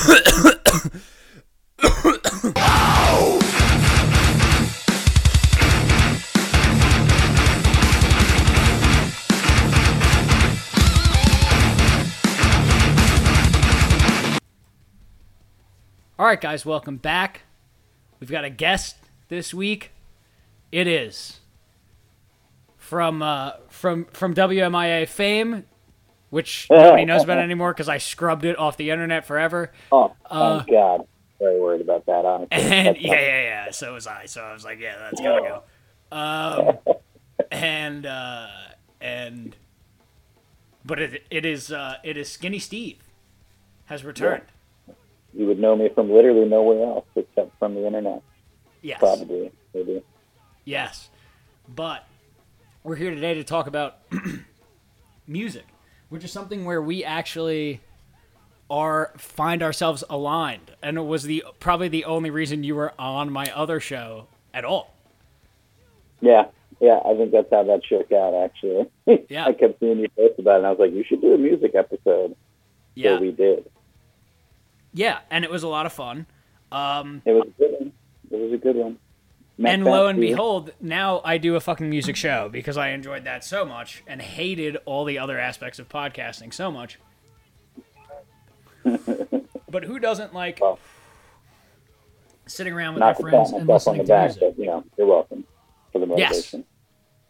[0.00, 0.06] All
[16.26, 17.42] right, guys, welcome back.
[18.20, 18.96] We've got a guest
[19.28, 19.90] this week.
[20.72, 21.40] It is
[22.78, 25.64] from uh, from from WMIA fame,
[26.30, 29.72] which nobody knows about anymore because I scrubbed it off the internet forever.
[29.92, 31.06] Oh, Uh, thank God.
[31.38, 32.48] Very worried about that, honestly.
[32.52, 33.70] And yeah, yeah, yeah.
[33.70, 34.26] So was I.
[34.26, 35.62] So I was like, yeah, that's gotta go.
[36.12, 36.78] Um,
[37.52, 38.48] and uh,
[39.00, 39.54] and
[40.84, 42.98] but it it is uh, it is Skinny Steve
[43.84, 44.42] has returned.
[45.32, 48.22] You would know me from literally nowhere else except from the internet,
[48.82, 48.98] Yes.
[48.98, 49.52] probably.
[49.72, 50.02] Maybe.
[50.64, 51.10] Yes.
[51.68, 52.04] But
[52.82, 53.98] we're here today to talk about
[55.28, 55.66] music,
[56.10, 57.80] which is something where we actually
[58.68, 60.70] are find ourselves aligned.
[60.82, 64.64] And it was the probably the only reason you were on my other show at
[64.64, 64.94] all.
[66.20, 66.46] Yeah,
[66.80, 67.00] yeah.
[67.04, 68.34] I think that's how that shook out.
[68.34, 68.90] Actually,
[69.28, 69.46] Yeah.
[69.46, 71.38] I kept seeing you post about it, and I was like, "You should do a
[71.38, 72.36] music episode."
[72.94, 73.16] Yeah.
[73.16, 73.70] So we did.
[74.92, 76.26] Yeah, and it was a lot of fun.
[76.72, 77.92] Um, It was a good one.
[78.30, 78.98] It was a good one.
[79.62, 83.44] And lo and behold, now I do a fucking music show because I enjoyed that
[83.44, 86.98] so much and hated all the other aspects of podcasting so much.
[88.84, 90.78] but who doesn't like Well,
[92.46, 94.40] sitting around with their friends and listening the to back, music?
[94.56, 95.44] but you know, you're welcome
[95.92, 96.64] for the motivation.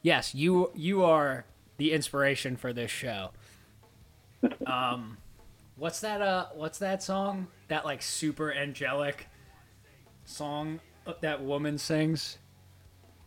[0.03, 1.45] Yes, yes, you you are
[1.79, 3.31] the inspiration for this show.
[4.67, 5.19] Um,
[5.77, 6.23] what's that?
[6.23, 7.49] Uh, what's that song?
[7.69, 9.27] That like super angelic
[10.25, 10.81] song
[11.21, 12.39] that woman sings.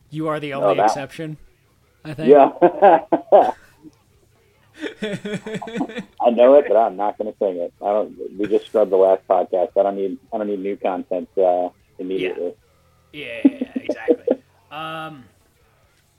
[0.10, 1.38] You are the only that- exception.
[2.06, 2.30] I think.
[2.30, 2.52] Yeah.
[6.22, 7.74] I know it, but I'm not going to sing it.
[7.82, 8.38] I don't.
[8.38, 9.70] We just scrubbed the last podcast.
[9.78, 10.18] I don't need.
[10.34, 11.70] I don't need new content uh,
[12.00, 12.56] immediately.
[13.12, 14.38] Yeah, yeah, yeah, exactly.
[14.72, 15.26] um,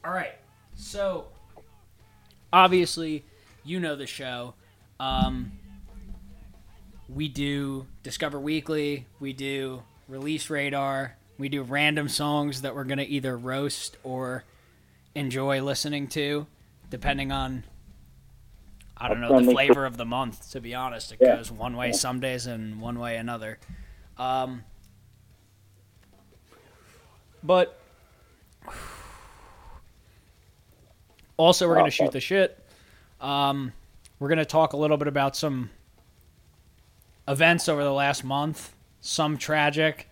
[0.05, 0.35] all right.
[0.75, 1.27] So,
[2.53, 3.25] obviously,
[3.65, 4.55] you know the show.
[5.01, 5.53] Um,
[7.09, 9.07] we do Discover Weekly.
[9.21, 11.17] We do Release Radar.
[11.39, 14.45] We do random songs that we're gonna either roast or
[15.15, 16.47] enjoy listening to,
[16.91, 17.65] depending on.
[18.97, 20.53] I don't know the flavor of the month.
[20.53, 21.37] To be honest, it Yeah.
[21.37, 23.59] goes one way some days and one way another.
[24.17, 24.65] Um,
[27.43, 27.81] but
[31.37, 32.59] also, we're going to shoot the shit.
[33.21, 33.73] Um,
[34.21, 35.71] we're going to talk a little bit about some
[37.27, 40.09] events over the last month, some tragic,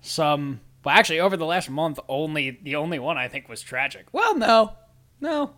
[0.00, 0.60] some.
[0.84, 4.06] Well, actually, over the last month, only the only one I think was tragic.
[4.12, 4.72] Well, no,
[5.20, 5.52] no,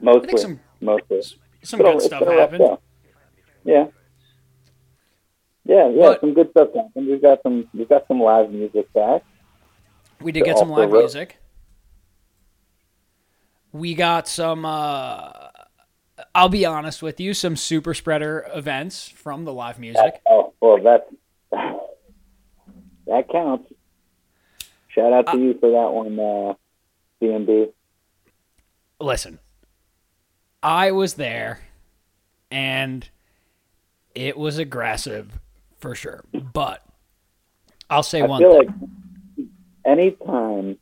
[0.00, 0.36] Mostly.
[0.38, 1.22] some- mostly.
[1.62, 2.78] some good stuff been a rough happened.
[3.64, 3.86] Yeah.
[5.64, 6.00] Yeah, yeah.
[6.00, 7.06] But- some good stuff happened.
[7.08, 7.68] We've got some.
[7.74, 9.22] We've got some live music back.
[10.20, 11.36] We did get some live wrote- music.
[13.72, 14.64] We got some.
[14.64, 15.30] Uh,
[16.34, 20.20] I'll be honest with you, some super spreader events from the live music.
[20.28, 21.04] Oh, well, that's
[23.08, 23.72] that counts.
[24.88, 26.54] Shout out to Uh, you for that one, uh,
[27.20, 27.72] CMB.
[29.00, 29.38] Listen,
[30.62, 31.60] I was there,
[32.50, 33.08] and
[34.14, 35.38] it was aggressive
[35.78, 36.24] for sure.
[36.52, 36.82] But
[37.90, 38.90] I'll say I one feel thing.
[39.36, 39.46] like
[39.84, 40.78] anytime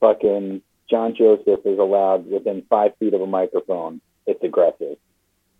[0.00, 0.60] fucking
[0.90, 4.98] John Joseph is allowed within five feet of a microphone, it's aggressive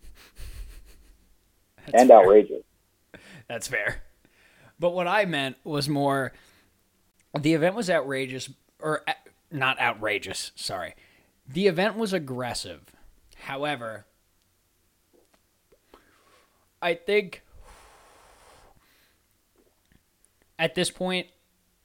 [1.86, 2.18] That's and fair.
[2.18, 2.62] outrageous.
[3.48, 4.02] That's fair.
[4.78, 6.32] But what I meant was more
[7.38, 9.12] the event was outrageous or uh,
[9.50, 10.94] not outrageous, sorry.
[11.46, 12.82] The event was aggressive.
[13.36, 14.06] However,
[16.80, 17.42] I think
[20.58, 21.28] at this point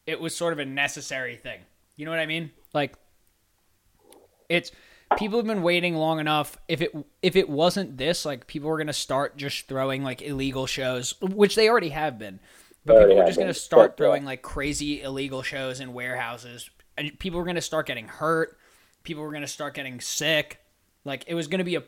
[0.06, 1.62] it was sort of a necessary thing.
[1.96, 2.52] You know what I mean?
[2.74, 2.96] Like
[4.48, 4.72] it's
[5.18, 6.58] people have been waiting long enough.
[6.68, 10.66] If it if it wasn't this, like people were gonna start just throwing like illegal
[10.66, 12.40] shows, which they already have been.
[12.86, 17.40] But people were just gonna start throwing like crazy illegal shows in warehouses, and people
[17.40, 18.58] were gonna start getting hurt.
[19.04, 20.60] People were gonna start getting sick.
[21.06, 21.84] Like it was gonna be a,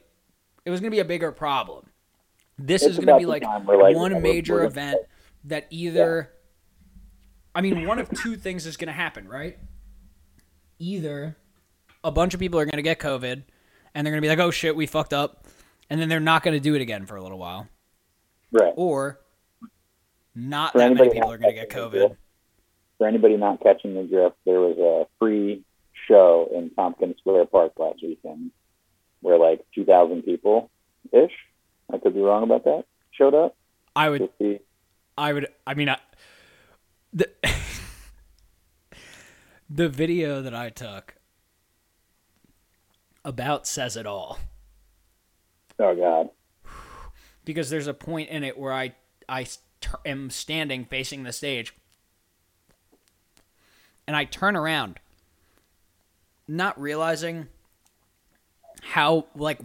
[0.65, 1.89] it was gonna be a bigger problem.
[2.57, 4.97] This It's is gonna be like, like, one we're- major we're- event
[5.45, 6.31] that either,
[7.55, 9.57] I mean, one of two things is gonna happen, right?
[10.79, 11.37] Either
[12.03, 13.44] a bunch of people are gonna get COVID,
[13.94, 15.45] and they're gonna be like, "Oh shit, we fucked up,"
[15.89, 17.67] and then they're not gonna do it again for a little while,
[18.51, 18.73] Right.
[18.75, 19.19] or
[20.36, 22.16] not For that many anybody people are gonna get COVID.
[22.98, 25.63] For anybody not catching the drift, there was a free
[26.07, 28.51] show in Tompkins Square Park last weekend
[29.22, 30.69] where like 2,000 people
[31.12, 31.31] ish
[31.94, 32.86] I could be wrong about that.
[33.12, 33.56] Showed up.
[33.95, 34.30] I would.
[34.39, 34.60] see.
[35.18, 35.48] I would.
[35.68, 35.98] I mean, I,
[37.12, 37.30] the
[39.69, 41.16] the video that I took
[43.25, 44.39] about says it all
[45.81, 46.30] Oh God.
[47.45, 48.94] because there's a point in it where I
[49.28, 49.48] I
[49.81, 51.74] t- am standing facing the stage
[54.07, 55.00] and I turn around
[56.48, 57.48] not realizing
[58.81, 59.60] how like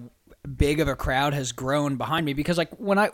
[0.56, 3.10] big of a crowd has grown behind me because like when I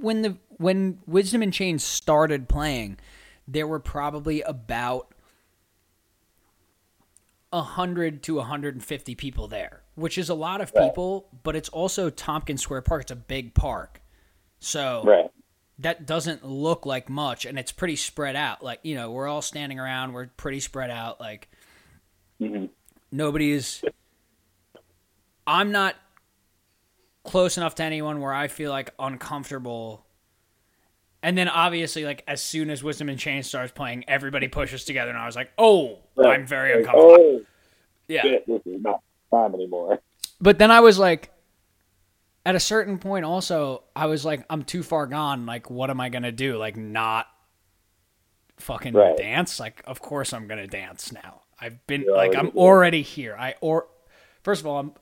[0.00, 2.98] when the when Wisdom in Chains started playing
[3.48, 5.14] there were probably about
[7.50, 12.62] 100 to 150 people there, which is a lot of people, but it's also Tompkins
[12.62, 13.02] Square Park.
[13.02, 14.00] It's a big park.
[14.58, 15.30] So Right.
[15.78, 18.62] That doesn't look like much and it's pretty spread out.
[18.62, 21.48] Like, you know, we're all standing around, we're pretty spread out like
[22.38, 22.66] hmm
[23.12, 23.82] nobody's
[25.46, 25.94] I'm not
[27.24, 30.04] close enough to anyone where I feel like uncomfortable.
[31.22, 35.10] And then obviously like as soon as Wisdom in Chains starts playing, everybody pushes together
[35.10, 36.38] and I was like, "Oh, Right.
[36.40, 37.44] I'm very Like, uncomfortable." oh
[38.08, 38.22] yeah.
[38.22, 40.00] shit, this is not time anymore.
[40.40, 41.30] But then I was like,
[42.46, 45.46] at a certain point, also, I was like, I'm too far gone.
[45.46, 46.56] Like, what am I gonna do?
[46.56, 47.26] Like, not
[48.58, 49.16] fucking Right.
[49.16, 49.58] dance?
[49.58, 51.42] Like, of course I'm gonna dance now.
[51.60, 52.62] I've been You're like, already I'm here.
[52.62, 53.36] already here.
[53.36, 53.88] I or
[54.44, 54.92] first of all, I'm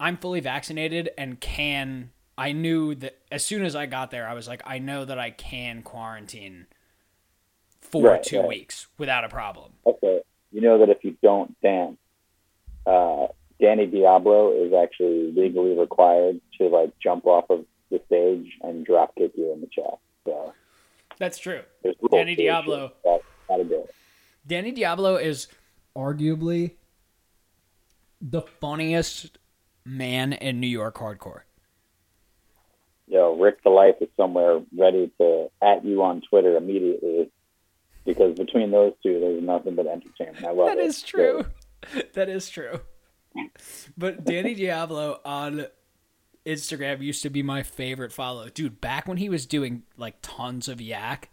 [0.00, 2.10] I'm fully vaccinated and can.
[2.38, 5.18] I knew that as soon as I got there, I was like, I know that
[5.18, 6.68] I can quarantine
[7.82, 8.48] for Right, two right.
[8.48, 9.72] weeks without a problem.
[9.84, 10.22] Okay.
[10.52, 11.98] You know that if you don't dance,
[12.86, 13.26] uh,
[13.60, 19.14] Danny Diablo is actually legally required to like jump off of the stage and drop
[19.16, 19.96] kick you in the chest.
[20.24, 20.52] So
[21.18, 21.62] That's true.
[22.10, 22.92] Danny Diablo.
[23.04, 23.94] That- Gotta do it.
[24.46, 25.48] Danny Diablo is
[25.96, 26.72] arguably
[28.20, 29.38] the funniest
[29.86, 31.42] man in New York hardcore.
[33.06, 37.30] Yo, Rick Ta Life is somewhere ready to at you on Twitter immediately
[38.04, 40.44] because between those two, there's nothing but entertainment.
[40.44, 40.84] I love That it.
[40.86, 41.44] is true.
[42.12, 42.80] That is true.
[43.96, 45.66] But Danny Diablo on
[46.46, 48.48] Instagram used to be my favorite follow.
[48.48, 51.30] Dude, back when he was doing like tons of yak,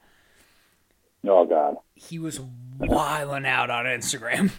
[1.27, 2.39] Oh God, he was
[2.79, 4.51] wiling out on Instagram.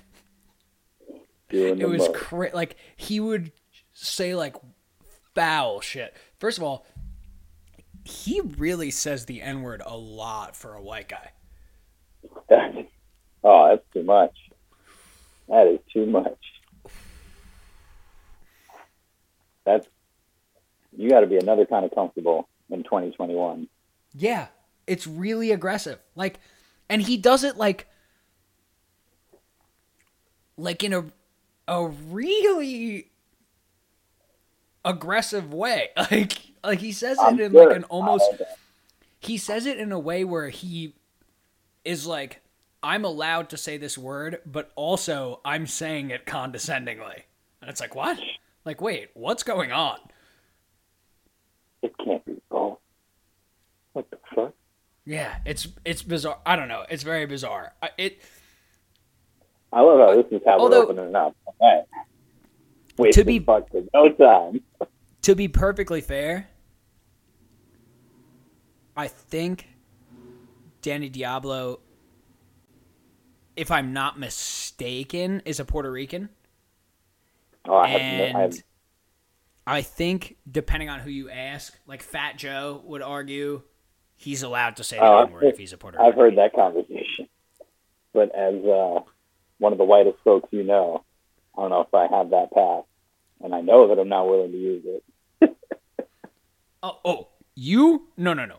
[1.48, 3.52] doing It was cra- like he would
[3.92, 4.56] say like
[5.34, 6.14] foul shit.
[6.38, 6.86] First of all,
[8.04, 11.30] he really says the N word a lot for a white guy.
[13.44, 14.36] oh, that's too much.
[15.48, 16.38] That is too much.
[19.66, 19.86] That's
[20.96, 23.68] you got to be another kind of comfortable in 2021.
[24.14, 24.46] Yeah,
[24.86, 25.98] it's really aggressive.
[26.14, 26.40] Like,
[26.88, 27.86] and he does it like,
[30.56, 31.04] like in a,
[31.68, 33.10] a really
[34.84, 35.88] aggressive way.
[36.10, 37.68] Like, like he says it I'm in sure.
[37.68, 38.24] like an almost.
[39.20, 40.94] He says it in a way where he
[41.84, 42.40] is like,
[42.82, 47.24] I'm allowed to say this word, but also I'm saying it condescendingly.
[47.60, 48.18] And it's like, what?
[48.66, 49.98] Like, wait, what's going on?
[51.82, 52.78] It can't be both.
[53.92, 54.52] What the fuck?
[55.06, 56.40] Yeah, it's it's bizarre.
[56.44, 56.84] I don't know.
[56.90, 57.74] It's very bizarre.
[57.80, 58.20] I- It
[59.72, 61.36] I love how this is how Although- we're opening it up.
[61.62, 61.84] Right.
[62.98, 64.60] Wasting be- fuck for no time.
[65.22, 66.48] to be perfectly fair,
[68.96, 69.68] I think
[70.82, 71.80] Danny Diablo,
[73.54, 76.30] if I'm not mistaken, is a Puerto Rican.
[77.68, 78.00] Oh, I have,
[78.32, 78.54] no, I have
[79.66, 83.62] I think, depending on who you ask, like Fat Joe would argue
[84.16, 86.54] he's allowed to say the Oh, N word if he's a Puerto I've heard that
[86.54, 87.28] conversation.
[88.12, 89.00] But as uh,
[89.58, 91.04] one of the whitest folks you know,
[91.54, 92.84] I don't know if I have that pass.
[93.42, 95.56] And I know that I'm not willing to use it.
[96.82, 98.08] Oh, oh, you?
[98.16, 98.58] No, no, no.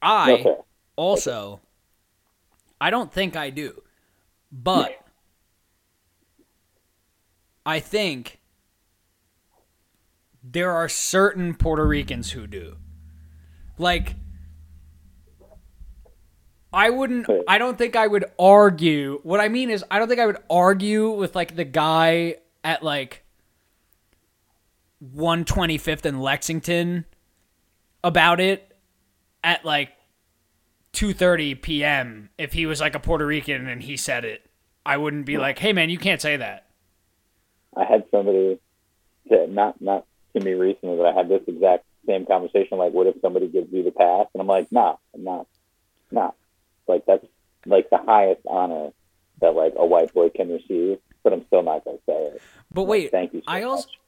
[0.00, 0.32] I.
[0.32, 0.56] Okay.
[0.96, 1.60] Also,
[2.80, 3.82] I don't think I do,
[4.52, 5.01] but
[7.64, 8.40] I think
[10.42, 12.76] there are certain Puerto Ricans who do.
[13.78, 14.16] Like,
[16.72, 19.20] I wouldn't, I don't think I would argue.
[19.22, 22.82] What I mean is, I don't think I would argue with, like, the guy at,
[22.82, 23.24] like,
[25.14, 27.04] 125th and Lexington
[28.02, 28.76] about it
[29.44, 29.90] at, like,
[30.92, 32.30] 2:30 p.m.
[32.36, 34.48] if he was like a Puerto Rican and he said it.
[34.84, 35.40] I wouldn't be hmm.
[35.40, 36.66] like, "Hey man, you can't say that."
[37.76, 38.58] I had somebody
[39.28, 42.78] say, not not to me recently, but I had this exact same conversation.
[42.78, 44.26] Like, what if somebody gives you the pass?
[44.34, 45.46] And I'm like, nah, I'm not,
[46.10, 46.32] nah.
[46.86, 47.24] Like that's
[47.66, 48.90] like the highest honor
[49.40, 50.98] that like a white boy can receive.
[51.22, 52.42] But I'm still not gonna say it.
[52.72, 53.40] But wait, Thank you.
[53.40, 53.98] So I also much.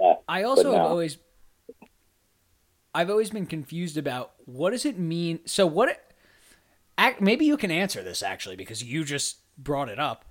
[0.00, 0.14] Yeah.
[0.26, 0.88] I also have no.
[0.88, 1.18] always
[2.94, 5.40] I've always been confused about what does it mean.
[5.46, 6.00] So what?
[7.20, 10.24] Maybe you can answer this actually because you just brought it up.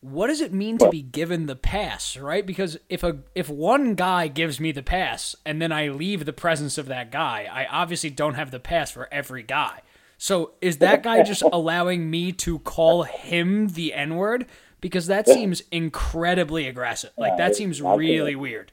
[0.00, 2.46] What does it mean to be given the pass, right?
[2.46, 6.32] Because if a if one guy gives me the pass and then I leave the
[6.32, 9.80] presence of that guy, I obviously don't have the pass for every guy.
[10.18, 14.46] So is that guy just allowing me to call him the N word?
[14.80, 17.10] Because that seems incredibly aggressive.
[17.16, 18.72] Like that seems really weird.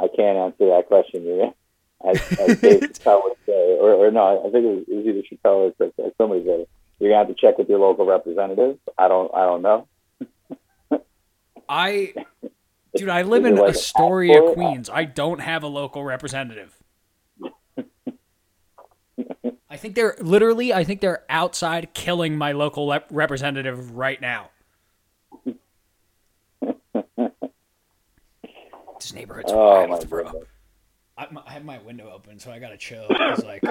[0.00, 1.24] I can't answer that question.
[1.24, 1.54] You
[2.04, 5.06] as, as Dave Chappelle would say, or, or no, I think it was, it was
[5.06, 6.66] either Chappelle or somebody said.
[7.00, 8.78] You're gonna have to check with your local representative.
[8.96, 9.86] I don't, I don't know.
[11.68, 12.14] I,
[12.96, 14.52] dude, I live in Astoria?
[14.54, 14.88] Queens.
[14.90, 16.74] I don't have a local representative.
[19.70, 20.72] I think they're literally.
[20.72, 24.50] I think they're outside killing my local rep- representative right now.
[28.98, 30.24] this neighborhood's Oh my wild, bro.
[30.24, 30.44] goodness.
[31.16, 33.06] I, I have my window open, so I gotta chill.
[33.10, 33.62] It's like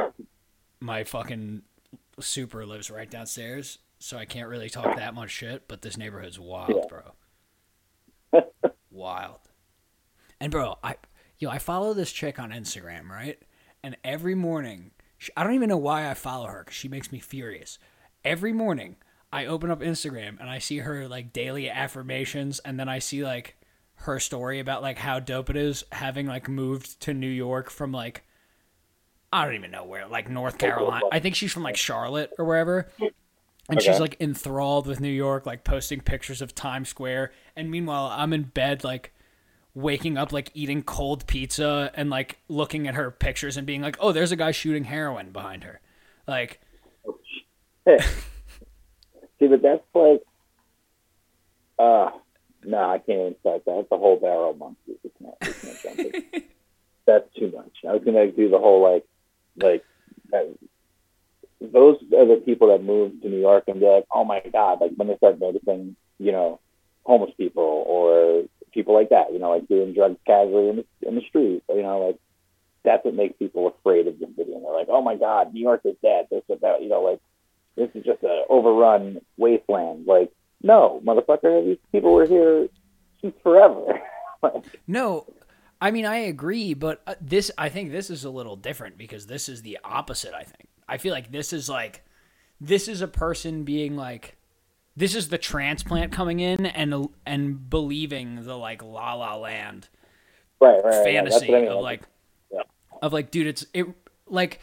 [0.80, 1.63] my fucking
[2.20, 5.68] super lives right downstairs, so I can't really talk that much shit.
[5.68, 7.01] But this neighborhood's wild, bro.
[8.98, 9.39] Wild.
[10.39, 10.96] And bro, I
[11.39, 13.39] yo, I follow this chick on Instagram, right?
[13.84, 17.12] And every morning, she, I don't even know why I follow her because she makes
[17.12, 17.80] me furious.
[18.25, 18.98] Every morning,
[19.32, 23.24] I open up Instagram and I see her like daily affirmations, and then I see
[23.24, 23.56] like
[24.01, 27.92] her story about like how dope it is having like moved to New York from
[27.92, 28.24] like
[29.32, 31.06] I don't even know where, like North Carolina.
[31.12, 32.89] I think she's from like Charlotte or wherever.
[33.69, 37.31] And she's like enthralled with New York, like posting pictures of Times Square.
[37.55, 39.13] And meanwhile, I'm in bed, like
[39.75, 43.97] waking up, like eating cold pizza and like looking at her pictures and being like,
[44.00, 45.81] oh, there's a guy shooting heroin behind her.
[46.27, 46.62] Like,
[49.39, 50.24] See, but that's like,
[51.77, 52.09] uh,
[52.63, 53.75] no, I can't even start that.
[53.75, 54.97] That's a whole barrel monkeys.
[55.03, 56.45] We can't, we can't.
[57.05, 57.71] That's too much.
[57.88, 59.05] I was gonna do the whole like,
[59.62, 59.86] like,
[61.59, 64.81] those are the people that move to New York and be like, oh my god,
[64.81, 66.59] like when they start noticing, you know,
[67.03, 71.15] homeless people or people like that, you know, like doing drugs casually in the in
[71.15, 72.19] the street, you know, like
[72.83, 74.53] that's what makes people afraid of the city.
[74.53, 76.27] And they're like, oh my god, New York is dead.
[76.29, 77.19] This is about, you know, like
[77.75, 80.05] this is just a overrun wasteland.
[80.05, 82.67] Like, no, motherfucker, these people were here
[83.21, 83.99] since forever.
[84.43, 85.25] Like, no,
[85.81, 89.25] I mean, I agree, but uh, this, I think this is a little different because
[89.25, 90.69] this is the opposite, I think.
[90.88, 92.03] I feel like this is like,
[92.62, 94.38] this is a person being like,
[94.98, 99.88] this is the transplant coming in and and believing the like la la land
[100.60, 101.03] right, right, right.
[101.06, 101.70] Fantasy I mean.
[101.70, 102.01] of like
[102.51, 102.63] Yeah.
[103.01, 103.86] of like dude it's it
[104.25, 104.60] like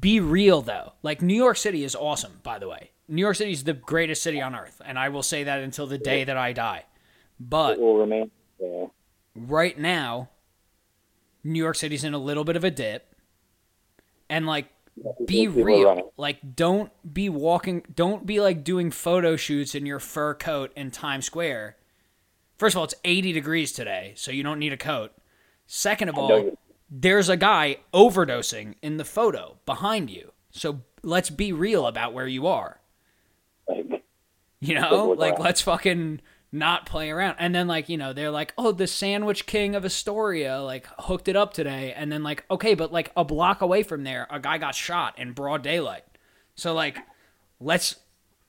[0.00, 3.52] be real though like new york city is awesome by the way new york city
[3.52, 6.36] is the greatest city on earth and i will say that until the day that
[6.36, 6.84] i die
[7.38, 8.28] but it will remain.
[8.58, 8.86] Yeah.
[9.36, 10.30] right now
[11.44, 13.14] new york city's in a little bit of a dip
[14.28, 14.66] and like
[15.26, 16.12] be real.
[16.16, 20.90] like don't be walking don't be like doing photo shoots in your fur coat in
[20.90, 21.76] times square.
[22.56, 25.12] First of all it's 80 degrees today so you don't need a coat.
[25.66, 26.56] Second of all
[26.90, 30.32] there's a guy overdosing in the photo behind you.
[30.50, 32.80] So let's be real about where you are.
[34.60, 36.20] You know, like let's fucking
[36.56, 37.36] not play around.
[37.38, 41.28] And then like, you know, they're like, "Oh, the sandwich king of Astoria like hooked
[41.28, 44.40] it up today." And then like, "Okay, but like a block away from there, a
[44.40, 46.04] guy got shot in broad daylight."
[46.54, 46.98] So like,
[47.60, 47.96] let's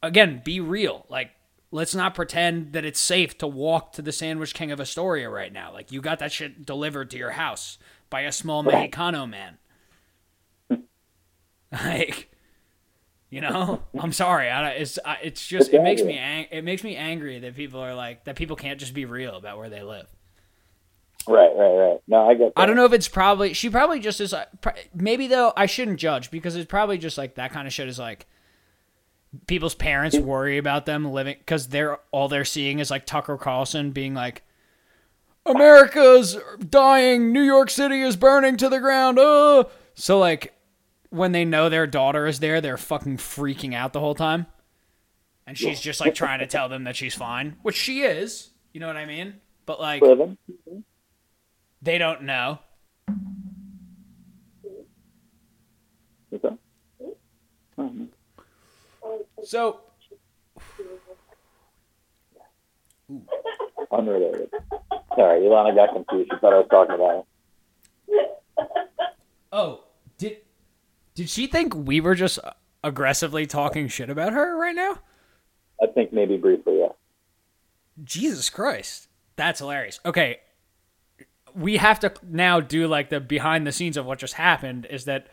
[0.02, 1.06] again be real.
[1.10, 1.32] Like
[1.72, 5.52] let's not pretend that it's safe to walk to the sandwich king of Astoria right
[5.52, 5.74] now.
[5.74, 7.78] Like you got that shit delivered to your house
[8.10, 8.64] by a small.
[8.64, 9.58] Mexicano man.
[11.72, 12.32] like
[13.30, 14.50] you know, I'm sorry.
[14.50, 17.80] I, it's I, it's just it makes me ang- it makes me angry that people
[17.80, 18.36] are like that.
[18.36, 20.08] People can't just be real about where they live.
[21.28, 22.00] right, right, right.
[22.08, 22.62] No, I get that.
[22.62, 24.48] I don't know if it's probably she probably just is like,
[24.94, 28.00] maybe though I shouldn't judge because it's probably just like that kind of shit is
[28.00, 28.28] like
[29.46, 33.92] people's parents worry about them living because they're all they're seeing is like Tucker Carlson
[33.92, 34.44] being like
[35.46, 36.38] America's
[36.70, 39.20] dying, New York City is burning to the ground.
[39.20, 39.66] Uh.
[39.96, 40.54] So like
[41.10, 44.48] when they know their daughter is there, they're fucking freaking out the whole time.
[45.46, 48.50] And she's just like trying to tell them that she's fine, which she is.
[48.74, 49.36] You know what I mean?
[49.66, 50.04] But like
[51.82, 52.60] they don't know.
[57.78, 58.08] Mhm.
[59.44, 59.82] So
[63.92, 64.50] Unrelated.
[65.16, 66.30] Sorry, Ilana got confused.
[66.34, 67.26] She thought I was talking about
[68.10, 68.28] it.
[69.52, 69.84] Oh,
[71.18, 72.38] did she think we were just
[72.84, 75.00] aggressively talking shit about her right now?
[75.82, 76.90] I think maybe briefly, yeah.
[78.04, 79.08] Jesus Christ.
[79.36, 80.00] That's hilarious.
[80.06, 80.38] Okay.
[81.56, 85.06] we have to now do like the behind the scenes of what just happened is
[85.06, 85.28] that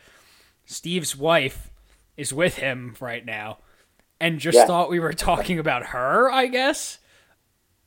[0.64, 1.70] Steve's wife
[2.16, 3.58] is with him right now
[4.18, 4.64] and just Yeah.
[4.66, 6.98] thought we were talking about her, I guess.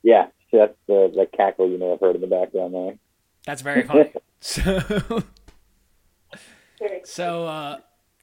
[0.04, 2.98] Yeah, that's the the cackle you may have heard in the background there.
[3.48, 4.14] That's very funny.
[4.40, 5.24] so
[7.04, 7.78] So uh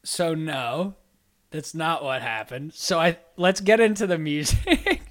[0.05, 0.95] so no.
[1.51, 2.75] That's not what happened.
[2.75, 5.03] So I let's get into the music.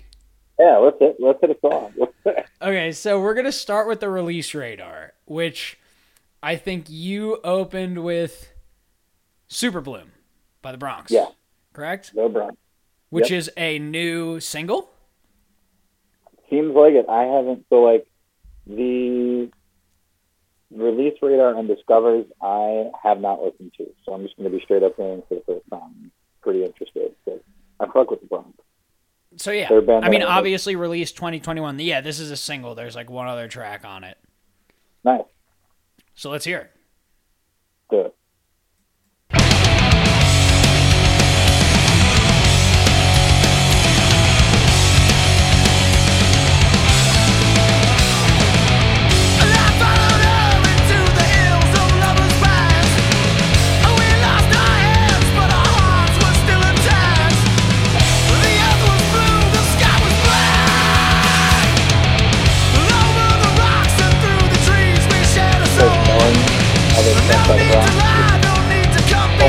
[0.60, 1.94] Yeah, let's hit let's hit a song.
[2.62, 5.78] Okay, so we're gonna start with the release radar, which
[6.44, 8.54] I think you opened with
[9.48, 10.12] Super Bloom
[10.62, 11.12] by the Bronx.
[11.12, 11.26] Yeah.
[11.74, 12.12] Correct?
[12.16, 12.56] no Bronx.
[13.10, 13.38] Which Yep.
[13.40, 14.92] is a new single?
[16.50, 17.08] Seems like it.
[17.10, 17.66] I haven't.
[17.70, 18.06] So like
[18.68, 19.50] the
[20.76, 23.88] release radar and discovers, I have not listened to.
[24.06, 25.82] So I'm just going to be straight up hearing for the first time.
[25.82, 26.12] I'm
[26.42, 27.16] pretty interested.
[27.26, 27.44] But
[27.80, 28.50] I fuck with the Bronx.
[29.38, 29.68] So yeah.
[29.70, 30.38] I mean that I like.
[30.38, 31.80] obviously released twenty twenty one.
[31.80, 32.76] Yeah, this is a single.
[32.76, 34.18] There's like one other track on it.
[35.04, 35.24] Nice.
[36.16, 36.72] So let's hear it.
[37.90, 38.16] Do it.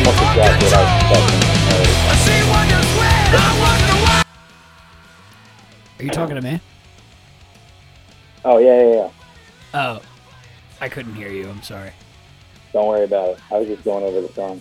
[0.06, 2.44] Almost exactly what I was expecting.
[5.98, 6.60] Are you talking to me?
[8.44, 9.10] Oh yeah, yeah, yeah.
[9.72, 10.02] Oh.
[10.80, 11.92] I couldn't hear you, I'm sorry.
[12.72, 13.38] Don't worry about it.
[13.50, 14.60] I was just going over the song.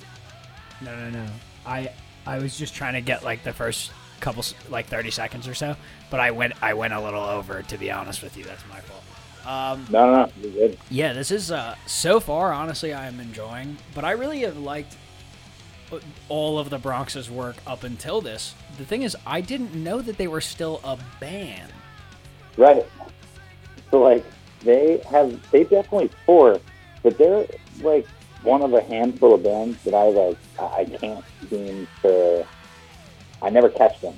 [0.82, 1.26] No, no, no.
[1.66, 1.92] I
[2.26, 5.76] I was just trying to get like the first couple like 30 seconds or so,
[6.10, 8.46] but I went I went a little over to be honest with you.
[8.46, 9.04] That's my fault.
[9.46, 10.32] Um No, no, no.
[10.42, 10.78] You're good.
[10.90, 14.96] yeah, this is uh so far honestly I am enjoying, but I really have liked
[16.30, 18.56] all of the Bronx's work up until this.
[18.78, 21.72] The thing is I didn't know that they were still a band.
[22.58, 22.86] Right.
[23.92, 24.26] So like
[24.62, 26.60] they have they definitely tour,
[27.02, 27.46] but they're
[27.82, 28.08] like
[28.44, 32.46] one of a handful of bands that I like I can't seem to
[33.42, 34.16] I never catch them.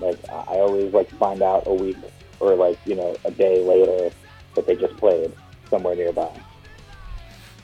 [0.00, 1.96] Like I always like find out a week
[2.40, 4.14] or like, you know, a day later
[4.54, 5.32] that they just played
[5.70, 6.30] somewhere nearby.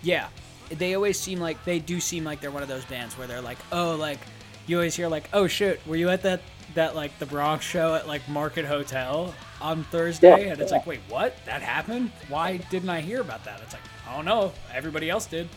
[0.03, 0.29] Yeah,
[0.71, 3.41] they always seem like they do seem like they're one of those bands where they're
[3.43, 4.19] like, oh, like
[4.67, 6.41] you always hear like, oh shit, were you at that
[6.75, 10.29] that like the Bronx show at like Market Hotel on Thursday?
[10.47, 10.79] Yeah, and it's yeah.
[10.79, 11.35] like, wait, what?
[11.45, 12.11] That happened?
[12.29, 13.61] Why didn't I hear about that?
[13.63, 14.53] It's like, I don't know.
[14.73, 15.49] Everybody else did.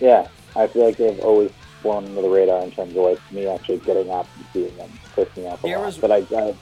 [0.00, 0.28] Yeah.
[0.56, 3.78] I feel like they've always flown under the radar in terms of like me actually
[3.78, 5.86] getting out and seeing them, pissing up a There lot.
[5.86, 6.54] was- But I, I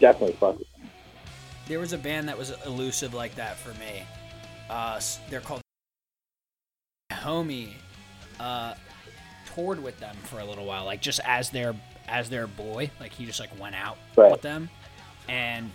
[0.00, 0.56] definitely fuck.
[1.68, 4.02] There was a band that was elusive like that for me.
[4.68, 5.60] Uh, they're called
[7.24, 7.70] Homie.
[8.38, 8.74] Uh,
[9.54, 11.74] toured with them for a little while, like just as their
[12.08, 12.90] as their boy.
[13.00, 14.30] Like he just like went out Right.
[14.32, 14.68] with them,
[15.28, 15.70] and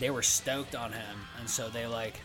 [0.00, 2.20] they were stoked on him, and so they like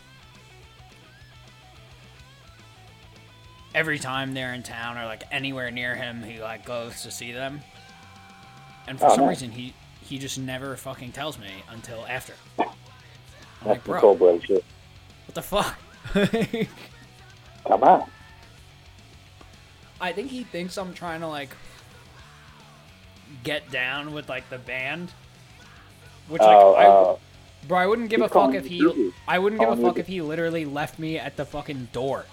[3.74, 7.32] every time they're in town or like anywhere near him, he like goes to see
[7.32, 7.60] them.
[8.88, 9.40] And for Oh, some nice.
[9.42, 12.34] reason, he he just never fucking tells me until after.
[12.58, 12.66] I'm
[13.62, 14.64] That's like, bro, cold blooded shit.
[15.26, 15.78] what the fuck?
[17.66, 18.10] Come on.
[20.00, 21.50] I think he thinks I'm trying to like
[23.44, 25.12] get down with like the band.
[26.28, 27.18] Which like Oh, I, oh.
[27.68, 29.12] bro, I wouldn't give a fuck if he.
[29.28, 32.24] I wouldn't give a fuck if he literally left me at the fucking door.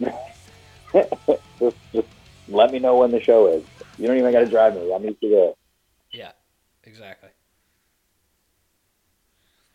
[0.92, 2.08] just, just
[2.48, 3.64] let me know when the show is.
[3.98, 4.92] You don't even got to drive me.
[4.92, 5.52] I'll meet you there.
[6.10, 6.32] Yeah,
[6.84, 7.28] exactly.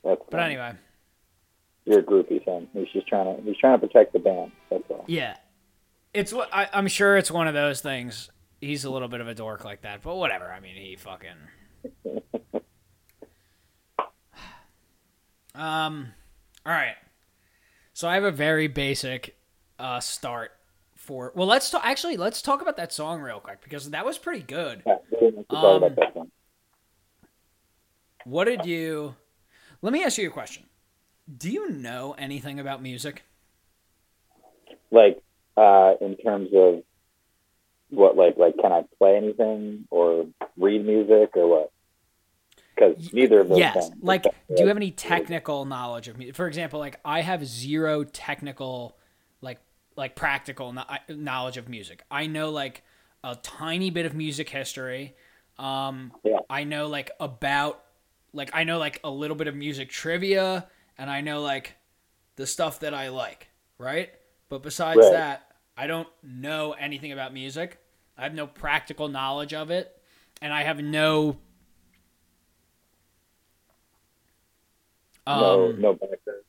[0.04, 0.74] That's But anyway,
[1.90, 2.68] you're a groupie, son.
[2.74, 4.52] He's just trying to he's trying to protect the band.
[4.70, 5.04] That's all.
[5.08, 5.36] yeah,
[6.14, 8.30] it's what I, I'm sure it's one of those things.
[8.62, 10.52] He's a little bit of a dork like that, but whatever.
[10.52, 11.30] I mean, he fucking.
[15.56, 16.14] um,
[16.66, 16.96] all right.
[17.94, 19.38] So I have a very basic
[19.78, 20.52] uh, start
[20.96, 21.32] for.
[21.36, 21.82] Well, let's talk.
[21.86, 24.84] Actually, let's talk about that song real quick because that was pretty good.
[24.86, 26.32] Yeah, we didn't have to talk Um, about that one.
[28.26, 29.16] What did you?
[29.82, 30.64] Let me ask you a question.
[31.38, 33.24] Do you know anything about music?
[34.92, 35.22] Like
[35.56, 36.84] uh, in terms of
[37.90, 41.72] what, like, like can I play anything or read music or what?
[42.76, 43.58] Because neither of those.
[43.58, 43.92] yes.
[44.02, 46.36] Like, do you have any technical knowledge of music?
[46.36, 48.98] For example, like I have zero technical,
[49.42, 49.60] like,
[49.98, 52.04] like practical no- knowledge of music.
[52.10, 52.84] I know like
[53.24, 55.16] a tiny bit of music history.
[55.58, 56.38] Um, Yeah.
[56.50, 57.84] I know like about,
[58.34, 60.68] like I know like a little bit of music trivia,
[61.00, 61.76] and I know like
[62.36, 63.48] the stuff that I like,
[63.80, 64.12] right?
[64.50, 65.12] But besides Right.
[65.12, 67.80] that, I don't know anything about music.
[68.18, 69.96] I have no practical knowledge of it,
[70.42, 71.38] and I have no
[75.28, 76.44] no, um, no background.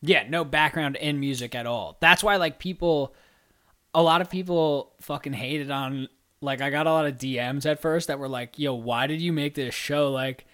[0.00, 1.96] yeah, no background in music at all.
[2.00, 3.14] That's why like people
[3.94, 6.08] a lot of people fucking hated on
[6.40, 9.20] like I got a lot of DMs at first that were like, "Yo, why did
[9.20, 10.10] you make this show?
[10.10, 10.46] Like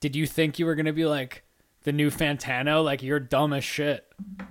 [0.00, 1.44] did you think you were going to be like
[1.84, 2.84] the new Fantano?
[2.84, 4.06] Like you're dumb as shit."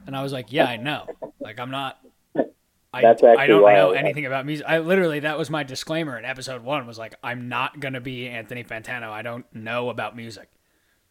[0.06, 1.08] And I was like, "Yeah, I know.
[1.39, 2.00] Like I'm not
[2.94, 4.65] I, I don't know anything about music.
[4.67, 8.02] I literally that was my disclaimer in episode 1 was like I'm not going to
[8.02, 9.10] be Anthony Fantano.
[9.10, 10.50] I don't know about music.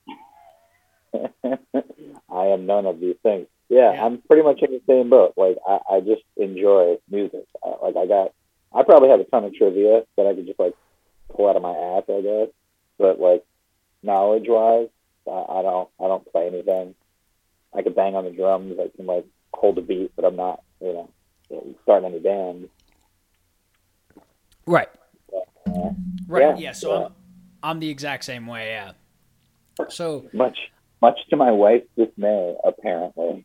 [1.15, 3.47] I am none of these things.
[3.71, 4.05] Yeah, Yeah.
[4.05, 5.35] I'm pretty much in the same boat.
[5.39, 7.47] Like I, I just enjoy music.
[7.63, 8.35] Uh, like I got,
[8.75, 10.75] I probably have a ton of trivia that I could just like
[11.35, 12.49] pull out of my ass, I guess.
[12.99, 13.43] But like
[14.03, 14.89] knowledge wise,
[15.27, 16.95] I, I don't, I don't play anything.
[17.75, 18.79] I can bang on the drums.
[18.81, 21.11] I can like hold a beat, but I'm not, you know,
[21.83, 22.69] starting any band.
[24.67, 24.89] Right.
[25.67, 25.91] Uh,
[26.27, 26.43] Right.
[26.43, 27.07] Yeah, Yeah, so yeah.
[27.07, 27.13] I'm
[27.63, 28.93] I'm the exact same way, yeah.
[29.89, 30.57] So much,
[31.03, 33.45] much to my wife's dismay, apparently.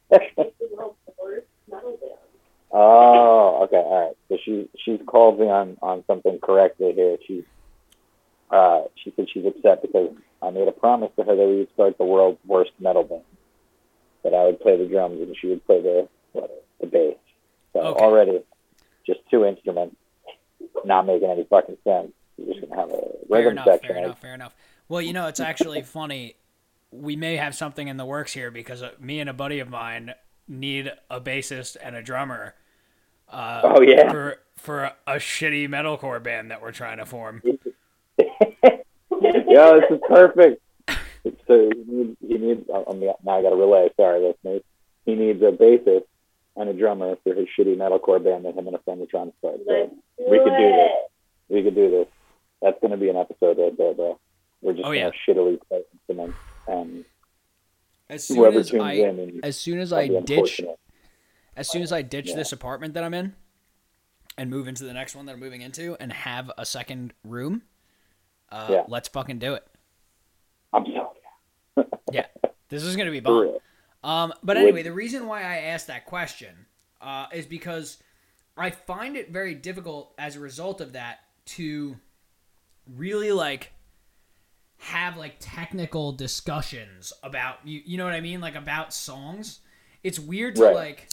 [2.72, 4.16] Oh, okay, all right.
[4.28, 7.16] So she she's called me on on something correctly here.
[7.26, 7.44] She
[8.50, 10.10] uh she said she's upset because
[10.42, 13.22] I made a promise to her that we would start the world's worst metal band.
[14.22, 17.16] That I would play the drums and she would play the what, the bass.
[17.72, 18.04] So Okay.
[18.04, 18.40] already,
[19.06, 19.96] just two instruments,
[20.84, 22.12] not making any fucking sense.
[22.36, 23.88] You're just gonna have a fair rhythm enough, section.
[23.88, 24.54] fair enough, fair enough.
[24.88, 26.36] Well, you know, it's actually funny.
[26.90, 29.68] We may have something in the works here because uh, me and a buddy of
[29.68, 30.14] mine
[30.48, 32.54] need a bassist and a drummer
[33.28, 34.10] uh, Oh yeah.
[34.10, 37.42] for for a, a shitty metalcore band that we're trying to form.
[39.56, 40.62] Yo, this is perfect.
[41.48, 43.88] So he needs, he needs oh, oh I'm, now I got to relay.
[43.96, 44.62] Sorry, listeners.
[45.06, 46.04] He needs a bassist
[46.56, 49.32] and a drummer for his shitty metalcore band that him and a friend are trying
[49.32, 49.56] to start.
[49.66, 49.90] So
[50.30, 50.90] we could do this.
[51.48, 52.06] We could do this.
[52.60, 54.18] That's going to be an episode right there, bro.
[54.60, 55.10] We're just Oh, going yeah.
[55.10, 56.38] to shittily play instruments
[56.68, 57.04] and
[58.10, 59.18] As soon whoever as tunes I in.
[59.18, 60.60] And as soon as I ditch
[61.56, 62.36] as soon as I ditch Yeah.
[62.36, 63.34] this apartment that I'm in
[64.36, 67.62] and move into the next one that I'm moving into and have a second room,
[68.50, 68.82] uh, Yeah.
[68.88, 69.66] let's fucking do it.
[70.72, 71.86] I'm sorry.
[72.12, 72.26] Yeah,
[72.68, 73.58] this is gonna be For bomb.
[74.04, 76.66] Um, but anyway, the reason why I asked that question
[77.00, 77.98] uh, is because
[78.56, 81.96] I find it very difficult as a result of that to
[82.94, 83.72] really like
[84.78, 87.82] have like technical discussions about you.
[87.84, 88.40] You know what I mean?
[88.40, 89.60] Like about songs.
[90.04, 90.74] It's weird to Right.
[90.76, 91.08] like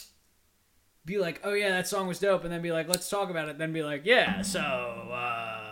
[1.06, 3.50] be like, oh yeah, that song was dope, and then be like, let's talk about
[3.50, 3.58] it.
[3.58, 4.60] Then be like, yeah, so.
[4.60, 5.63] uh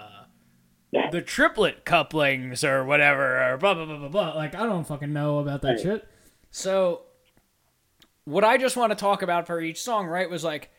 [1.12, 4.34] the triplet couplings or whatever or blah blah blah blah blah.
[4.34, 5.80] Like I don't fucking know about that Right.
[5.80, 6.08] shit.
[6.52, 7.04] So
[8.26, 10.70] what I just want to talk about for each song, right, was like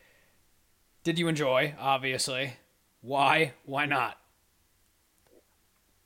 [1.05, 2.55] did you enjoy, obviously?
[3.01, 3.55] Why?
[3.65, 4.17] Why not?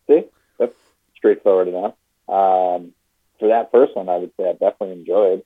[0.09, 0.25] See,
[0.59, 0.73] that's
[1.15, 1.93] straightforward enough.
[2.29, 2.93] Um,
[3.39, 5.43] for that first one, I would say I definitely enjoyed,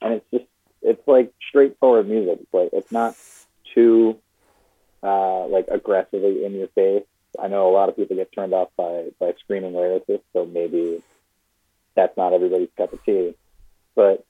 [0.00, 0.44] and it's just
[0.82, 2.38] it's like straightforward music.
[2.42, 3.16] It's like it's not
[3.74, 4.18] too
[5.02, 7.02] uh, like aggressively in your face.
[7.40, 11.02] I know a lot of people get turned off by by screaming lyricists, so maybe
[11.94, 13.34] that's not everybody's cup of tea.
[13.94, 14.24] But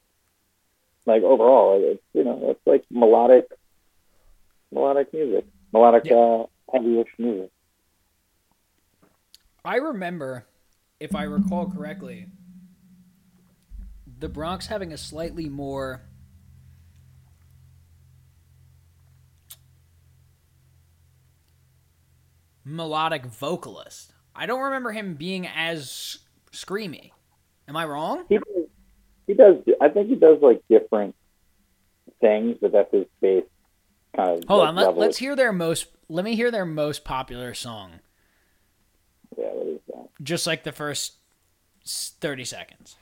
[1.06, 3.48] like overall, it's you know it's like melodic
[4.72, 7.50] melodic music, melodic uh, heavyish music.
[9.64, 10.46] I remember,
[10.98, 12.26] if I recall correctly,
[14.18, 16.02] the Bronx having a slightly more
[22.64, 24.12] melodic vocalist.
[24.34, 26.18] I don't remember him being as
[26.52, 27.10] screamy.
[27.68, 28.24] Am I wrong?
[28.28, 28.66] he does,
[29.26, 31.14] he does I think he does like different
[32.20, 33.44] things, but that's his base
[34.14, 35.86] kind of Hold like, on, Let, let's hear their most.
[36.08, 38.00] Let me hear their most popular song.
[39.36, 40.08] Yeah, what is that?
[40.22, 41.14] Just like the first
[41.86, 42.96] thirty seconds.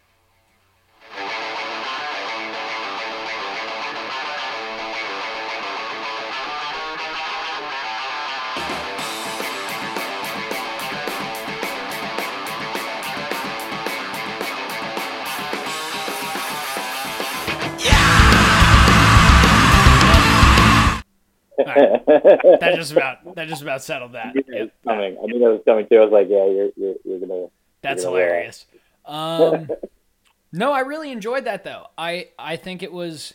[22.60, 24.28] That just about that just about settled that.
[24.28, 24.60] I knew that Yep.
[24.60, 25.16] was coming.
[25.22, 25.96] I knew that was coming too.
[25.96, 27.46] I was like, yeah, you're you're, you're gonna.
[27.82, 28.08] That's Yeah.
[28.08, 28.66] hilarious.
[29.04, 29.72] Um,
[30.52, 31.86] no, I really enjoyed that though.
[31.98, 33.34] I I think it was.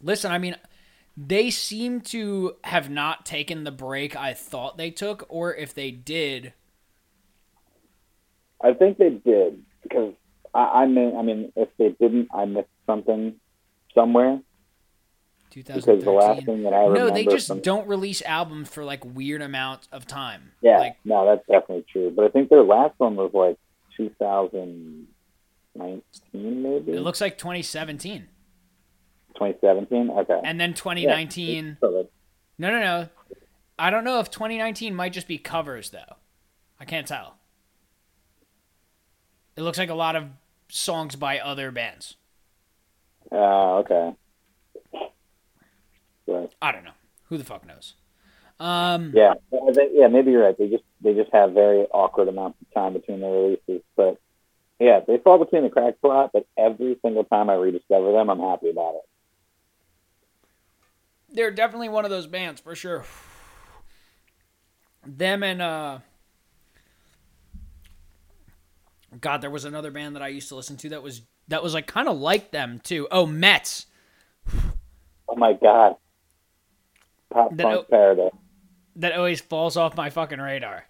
[0.00, 0.56] Listen, I mean,
[1.16, 5.90] they seem to have not taken the break I thought they took, or if they
[5.90, 6.52] did,
[8.62, 10.14] I think they did because
[10.54, 13.40] I, I mean, I mean, if they didn't, I missed something
[13.94, 14.40] somewhere
[15.54, 17.08] because the last thing that I remember.
[17.08, 20.52] No, they just from, don't release albums for like weird amounts of time.
[20.62, 22.10] Yeah, Like no, that's definitely true.
[22.14, 23.58] But I think their last one was like
[23.96, 25.06] 2019,
[26.62, 28.28] maybe it looks like 2017.
[29.34, 30.10] 2017.
[30.10, 31.78] Okay, And then 2019.
[31.80, 32.08] So that-
[32.58, 33.08] No, no, no.
[33.78, 36.16] I don't know if 2019 might just be covers though.
[36.80, 37.36] I can't tell.
[39.56, 40.24] It looks like a lot of
[40.68, 42.16] songs by other bands.
[43.32, 44.14] Ah, okay.
[46.28, 46.92] But, I don't know.
[47.24, 47.94] Who the fuck knows?
[48.60, 50.58] Um, yeah, yeah, maybe you're right.
[50.58, 53.82] They just they just have very awkward amounts of time between their releases.
[53.96, 54.18] But
[54.78, 56.30] yeah, they fall between the cracks a lot.
[56.32, 59.02] But every single time I rediscover them, I'm happy about it.
[61.30, 63.04] they're definitely one of those bands for sure.
[65.06, 65.98] Them and uh
[69.20, 71.74] God, there was another band that I used to listen to that was that was
[71.74, 73.08] like kind of like them too.
[73.10, 73.86] Oh, Mest.
[75.28, 75.96] Oh my god,
[77.30, 78.32] Pop That- Punk Paradise.
[78.96, 80.86] That always falls off my fucking radar.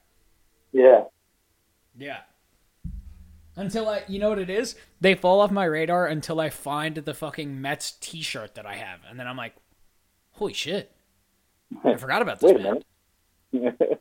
[0.72, 1.05] Yeah,
[1.96, 2.20] Yeah.
[3.57, 4.77] Until I, you know what it is?
[5.01, 9.01] They fall off my radar until I find the fucking Mest T-shirt that I have,
[9.11, 9.55] and then I'm like,
[10.35, 10.92] "Holy shit!
[11.85, 12.81] I forgot about this wait a
[13.53, 14.01] minute.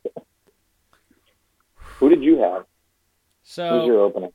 [1.98, 2.58] Who did you have?
[2.62, 2.66] Who's
[3.42, 4.32] So your opening?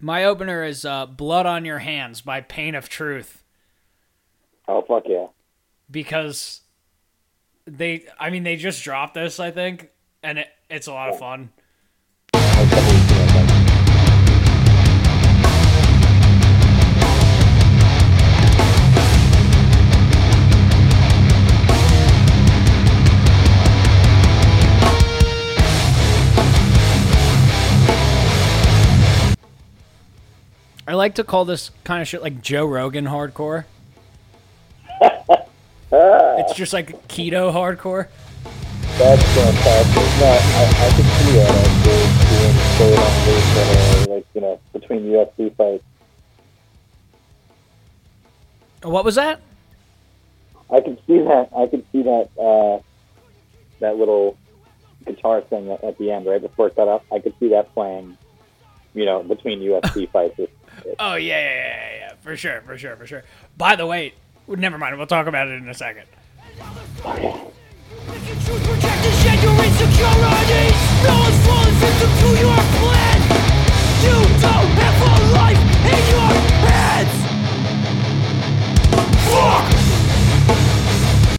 [0.00, 3.42] my opener is uh, "Blood on Your Hands" by Pain of Truth
[4.68, 5.26] Oh fuck yeah!
[5.90, 6.60] because
[7.68, 9.90] they, I mean, they just dropped this, I think,
[10.22, 11.50] and it, it's a lot of fun.
[30.86, 33.66] I like to call this kind of shit like Joe Rogan hardcore.
[35.92, 38.08] It's just like keto hardcore.
[38.98, 40.02] That's fantastic.
[40.18, 45.02] No, I, I could see that actually being straight on uh, like you know between
[45.04, 45.84] UFC fights.
[48.82, 49.40] What was that?
[50.70, 51.48] I could see that.
[51.56, 52.28] I could see that.
[52.38, 52.82] Uh,
[53.80, 54.36] that little
[55.06, 57.02] guitar thing at, at the end, right before it cut off.
[57.12, 58.16] I could see that playing.
[58.94, 60.40] You know, between UFC fights.
[60.98, 63.22] Oh yeah, yeah, yeah, yeah, for sure, for sure, for sure.
[63.56, 64.14] By the way,
[64.56, 64.96] never mind.
[64.96, 66.06] We'll talk about it in a second.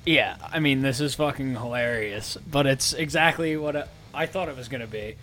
[0.05, 4.57] Yeah, I mean this is fucking hilarious, but it's exactly what I- I thought it
[4.57, 5.15] was gonna be.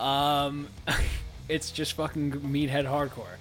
[0.00, 0.68] Um,
[1.50, 3.36] it's just fucking meathead hardcore.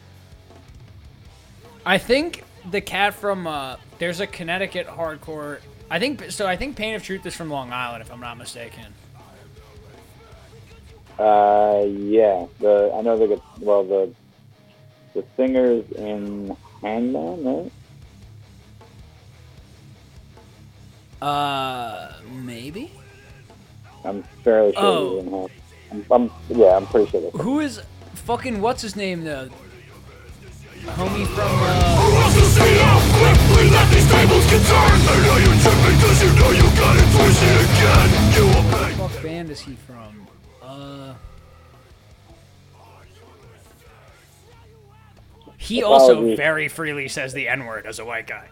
[1.85, 5.59] I think the cat from uh, there's a Connecticut hardcore.
[5.89, 6.47] I think so.
[6.47, 8.85] I think Pain of Truth is from Long Island, if I'm not mistaken.
[11.19, 12.45] Uh, yeah.
[12.59, 14.13] The I know they get well the
[15.13, 17.71] the singers in Hangman, right?
[21.21, 22.91] Uh, maybe.
[24.03, 25.19] I'm fairly sure Oh.
[25.19, 25.49] in
[25.91, 27.29] I'm, I'm yeah, I'm pretty sure.
[27.31, 27.81] Who is
[28.13, 29.49] fucking what's his name though?
[30.85, 32.30] Homie from uh,
[32.61, 34.97] Wants to quickly that these tables can turn.
[35.01, 38.09] I know you tripping cause you know you got it twisted again.
[38.35, 39.01] You will pay.
[39.01, 40.27] what fuck band is he from?
[40.61, 41.13] Uh.
[45.57, 48.47] He also very freely says the N word as a white guy.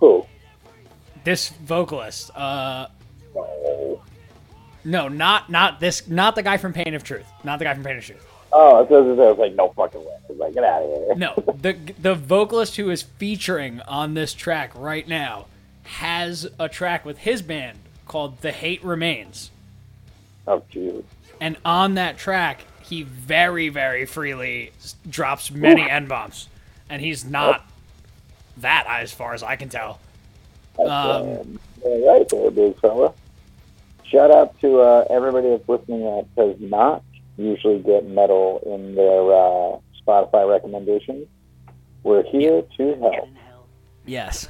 [0.00, 0.26] Who?
[1.22, 2.88] This vocalist, uh,
[4.84, 7.84] no, not not this, not the guy from Pain of Truth, not the guy from
[7.84, 8.26] Pain of Truth.
[8.56, 10.12] Oh, I was, I was like, no fucking way.
[10.12, 11.14] I was like, get out of here.
[11.16, 15.46] No, the the vocalist who is featuring on this track right now
[15.82, 19.50] has a track with his band called "The Hate Remains,"
[20.46, 21.02] Oh, Jesus.
[21.40, 24.70] and on that track, he very very freely
[25.10, 26.48] drops many n bombs,
[26.88, 27.66] and he's not
[28.58, 29.98] that as far as I can tell.
[30.78, 33.12] That's, Um, uh, all right there, big fella.
[34.04, 37.02] Shout out to uh, everybody that's listening that does not
[37.36, 41.26] usually get metal in their uh, Spotify recommendations.
[42.02, 43.28] We're here to help.
[44.04, 44.48] Yes.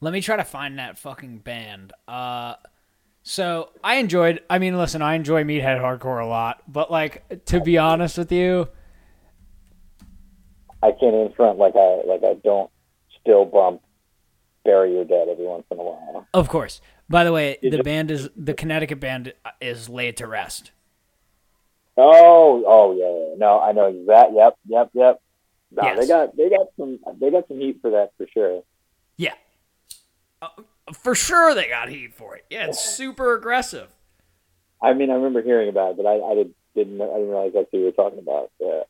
[0.00, 1.92] Let me try to find that fucking band.
[2.06, 2.54] Uh,
[3.22, 4.40] so I enjoyed.
[4.48, 8.30] I mean, listen, I enjoy Meathead Hardcore a lot, but like to be honest with
[8.30, 8.68] you,
[10.82, 12.70] I can't even front like I like I don't
[13.20, 13.82] still bump
[14.64, 16.28] Bury Your Dead every once in a while.
[16.32, 16.80] of course.
[17.08, 20.72] By the way, the band is the Connecticut band is laid to rest.
[21.96, 23.34] Oh, oh yeah, yeah.
[23.38, 24.32] No, I know exact.
[24.34, 25.20] Yep, yep, yep.
[25.70, 25.98] No, Yes.
[25.98, 28.62] they got they got some they got some heat for that for sure.
[29.16, 29.34] Yeah.
[30.40, 30.48] Uh,
[30.92, 32.44] for sure they got heat for it.
[32.50, 33.88] Yeah, it's super aggressive.
[34.80, 37.52] I mean, I remember hearing about it, but I, I did, didn't I didn't realize
[37.54, 38.50] that's who you were talking about.
[38.60, 38.82] Yeah.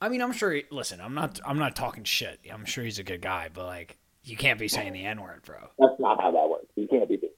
[0.00, 0.52] I mean, I'm sure.
[0.52, 1.40] He, listen, I'm not.
[1.46, 2.40] I'm not talking shit.
[2.52, 3.96] I'm sure he's a good guy, but like,
[4.26, 5.56] you can't be saying the n word, bro.
[5.78, 6.66] That's not how that works.
[6.74, 7.32] You can't be doing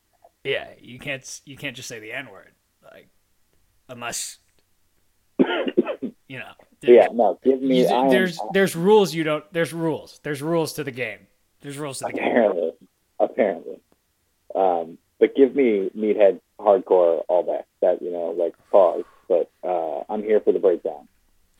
[0.44, 1.40] Yeah, you can't.
[1.44, 3.08] You can't just say the n word, like,
[3.88, 4.38] unless
[5.38, 6.52] you know.
[6.80, 6.90] that.
[6.90, 7.82] Yeah, no, give me.
[7.82, 9.44] You- there's there's rules you don't.
[9.52, 10.20] There's rules.
[10.22, 11.26] There's rules to the game.
[11.60, 12.24] There's rules to the game.
[12.26, 12.70] apparently,
[13.20, 13.76] apparently.
[14.54, 17.60] Um, but give me meathead hardcore all day.
[17.82, 19.04] That you know, like pause.
[19.28, 21.06] But uh, I'm here for the breakdown.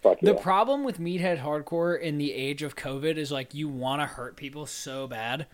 [0.03, 0.41] Fuck The yeah.
[0.41, 4.37] problem with meathead hardcore in the age of COVID is like you want to hurt
[4.37, 5.47] people so bad,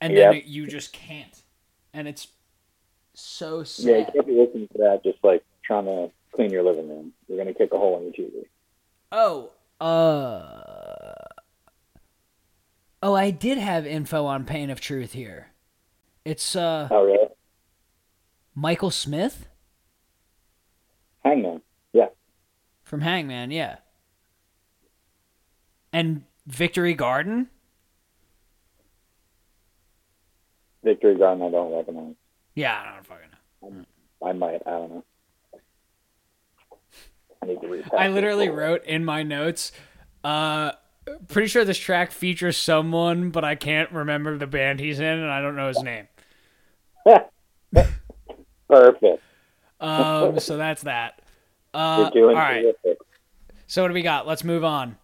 [0.00, 1.42] and then you just can't,
[1.92, 2.28] and it's
[3.14, 5.00] so yeah, you can't be listening to that.
[5.02, 7.12] Just like trying to clean your living room.
[7.28, 8.44] You're gonna kick a hole in your TV.
[9.10, 11.14] Oh, uh,
[13.02, 15.48] oh, I did have info on Pain of Truth here.
[16.24, 17.26] It's uh Oh really?
[18.54, 19.48] Michael Smith
[21.24, 21.62] Hangman.
[22.88, 23.76] From Hangman, yeah,
[25.92, 27.48] and Victory Garden.
[30.82, 31.42] Victory Garden.
[31.42, 32.14] I don't recognize.
[32.54, 33.84] Yeah, I don't fucking know.
[34.26, 34.62] I might.
[34.64, 35.04] I don't know.
[37.42, 37.90] I need to read.
[37.92, 39.70] I literally wrote in my notes,
[40.24, 40.72] uh,
[41.28, 45.30] pretty sure this track features someone, but I can't remember the band he's in, and
[45.30, 46.08] I don't know his name.
[48.66, 49.22] Perfect.
[49.78, 51.20] Um, so that's that.
[51.74, 52.62] Uh, all right.
[52.62, 52.98] terrific.
[53.66, 54.26] So what do we got?
[54.26, 54.96] Let's move on.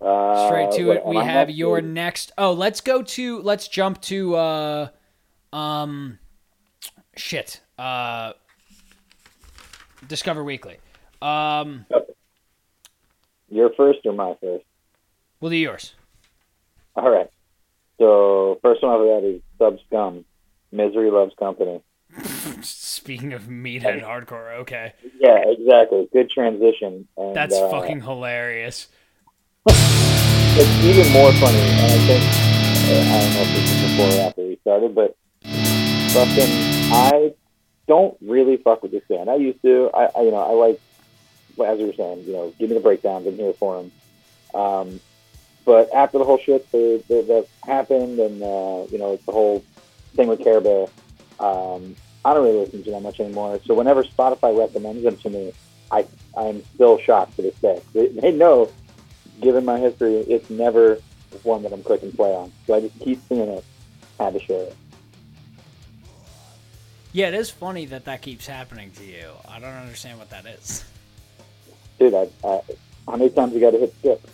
[0.00, 1.06] Uh, Straight to it.
[1.06, 2.32] We have your next.
[2.36, 3.40] Oh, let's go to.
[3.40, 4.34] Let's jump to.
[4.36, 4.88] Uh,
[5.52, 6.18] um,
[7.16, 7.60] shit.
[7.78, 8.32] Uh,
[10.06, 10.76] Discover Weekly.
[11.22, 11.86] Um,
[13.48, 14.64] Your first or my first?
[15.40, 15.94] we'll do yours.
[16.96, 17.30] All right.
[17.98, 20.24] So first one over that is Sub Scum.
[20.72, 21.82] Misery loves company.
[22.62, 26.08] Speaking of meathead hardcore, okay, Yeah, exactly.
[26.12, 27.08] Good transition.
[27.16, 28.88] And, that's uh, fucking hilarious.
[30.56, 34.20] It's even more funny, and I think uh, I don't know if this is before
[34.20, 35.16] or after we started, but
[36.12, 37.34] fucking I
[37.88, 39.28] don't really fuck with this band.
[39.28, 39.90] I used to.
[39.92, 40.80] I, I you know I like
[41.56, 43.26] well, as you were saying, you know, give me the breakdowns.
[43.26, 43.92] I'm here for them.
[44.54, 45.00] Um,
[45.64, 49.32] but after the whole shit that, that, that happened, and uh, you know it's the
[49.32, 49.64] whole
[50.14, 50.86] thing with Care Bear,
[51.40, 53.60] um, I don't really listen to them much anymore.
[53.66, 55.52] So whenever Spotify recommends them to me,
[55.90, 56.06] I
[56.36, 57.80] I'm still shocked to this day.
[57.92, 58.70] They, they know,
[59.40, 60.98] given my history, it's never
[61.42, 62.52] one that I'm clicking play on.
[62.66, 63.64] So I just keep seeing it.
[64.18, 64.76] Had to share it.
[67.12, 69.30] Yeah, it is funny that that keeps happening to you.
[69.48, 70.84] I don't understand what that is.
[71.98, 72.60] Dude, I, I,
[73.06, 74.28] how many times you got to hit skip?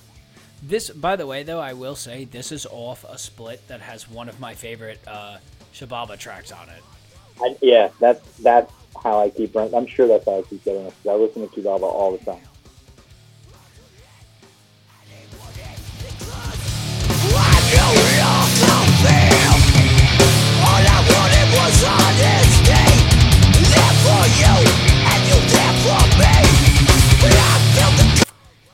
[0.63, 4.09] This, by the way, though, I will say this is off a split that has
[4.09, 5.39] one of my favorite uh,
[5.75, 6.83] Shababa tracks on it.
[7.43, 8.73] I, yeah, that's that's
[9.03, 9.75] how I keep running.
[9.75, 10.95] I'm sure that's how I keep getting it.
[11.09, 12.41] I listen to Kibaba all the time.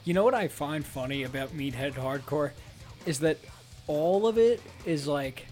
[0.04, 2.52] You know what I find funny about Meathead Hardcore
[3.06, 3.38] is that
[3.88, 5.46] all of it is like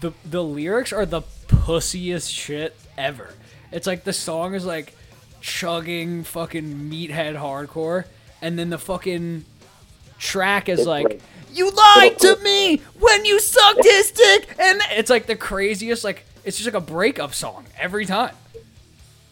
[0.00, 3.34] the the lyrics are the pussiest shit ever.
[3.72, 4.94] It's like the song is like
[5.40, 8.04] chugging fucking Meathead Hardcore,
[8.42, 9.44] and then the fucking
[10.18, 11.20] track is like.
[11.52, 16.04] You lied to me when you sucked his dick, and it's like the craziest.
[16.04, 18.36] Like it's just like a breakup song every time.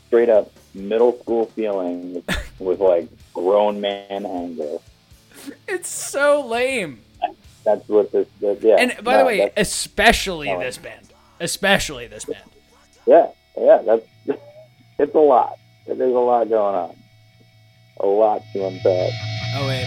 [0.09, 2.23] Straight up middle school feeling
[2.59, 4.79] with like grown man anger.
[5.69, 7.01] It's so lame.
[7.69, 8.27] That's what this.
[8.41, 8.77] this yeah.
[8.79, 12.49] And by no, the way, especially this band, especially this band.
[13.05, 13.27] yeah,
[13.59, 14.07] yeah, that's
[14.99, 15.59] it's a lot.
[15.87, 16.97] There's a lot going on.
[18.01, 19.11] A lot to unpack.
[19.55, 19.87] Oh wait,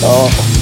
[0.00, 0.57] Oh,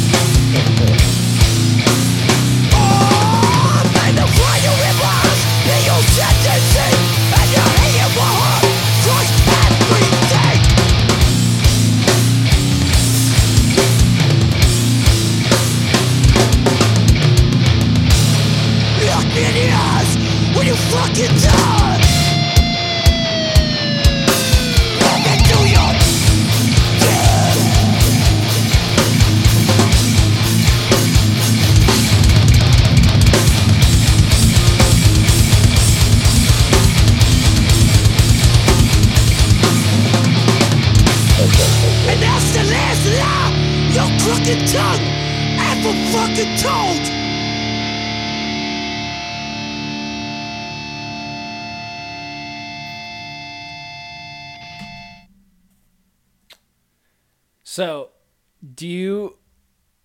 [58.86, 59.36] do you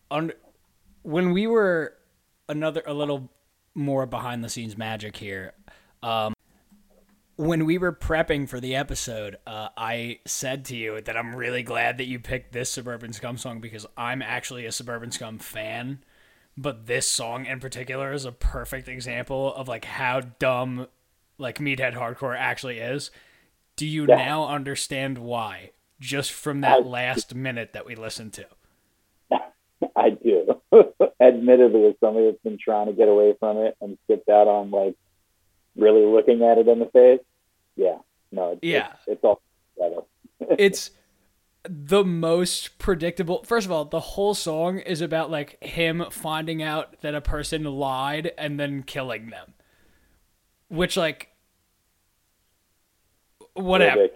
[0.10, 0.34] under
[1.04, 1.94] when we were
[2.50, 3.30] another a little
[3.76, 5.54] more behind the scenes magic here?
[6.02, 6.34] Um,
[7.36, 11.62] when we were prepping for the episode, uh, I said to you that I'm really
[11.62, 16.04] glad that you picked this Suburban Scum song because I'm actually a Suburban Scum fan,
[16.58, 20.88] but this song in particular is a perfect example of like how dumb
[21.38, 23.12] like Meathead Hardcore actually is.
[23.76, 24.16] Do you Yeah.
[24.16, 25.70] now understand why?
[26.00, 28.48] Just from that I- last minute that we listened to.
[29.96, 30.62] I do.
[31.22, 34.72] Admittedly, as somebody that's been trying to get away from it and skipped out on
[34.72, 34.96] like
[35.76, 37.22] really looking at it in the face,
[37.76, 37.98] yeah,
[38.32, 38.94] no, it's, Yeah.
[39.08, 39.42] it's, it's all
[39.76, 40.02] together.
[40.60, 40.92] it's
[41.64, 43.44] the most predictable.
[43.44, 47.64] First of all, the whole song is about like him finding out that a person
[47.64, 49.54] lied and then killing them.
[50.70, 51.30] Which like
[53.54, 54.08] whatever.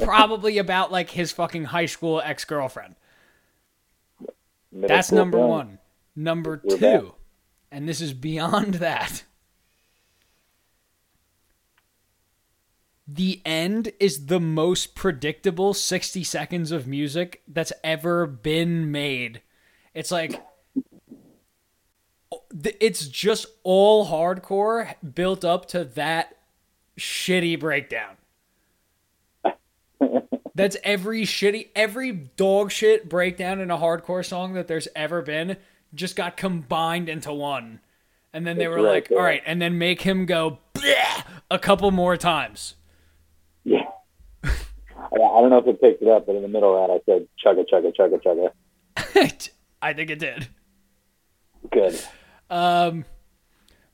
[0.00, 2.94] Probably about like his fucking high school ex-girlfriend.
[2.94, 3.01] Middle
[4.72, 5.38] That's number.
[5.38, 5.78] 1.
[6.16, 6.80] Number We're 2.
[6.80, 7.02] back.
[7.70, 9.24] And this is beyond that.
[13.06, 19.42] The end is the most predictable 60 seconds of music that's ever been made.
[19.92, 20.42] It's like
[22.64, 26.38] it's just all hardcore built up to that
[26.98, 28.16] shitty breakdown.
[30.54, 35.56] That's every shitty, every dog shit breakdown in a hardcore song that there's ever been
[35.94, 37.80] just got combined into one.
[38.32, 40.58] And then they were right, like, all right, and then make him go
[41.50, 42.74] a couple more times.
[43.64, 43.84] Yeah.
[44.42, 44.48] I,
[45.12, 47.00] I don't know if it picked it up, but in the middle of that, I
[47.04, 49.50] said chugga chugga chugga chugga.
[49.82, 50.48] I think it did.
[51.70, 52.00] Good.
[52.48, 53.04] Um,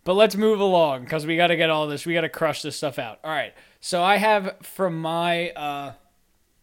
[0.05, 2.07] but let's move along because we got to get all this.
[2.07, 3.19] We got to crush this stuff out.
[3.25, 3.55] All right.
[3.81, 5.93] So I have from my uh,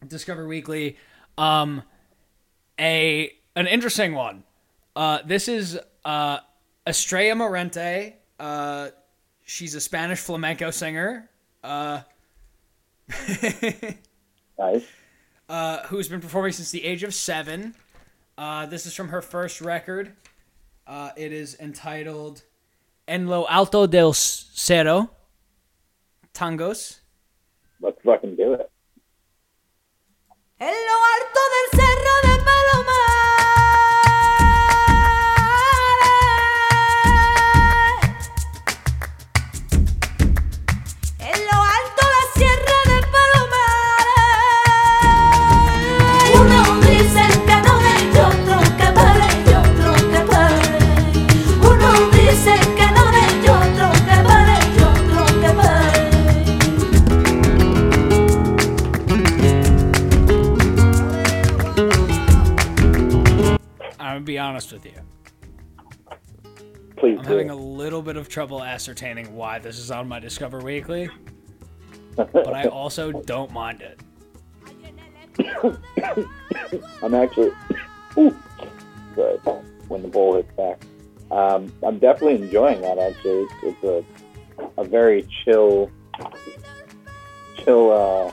[0.08, 0.96] Discover Weekly,
[1.38, 1.82] um,
[2.78, 4.44] a an interesting one.
[4.94, 6.38] Uh, this is uh,
[6.86, 8.14] Estrella Morente.
[8.38, 8.88] Uh,
[9.44, 11.28] she's a Spanish flamenco singer.
[11.64, 12.00] Uh,
[14.58, 14.84] Nice.
[15.50, 17.74] uh, who's been performing since the age of seven.
[18.38, 20.12] Uh, this is from her first record.
[20.86, 22.42] Uh, it is entitled
[23.08, 25.10] En lo alto del cerro,
[26.34, 27.00] tangos.
[27.80, 28.65] Let's fucking do it.
[30.58, 32.45] En lo alto del cerro de
[64.16, 64.94] I'm gonna be honest with you.
[66.96, 67.30] Please I'm do.
[67.32, 71.10] having a little bit of trouble ascertaining why this is on my Discover Weekly,
[72.16, 74.00] but I also don't mind it.
[77.02, 77.50] I'm actually.
[78.16, 78.34] Ooh,
[79.14, 79.36] sorry,
[79.88, 80.80] when the ball hits back.
[81.30, 82.96] Um, I'm definitely enjoying that.
[82.96, 84.02] Actually, it's, it's a
[84.78, 85.90] a very chill,
[87.62, 88.32] chill uh,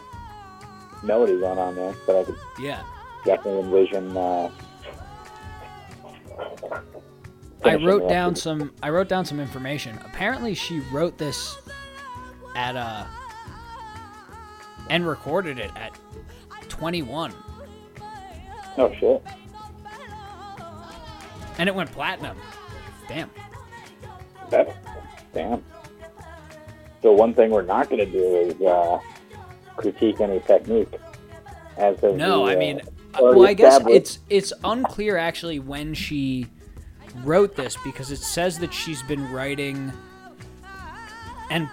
[1.04, 2.84] melody going on there that I could Yeah.
[3.26, 4.16] definitely envision.
[4.16, 4.50] Uh,
[7.64, 8.74] I wrote down some.
[8.84, 9.98] I wrote down some information.
[10.06, 11.58] Apparently, she wrote this
[12.56, 13.06] at uh
[14.90, 15.98] and recorded it at
[16.70, 17.34] 21.
[18.78, 19.24] Oh shit!
[21.58, 22.38] and it went platinum.
[23.08, 23.30] Damn.
[24.50, 24.74] That's
[25.34, 25.64] damn.
[27.02, 29.00] So one thing we're not going to do is uh,
[29.76, 30.94] critique any technique.
[31.78, 32.84] As of No, the, I uh, mean, uh,
[33.20, 36.48] well, I guess it's it's unclear actually when she
[37.24, 39.92] wrote this because it says that she's been writing
[41.50, 41.70] and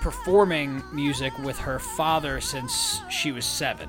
[0.00, 3.88] performing music with her father since she was seven.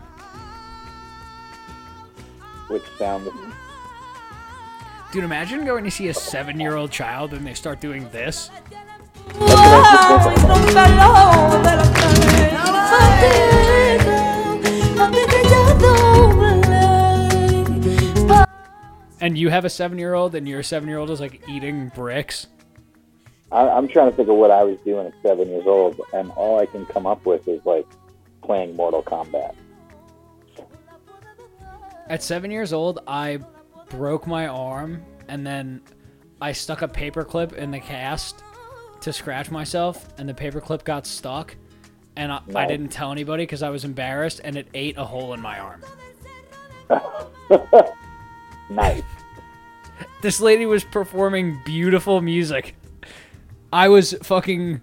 [2.68, 3.30] which sound
[5.12, 8.50] Dude, imagine going to see a seven-year-old child and they start doing this.
[12.98, 13.85] Ay,
[19.22, 22.48] And you have a seven-year-old, and your seven-year-old is like eating bricks.
[23.52, 26.32] I, I'm trying to think of what I was doing at seven years old, and
[26.32, 27.88] all I can come up with is like
[28.42, 29.56] playing Mortal Kombat.
[32.10, 33.40] At seven years old, I
[33.90, 35.82] broke my arm and then
[36.42, 38.44] I stuck a paperclip in the cast
[39.02, 41.56] to scratch myself, and the paperclip got stuck,
[42.16, 45.34] and I, I didn't tell anybody because I was embarrassed, and it ate a hole
[45.34, 45.82] in my arm.
[48.70, 49.04] Nice.
[50.22, 52.76] This lady was performing beautiful music.
[53.72, 54.82] I was fucking.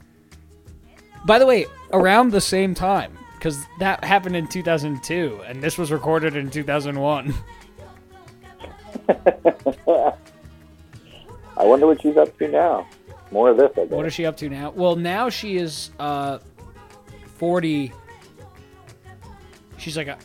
[1.24, 5.90] By the way, around the same time, because that happened in 2002, and this was
[5.92, 7.34] recorded in 2001.
[11.56, 12.86] I wonder what she's up to now.
[13.30, 13.90] More of this, I guess.
[13.90, 14.70] What is she up to now?
[14.70, 16.38] Well, now she is uh,
[17.36, 17.92] 40.
[19.78, 20.18] She's like a.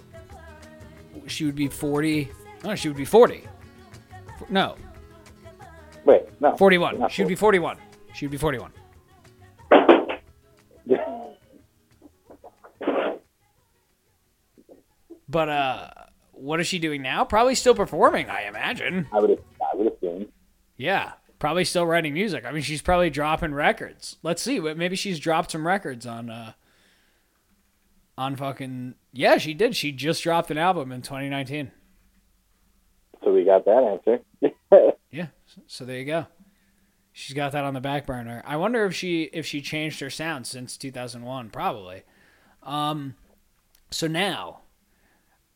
[1.28, 2.30] She would be 40.
[2.64, 3.44] No, she would be 40.
[4.42, 4.76] F- No,
[6.06, 6.56] Wait, no.
[6.56, 7.00] 41.
[7.00, 7.78] Not She would be 41.
[8.14, 8.72] She would be 41.
[15.30, 15.90] But uh,
[16.32, 17.26] what is she doing now?
[17.26, 19.08] Probably still performing, I imagine.
[19.12, 20.28] I would, I would assume.
[20.78, 22.46] Yeah, probably still writing music.
[22.46, 24.18] I mean, she's probably dropping records.
[24.24, 26.54] Let's see, maybe she's dropped some records on uh
[28.18, 29.76] on fucking Yeah, she did.
[29.76, 31.72] She just dropped an album in 2019.
[33.24, 34.20] So we got that answer.
[35.10, 35.28] Yeah,
[35.68, 36.28] so there you go.
[37.14, 38.44] She's got that on the back burner.
[38.46, 41.50] I wonder if she if she changed her sound since 2001.
[41.50, 42.04] Probably.
[42.62, 43.16] Um,
[43.90, 44.60] so now,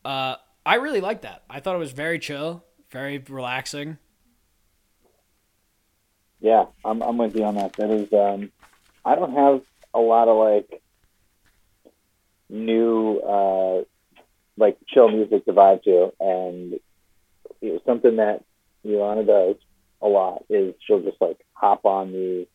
[0.06, 0.36] uh,
[0.66, 1.44] I really like that.
[1.50, 3.98] I thought it was very chill, very relaxing.
[6.40, 7.74] yeah, I'm, I'm with you on that.
[7.74, 8.52] That is, um,
[9.06, 9.62] I don't have
[9.94, 10.82] a lot of like
[12.50, 13.84] new, uh,
[14.58, 16.80] like chill music to vibe to, and
[17.62, 18.44] you know, something that
[18.86, 19.56] Ilana does
[20.02, 22.48] a lot is she'll just like hop on the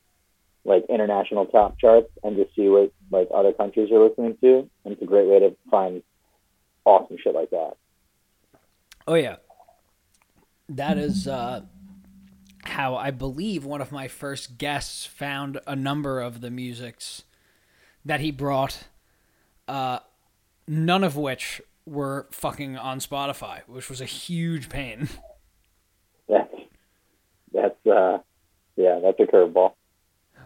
[0.64, 4.92] like international top charts and just see what like other countries are listening to, and
[4.92, 6.02] it's a great way to find
[6.84, 7.74] awesome shit like that.
[9.06, 9.36] Oh yeah.
[10.68, 11.62] That is uh
[12.64, 17.22] how I believe one of my first guests found a number of the musics
[18.04, 18.88] that he brought
[19.68, 20.00] uh
[20.66, 25.08] none of which were fucking on Spotify, which was a huge pain.
[26.28, 26.52] That's
[27.52, 28.18] that's uh,
[28.74, 29.74] yeah, that's a curveball.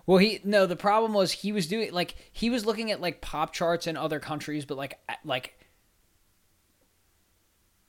[0.07, 3.22] Well, he no, the problem was he was doing like he was looking at like
[3.22, 5.59] pop charts in other countries, but like like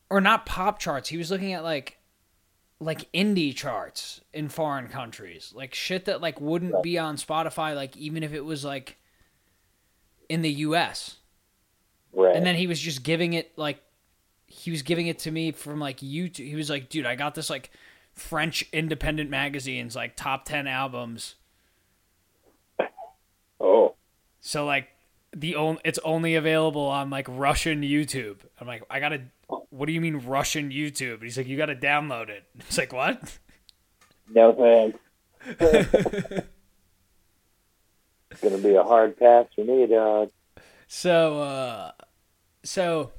[0.09, 1.09] or not pop charts.
[1.09, 1.97] He was looking at like
[2.79, 7.95] like indie charts in foreign countries, like shit that like wouldn't be on Spotify, like
[7.97, 8.97] even if it was like
[10.29, 11.17] in the U.S.
[12.13, 12.35] Right.
[12.35, 13.81] And then he was just giving it like
[14.47, 16.47] he was giving it to me from like YouTube.
[16.47, 17.71] He was like, "Dude, I got this like
[18.13, 21.35] French independent magazines like top 10 albums."
[23.59, 23.95] oh,
[24.41, 24.89] So like
[25.33, 28.37] the only it's only available on like Russian YouTube.
[28.59, 29.21] I'm like, I gotta.
[29.69, 31.23] What do you mean Russian YouTube?
[31.23, 32.43] He's like, you gotta download it.
[32.59, 33.39] It's like what?
[34.33, 34.99] no thanks.
[38.29, 40.31] it's gonna be a hard pass for me, dog.
[40.87, 41.91] So uh,
[42.63, 43.11] so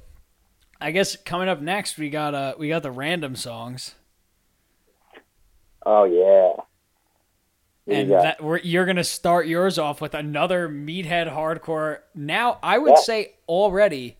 [0.81, 3.95] I guess coming up next we got uh we got the random songs,
[5.85, 6.53] Oh yeah.
[7.85, 11.99] What and that we're, you're gonna start yours off with another meathead hardcore.
[12.15, 13.01] Now I would Yeah.
[13.01, 14.17] say already,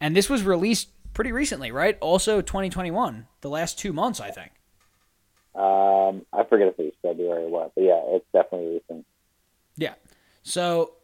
[0.00, 1.96] and this was released pretty recently, right?
[2.00, 4.50] Also 2021, the last two months, I think.
[5.54, 9.06] um, I forget if it was February or what, but yeah, it's definitely recent.
[9.76, 9.94] Yeah.
[10.42, 10.94] So,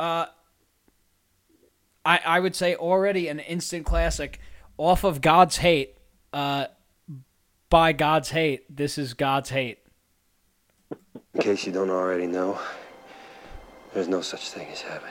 [0.00, 0.26] uh,
[2.06, 4.40] I I would say already an instant classic
[4.78, 5.96] off of God's Hate.
[6.32, 6.66] Uh,
[7.68, 9.78] by God's Hate, this is God's Hate.
[11.34, 12.58] In case you don't already know,
[13.92, 15.10] there's no such thing as heaven.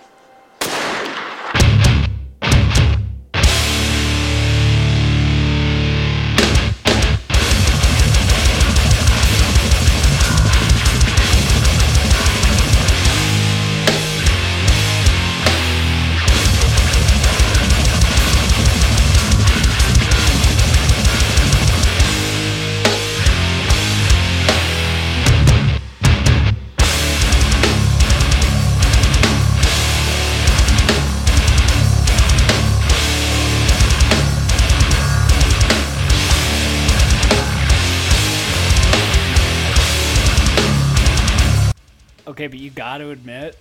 [42.36, 43.58] Okay, but you got to admit,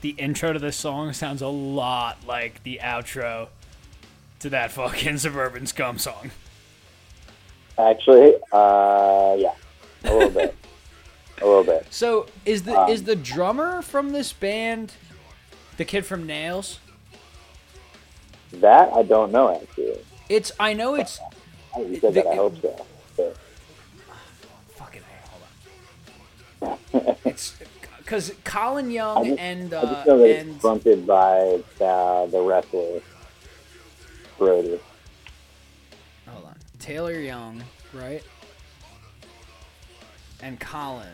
[0.00, 3.46] the intro to this song sounds a lot like the outro
[4.40, 6.32] to that fucking Suburban Scum song.
[7.78, 9.54] Actually, uh, yeah,
[10.02, 10.56] a little bit,
[11.40, 11.86] a little bit.
[11.90, 14.94] So is the is the drummer from this band
[15.76, 16.80] the kid from Nails?
[18.54, 20.00] That I don't know actually.
[20.28, 21.20] It's I know it's
[21.78, 22.26] You said that.
[22.26, 22.84] I hope so.
[23.18, 23.36] it.
[27.24, 27.56] It's
[27.98, 33.00] because Colin Young just, and uh, and fronted by uh, the wrestler
[34.38, 34.80] Brody.
[36.26, 38.24] hold on, Taylor Young, right?
[40.42, 41.08] And Colin.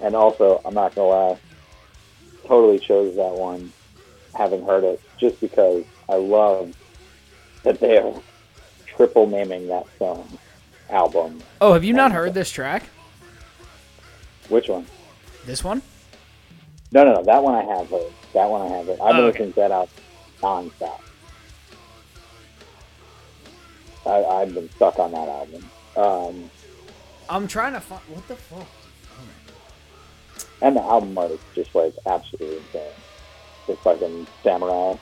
[0.00, 1.38] And also, I'm not gonna lie,
[2.46, 3.72] totally chose that one,
[4.34, 6.72] having heard it, just because I love
[7.68, 8.14] that they are
[8.86, 10.26] triple naming that song
[10.88, 11.42] album.
[11.60, 12.82] Oh, have you not heard this track?
[14.48, 14.86] Which one?
[15.44, 15.82] This one?
[16.92, 17.22] No, no, no.
[17.24, 18.10] That one I have heard.
[18.32, 18.98] That one I have heard.
[19.00, 19.44] I've been Oh, okay.
[19.44, 19.90] listening to that out
[20.40, 21.00] nonstop.
[24.06, 25.70] I, I've been stuck on that album.
[25.96, 26.50] Um,
[27.28, 28.66] I'm trying to find what the fuck.
[30.62, 32.82] and the album art is just like absolutely insane.
[33.68, 34.94] It's fucking samurai.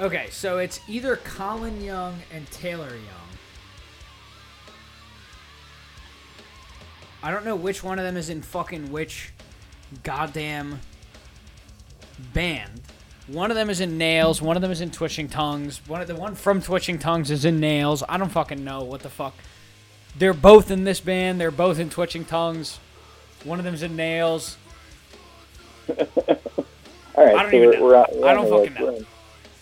[0.00, 3.28] Okay, so it's either Colin Young and Taylor Young.
[7.20, 9.32] I don't know which one of them is in fucking which
[10.04, 10.78] goddamn
[12.32, 12.80] band.
[13.26, 15.80] One of them is in Nails, one of them is in Twitching Tongues.
[15.88, 18.04] One of the one from Twitching Tongues is in Nails.
[18.08, 19.34] I don't fucking know what the fuck.
[20.16, 21.40] They're both in this band.
[21.40, 22.78] They're both in Twitching Tongues.
[23.42, 24.56] One of them's in Nails.
[25.88, 25.96] All
[27.16, 28.06] right, I don't so even we're, know.
[28.12, 29.04] We're, we're I don't fucking know.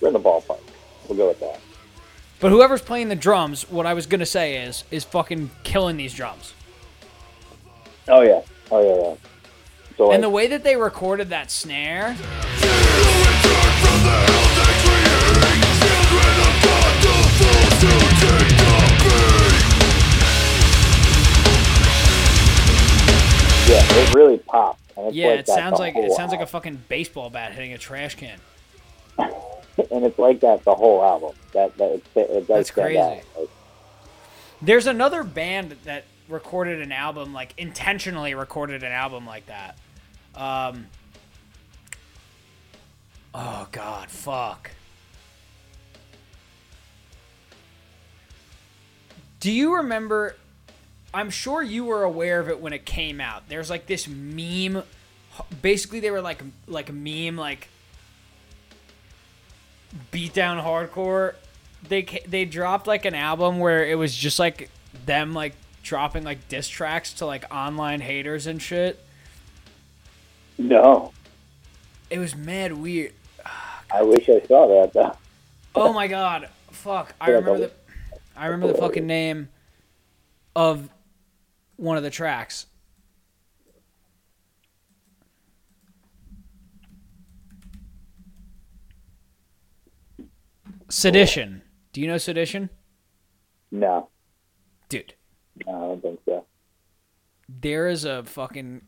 [0.07, 0.61] We're in, the ballpark.
[1.09, 1.59] We'll go with that.
[2.39, 6.15] But whoever's playing the drums, what I was gonna say is is fucking killing these
[6.15, 6.55] drums.
[8.07, 8.43] Oh yeah.
[8.71, 9.03] Oh yeah.
[9.03, 9.17] yeah.
[9.97, 12.15] So And like, the way that they recorded that snare,
[23.67, 24.41] yeah, it really
[24.99, 27.79] it's yeah, like it sounds like it sounds like a fucking baseball bat hitting a
[27.79, 28.39] trash can.
[29.91, 31.35] and it's like that the whole album.
[31.53, 32.99] That that it, it That's crazy.
[32.99, 33.23] out.
[34.63, 39.79] There's another band that recorded an album like intentionally recorded an album like that.
[40.35, 40.87] Um
[43.35, 44.71] Oh god, fuck.
[49.41, 50.37] Do you remember
[51.13, 53.49] I'm sure you were aware of it when it came out.
[53.49, 54.83] There's like this meme
[55.61, 57.69] basically they were like like a meme like
[60.13, 61.35] beatdown hardcore
[61.89, 64.71] they they dropped like an album where it was just like
[65.05, 68.99] them like dropping like diss tracks to like online haters and shit.
[70.59, 71.13] no,
[72.11, 73.13] It was mad weird.
[73.93, 75.17] I wish I saw that though.
[75.75, 77.15] Oh my god, fuck!
[77.21, 77.71] I remember the,
[78.37, 79.49] I remember the fucking name
[80.57, 80.89] of
[81.77, 82.67] one of the tracks.
[90.89, 91.63] Sedition.
[91.93, 92.71] Do you know Sedition?
[93.71, 94.09] No,
[94.89, 95.15] Dude,
[95.67, 96.45] no, I don't think so.
[97.49, 98.83] there is a fucking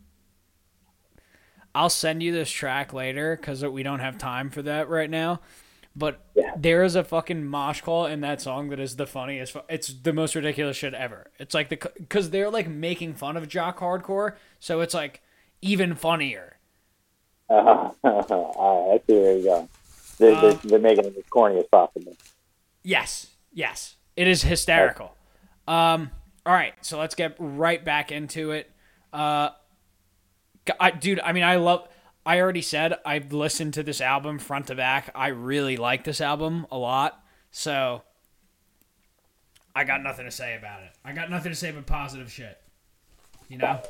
[1.74, 5.40] I'll send you this track later because we don't have time for that right now.
[5.94, 6.54] But Yeah.
[6.56, 9.52] there is a fucking mosh call in that song that is the funniest.
[9.52, 11.30] fu- It's the most ridiculous shit ever.
[11.38, 15.20] It's like the because they're like making fun of jock hardcore, so it's like
[15.60, 16.56] even funnier.
[17.50, 19.68] Uh, all right, I see where you go.
[20.18, 22.16] They're, Uh, they're, they're making it as corny as possible.
[22.82, 25.14] Yes, yes, it is hysterical.
[25.66, 26.10] Um,
[26.46, 28.70] all right, so let's get right back into it.
[29.12, 29.50] Uh,
[30.80, 31.88] I, dude, I mean, I love.
[32.26, 35.10] I already said I've listened to this album front to back.
[35.14, 37.22] I really like this album a lot.
[37.50, 38.02] So
[39.74, 40.90] I got nothing to say about it.
[41.04, 42.60] I got nothing to say but positive shit.
[43.48, 43.80] You know?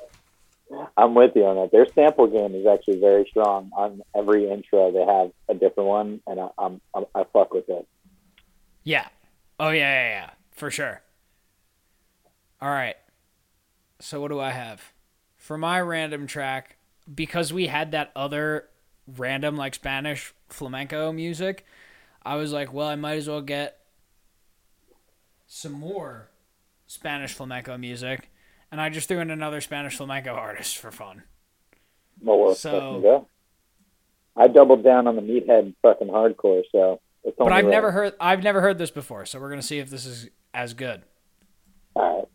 [0.97, 1.73] I'm with you on that.
[1.73, 3.71] Their sample game is actually very strong.
[3.77, 7.69] On every intro, they have a different one, and I, I'm, I'm I fuck with
[7.69, 7.87] it.
[8.85, 9.09] Yeah.
[9.59, 11.03] Oh yeah, yeah, yeah, for sure.
[12.61, 12.97] All right.
[14.01, 14.93] So what do I have
[15.37, 16.77] for my random track?
[17.13, 18.69] Because we had that other
[19.17, 21.65] random like Spanish flamenco music,
[22.23, 23.81] I was like, well, I might as well get
[25.47, 26.29] some more
[26.87, 28.31] Spanish flamenco music,
[28.71, 31.23] and I just threw in another Spanish flamenco artist for fun.
[32.21, 33.27] Well, So-
[34.37, 37.71] I doubled down on the meathead fucking hardcore, so it's But I've right.
[37.71, 40.75] never heard I've never heard this before, so we're gonna see if this is as
[40.75, 41.03] good.
[41.97, 42.29] All right.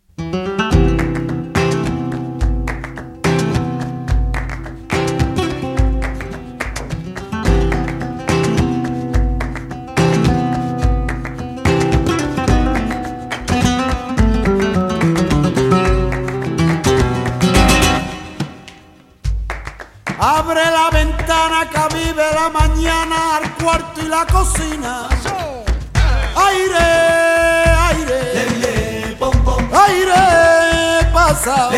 [20.44, 21.66] Abre la ventana
[22.34, 25.08] la mañana al cuarto y la cocina.
[26.36, 26.84] Aire,
[27.88, 29.16] aire,
[29.86, 31.70] aire pasa,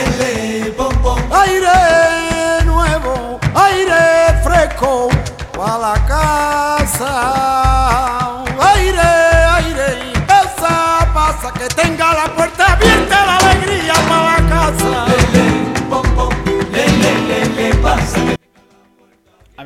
[1.45, 5.11] aire nuevo, aire fresco
[5.57, 7.66] para la casa.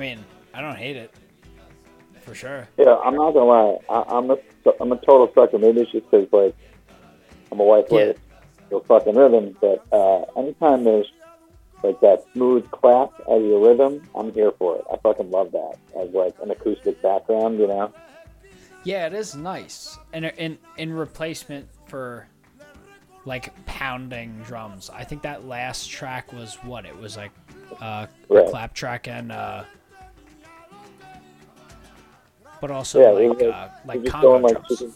[0.00, 1.12] Mean, I don't hate it.
[2.22, 2.68] For sure.
[2.76, 3.76] Yeah, I'm not gonna lie.
[3.88, 4.36] I, I'm a
[4.80, 5.58] I'm a total sucker.
[5.58, 6.54] Maybe it's just because like
[7.52, 8.12] I'm a white Yeah.
[8.12, 8.14] boy,
[8.68, 9.56] so fucking rhythm.
[9.60, 11.10] But uh, anytime there's
[11.82, 14.84] like that smooth clap as your rhythm, I'm here for it.
[14.92, 17.58] I fucking love that as like an acoustic background.
[17.58, 17.92] You know?
[18.84, 19.98] Yeah, it is nice.
[20.12, 22.26] And in in replacement for
[23.24, 24.90] like pounding drums.
[24.92, 26.84] I think that last track was what?
[26.84, 27.32] It was like
[27.80, 28.46] uh Right.
[28.48, 29.64] clap track and uh
[32.60, 34.92] but also Yeah, like uh like going like super,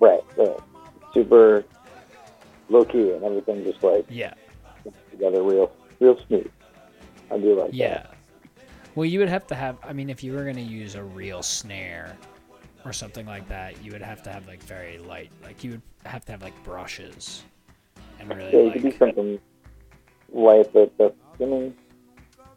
[0.00, 0.56] right, right,
[1.12, 1.64] super
[2.68, 4.34] low key and everything just like Yeah.
[5.10, 6.50] together real real smooth.
[7.30, 8.06] I do like Yeah.
[8.94, 9.78] Well, you would have to have.
[9.84, 12.16] I mean, if you were gonna use a real snare
[12.84, 15.30] or something like that, you would have to have like very light.
[15.42, 17.44] Like you would have to have like brushes
[18.18, 19.38] and really Yeah, you could do something
[20.32, 21.74] light, but but I mean,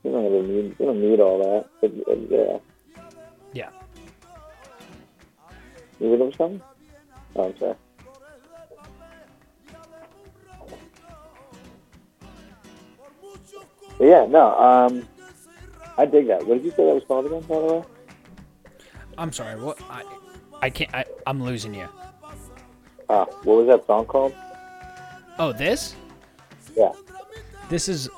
[0.03, 1.87] you don't really need you don't need all that.
[1.87, 2.37] It, yeah.
[2.37, 2.57] Yeah.
[6.03, 6.61] You with them something?
[7.37, 7.75] Oh, I'm sorry.
[13.97, 15.07] But yeah, no, um,
[15.97, 16.45] I dig that.
[16.45, 17.83] What did you say that was called again, by the way?
[19.17, 19.55] I'm sorry.
[19.61, 19.79] What?
[19.89, 20.03] I
[20.61, 20.93] I can't.
[20.93, 21.87] I, I'm losing you.
[23.09, 24.33] Ah, what was that song called?
[25.39, 25.95] Oh, this?
[26.75, 26.91] Yeah.
[27.69, 28.09] This is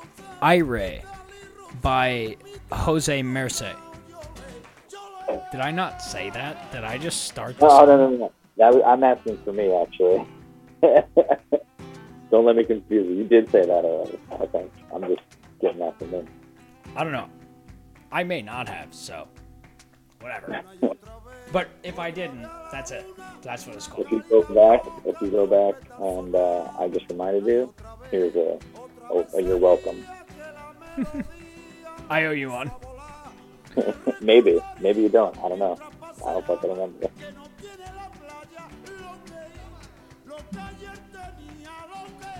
[0.42, 1.02] Aire
[1.82, 2.36] by
[2.72, 3.62] Jose Merce.
[5.52, 6.72] Did I not say that?
[6.72, 7.62] Did I just start this?
[7.62, 8.32] No, no, no, no.
[8.56, 10.26] That I'm asking for me, actually.
[12.30, 13.14] Don't let me confuse you.
[13.16, 14.18] You did say that already.
[14.32, 14.72] I think.
[14.92, 15.22] I'm just
[15.60, 16.24] getting that from me.
[16.96, 17.28] I don't know.
[18.10, 19.28] I may not have, so
[20.20, 20.60] whatever.
[21.52, 23.06] but if I didn't, that's it.
[23.42, 24.06] That's what it's called.
[24.06, 27.74] If you go back, if you go back, and uh, I just reminded you,
[28.10, 28.58] here's a,
[29.10, 30.04] oh, you're welcome.
[32.10, 32.70] I owe you one.
[34.20, 35.36] maybe, maybe you don't.
[35.38, 35.76] I don't know.
[36.26, 37.10] I don't fucking remember.
[40.26, 42.36] Los calles tenía lo que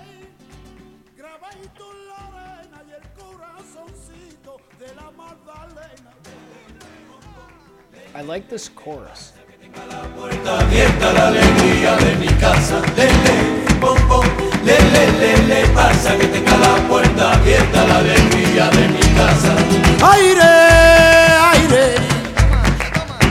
[1.16, 6.12] grabadito en la arena y el corazoncito de la Magdalena.
[8.14, 9.32] I like this chorus.
[20.02, 21.15] Aire, aire,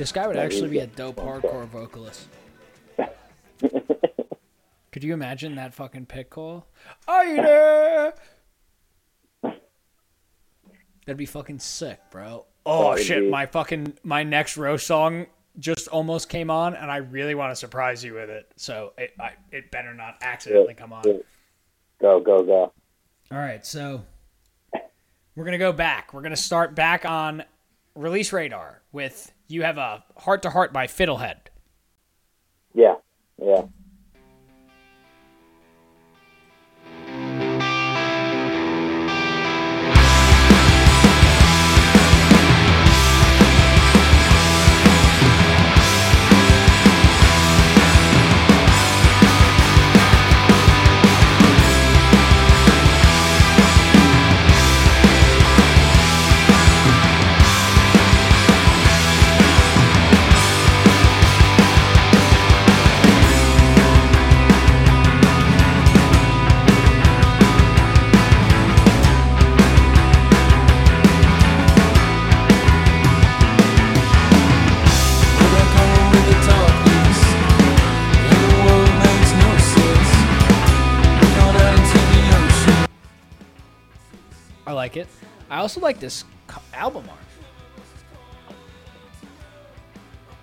[0.00, 2.26] This guy would actually be a dope hardcore vocalist.
[4.92, 6.64] Could you imagine that fucking pit call?
[7.06, 8.14] Are you there?
[11.04, 12.46] That'd be fucking sick, bro.
[12.64, 15.26] Oh, oh That'd shit, be- my fucking my next roast song
[15.58, 18.50] just almost came on, and I really want to surprise you with it.
[18.56, 21.02] So it I, it better not accidentally come on.
[22.00, 22.72] Go, go, go.
[23.30, 24.00] All right, so
[25.36, 26.14] we're gonna go back.
[26.14, 27.44] We're gonna start back on
[27.94, 31.36] release radar with you have a heart to heart by Fiddlehead.
[32.74, 32.96] Yeah,
[33.42, 33.62] yeah.
[84.80, 85.08] Like it.
[85.50, 86.24] I also like this
[86.72, 87.18] album art.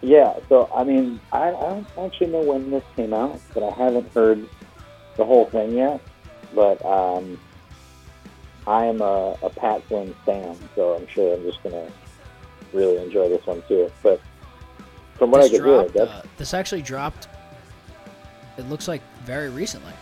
[0.03, 3.71] Yeah, so I mean, I, I don't actually know when this came out, but I
[3.71, 4.47] haven't heard
[5.15, 5.99] the whole thing yet.
[6.53, 7.39] But um,
[8.67, 11.91] I am a, a Pat Flynn fan, so I'm sure I'm just gonna
[12.73, 13.91] really enjoy this one too.
[14.03, 14.21] But
[15.15, 17.27] from what I this could dropped, that's uh, this actually dropped.
[18.59, 19.93] It looks like very recently.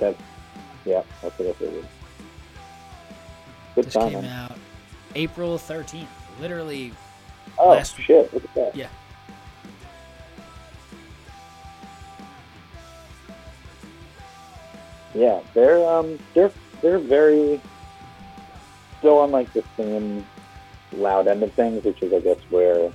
[0.00, 0.20] that's
[0.84, 1.86] yeah, that's what I figured.
[3.74, 4.58] Good This time, came out
[5.14, 6.06] April 13th.
[6.40, 6.92] Literally,
[7.58, 8.32] Oh last- shit!
[8.32, 8.76] Look at that.
[8.76, 8.88] yeah.
[15.14, 16.50] Yeah, they're um they're
[16.80, 17.60] they're very
[18.98, 20.26] still on like the same
[20.92, 22.90] loud end of things, which is I guess where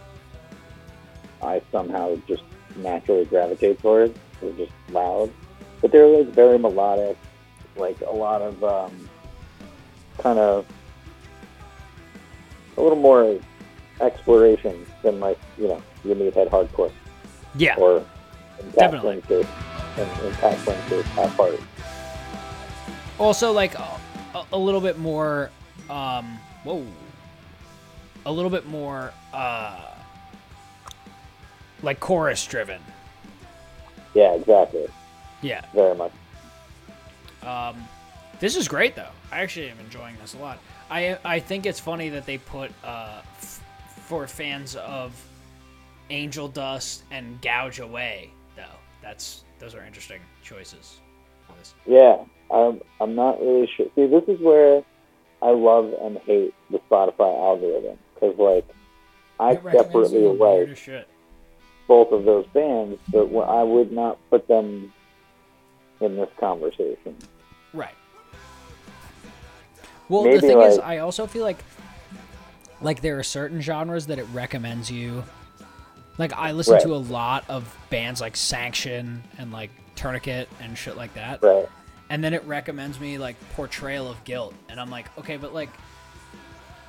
[1.41, 2.43] I somehow just
[2.78, 4.17] naturally gravitate towards.
[4.41, 5.32] They're just loud.
[5.82, 7.17] But they're like very melodic,
[7.75, 9.07] like a lot of um
[10.20, 10.65] kind of
[12.78, 13.39] a little more
[14.01, 16.91] exploration than like, you know, your meathead hardcore
[17.55, 17.76] Yeah.
[17.78, 18.05] or
[18.74, 19.22] Definitely.
[19.22, 19.53] Flynn's case,
[19.97, 21.57] in, in Pat Flynn's case, Pat Party.
[23.20, 23.97] Also, like a,
[24.53, 25.49] a little bit more.
[25.89, 26.86] Um, whoa.
[28.26, 29.11] A little bit more.
[29.34, 29.82] Uh,
[31.84, 32.82] like chorus driven.
[34.13, 34.88] Yeah, exactly.
[35.41, 35.61] Yeah.
[35.74, 36.11] Very much.
[37.43, 37.88] Um,
[38.40, 39.12] this is great though.
[39.32, 40.60] I actually am enjoying this a lot.
[40.90, 43.64] I I think it's funny that they put uh, f-
[44.06, 45.14] for fans of
[46.10, 48.64] Angel Dust and Gouge Away though.
[49.02, 51.00] That's those are interesting choices.
[51.86, 52.18] Yeah,
[52.52, 53.88] I'm, I'm not really sure.
[53.96, 54.84] See, this is where
[55.42, 58.66] I love and hate the Spotify algorithm because, like,
[59.40, 60.78] I It separately like
[61.88, 64.92] both of those bands, but I would not put them
[66.02, 67.16] in this conversation.
[67.74, 67.96] Right.
[70.10, 71.58] Well, the Maybe, thing is, I also feel like
[72.82, 75.24] like there are certain genres that it recommends you.
[76.18, 76.84] Like I listen Right.
[76.84, 81.41] to a lot of bands like Sanction and like Tourniquet and shit like that.
[81.41, 81.68] Right.
[82.10, 85.68] and then it recommends me like portrayal of guilt and i'm like okay but like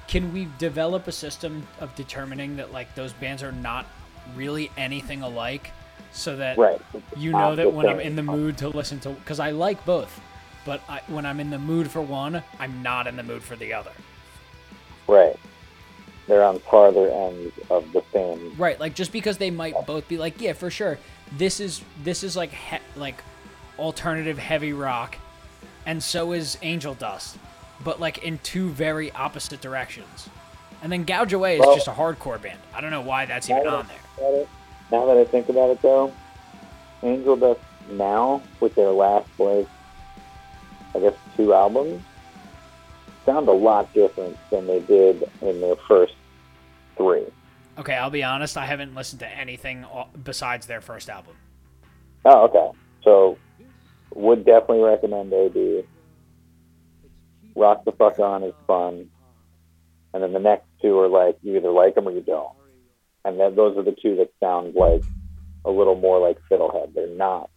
[0.07, 3.85] can we develop a system of determining that like those bands are not
[4.37, 5.73] really anything alike
[6.13, 6.81] so that Right.
[7.17, 10.21] you know that when i'm in the mood to listen to because i like both
[10.69, 13.57] but I, when i'm in the mood for one i'm not in the mood for
[13.57, 13.91] the other
[15.09, 15.37] Right.
[16.27, 18.55] They're on farther ends of the same.
[18.59, 20.99] right like just because they might both be like yeah for sure
[21.39, 23.23] this is this is like he, like
[23.79, 25.17] alternative heavy rock
[25.87, 27.39] and so is angel dust
[27.83, 30.29] but like in two very opposite directions
[30.83, 33.49] and then gouge away is Well- just a hardcore band i don't know why that's
[33.49, 34.49] even on there it-
[34.93, 36.13] Now that I think about it, though,
[37.03, 37.61] Angel Dust
[37.91, 39.69] now with their last like,
[40.95, 42.03] I guess two albums,
[43.27, 46.15] sound a lot different than they did in their first
[46.97, 47.25] three.
[47.79, 49.85] okay i'll be honest i haven't listened to anything
[50.25, 51.37] besides their first album
[52.25, 52.71] Oh, okay.
[53.05, 53.39] So,
[54.13, 55.85] would definitely recommend AB.
[57.55, 59.09] Rock the fuck on is fun,
[60.13, 62.53] and then the next two are like you either like them or you don't,
[63.25, 65.03] and then those are the two that sound like
[65.65, 66.93] a little more like Fiddlehead.
[66.95, 67.51] They're not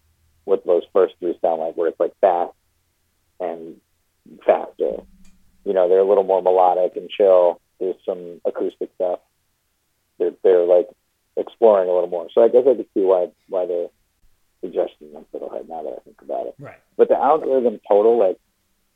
[0.46, 2.54] what those first three sound like, where it's like fast
[3.42, 3.82] and
[4.46, 5.04] faster.
[5.66, 7.60] You know, they're a little more melodic and chill.
[7.80, 9.20] There's some acoustic stuff.
[10.18, 10.88] They're they're like
[11.36, 12.28] exploring a little more.
[12.34, 13.88] So I guess I could see why why they're
[14.62, 16.56] suggesting them Fiddlehead now that I think about it.
[16.60, 18.38] right But the algorithm total, like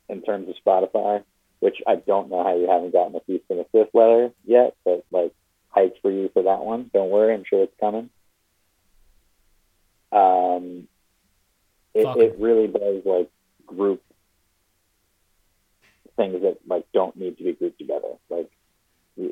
[0.08, 1.24] in terms of Spotify,
[1.60, 5.04] which I don't know how you haven't gotten a cease and assist letter yet, but
[5.10, 5.32] like
[5.76, 6.90] hyped for you for that one.
[6.92, 8.10] Don't worry, I'm sure it's coming.
[10.12, 10.86] Um,
[11.94, 13.30] it, it really does like
[13.66, 14.02] group
[16.16, 18.14] things that like don't need to be grouped together.
[18.30, 18.50] Like
[19.18, 19.22] I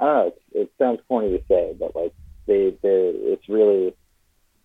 [0.00, 2.12] don't know, it, it sounds corny to say, but like
[2.46, 3.94] they they it's really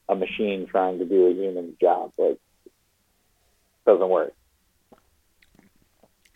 [0.08, 2.12] a machine trying to do a human job.
[2.18, 2.40] Like
[3.86, 4.34] doesn't work.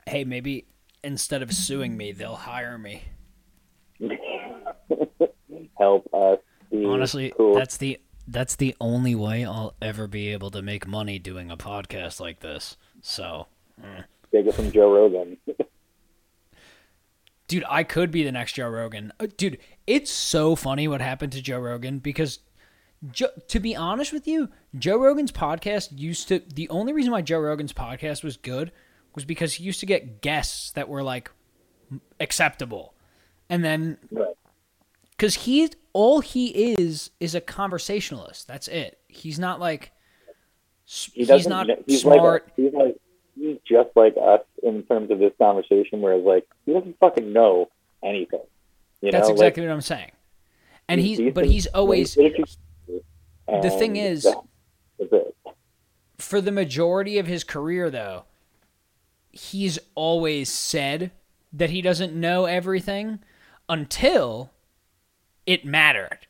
[0.08, 0.66] hey maybe
[1.04, 3.04] instead of suing me they'll hire me
[5.78, 6.40] Help us
[6.72, 7.54] be honestly cool.
[7.56, 11.58] that's the that's the only way i'll ever be able to make money doing a
[11.58, 13.48] podcast like this so
[13.84, 14.02] eh.
[14.34, 15.38] Take it from Joe Rogan.
[17.48, 19.14] Dude, I could be the next Joe Rogan.
[19.20, 22.40] Uh, Dude, it's so funny what happened to Joe Rogan because,
[23.12, 26.42] jo- to be honest with you, Joe Rogan's podcast used to.
[26.52, 28.72] The only reason why Joe Rogan's podcast was good
[29.14, 31.30] was because he used to get guests that were like
[32.20, 32.96] acceptable,
[33.50, 33.98] and then
[35.12, 38.48] because he's all he is is a conversationalist.
[38.48, 39.00] That's it.
[39.08, 39.92] He's not like
[40.86, 42.46] He he's not he's smart.
[42.46, 42.96] Like a, he's like
[43.36, 46.02] he's just like us in terms of this conversation.
[46.02, 47.70] Whereas like he doesn't fucking know
[48.04, 48.42] anything.
[49.02, 50.12] You That's know, exactly what I'm saying.
[50.88, 54.42] and he's but he's always The thing is- that
[54.98, 55.36] was it.
[56.18, 58.24] for the majority of his career though
[59.32, 61.12] he's always said
[61.52, 63.20] that he doesn't know everything
[63.68, 64.52] until
[65.46, 66.28] it mattered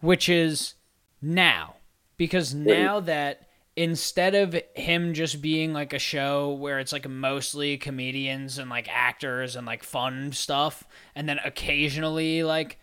[0.00, 0.74] which is
[1.20, 1.74] now
[2.16, 7.78] because now that instead of him just being like a show where it's like mostly
[7.78, 12.78] comedians and like actors and like fun stuff and then occasionally like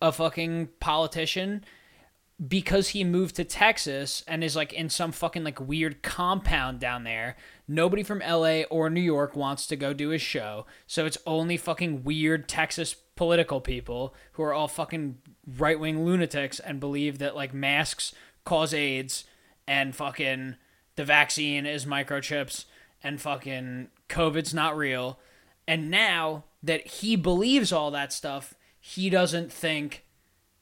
[0.00, 1.62] a fucking politician
[2.46, 7.04] because he moved to Texas and is like in some fucking like weird compound down
[7.04, 7.36] there,
[7.68, 10.64] nobody from LA or New York wants to go do his show.
[10.86, 15.18] So it's only fucking weird Texas political people who are all fucking
[15.58, 18.14] right wing lunatics and believe that like masks
[18.46, 19.24] cause AIDS
[19.70, 20.56] and fucking
[20.96, 22.64] the vaccine is microchips
[23.04, 25.20] and fucking COVID's not real.
[25.68, 30.04] And now that he believes all that stuff, he doesn't think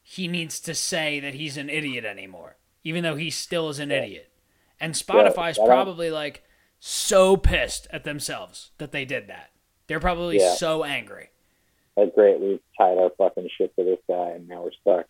[0.02, 3.90] he needs to say that he's an idiot anymore, even though he still is an
[3.90, 4.30] idiot.
[4.78, 6.44] And Spotify's don't- probably like
[6.78, 9.50] so pissed at themselves that they did that.
[9.86, 10.54] They're probably Yeah.
[10.54, 11.30] so angry.
[11.96, 12.38] That's great.
[12.38, 15.06] We've tied our fucking shit to this guy, and now we're stuck.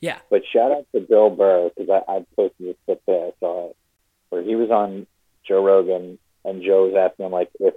[0.00, 0.18] Yeah.
[0.30, 3.28] But shout out to Bill Burr because I, I posted this clip there.
[3.28, 3.76] I saw it
[4.30, 5.06] where he was on
[5.46, 7.74] Joe Rogan, and Joe was asking him like if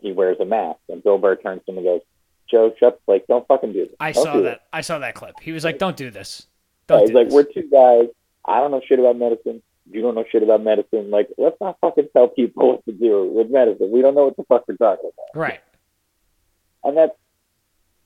[0.00, 2.00] he wears a mask, and Bill Burr turns to him and goes,
[2.48, 4.62] "Joe, shut like don't fucking do this." I Don't saw that.
[4.72, 5.40] I saw that clip.
[5.40, 6.46] He was like, "Don't do this.
[6.86, 8.08] Don't he's do like, this." we're two guys.
[8.44, 9.62] I don't know shit about medicine.
[9.90, 11.10] You don't know shit about medicine.
[11.10, 13.90] Like, let's not fucking tell people what to do with medicine.
[13.90, 15.40] We don't know what the fuck we're talking about.
[15.40, 15.60] right.
[16.84, 17.12] And that's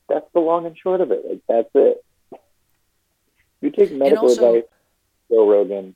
[0.09, 1.25] that's the long and short of it.
[1.29, 2.05] Like, that's it.
[3.65, 4.71] If you take medical also- advice,
[5.31, 5.95] Joe Rogan,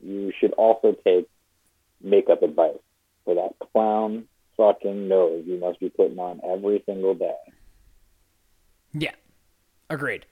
[0.00, 1.28] you should also take
[2.00, 2.78] makeup advice
[3.24, 4.26] for that clown
[4.56, 7.36] fucking nose you must be putting on every single day.
[8.92, 9.14] Yeah.
[9.88, 10.26] Agreed.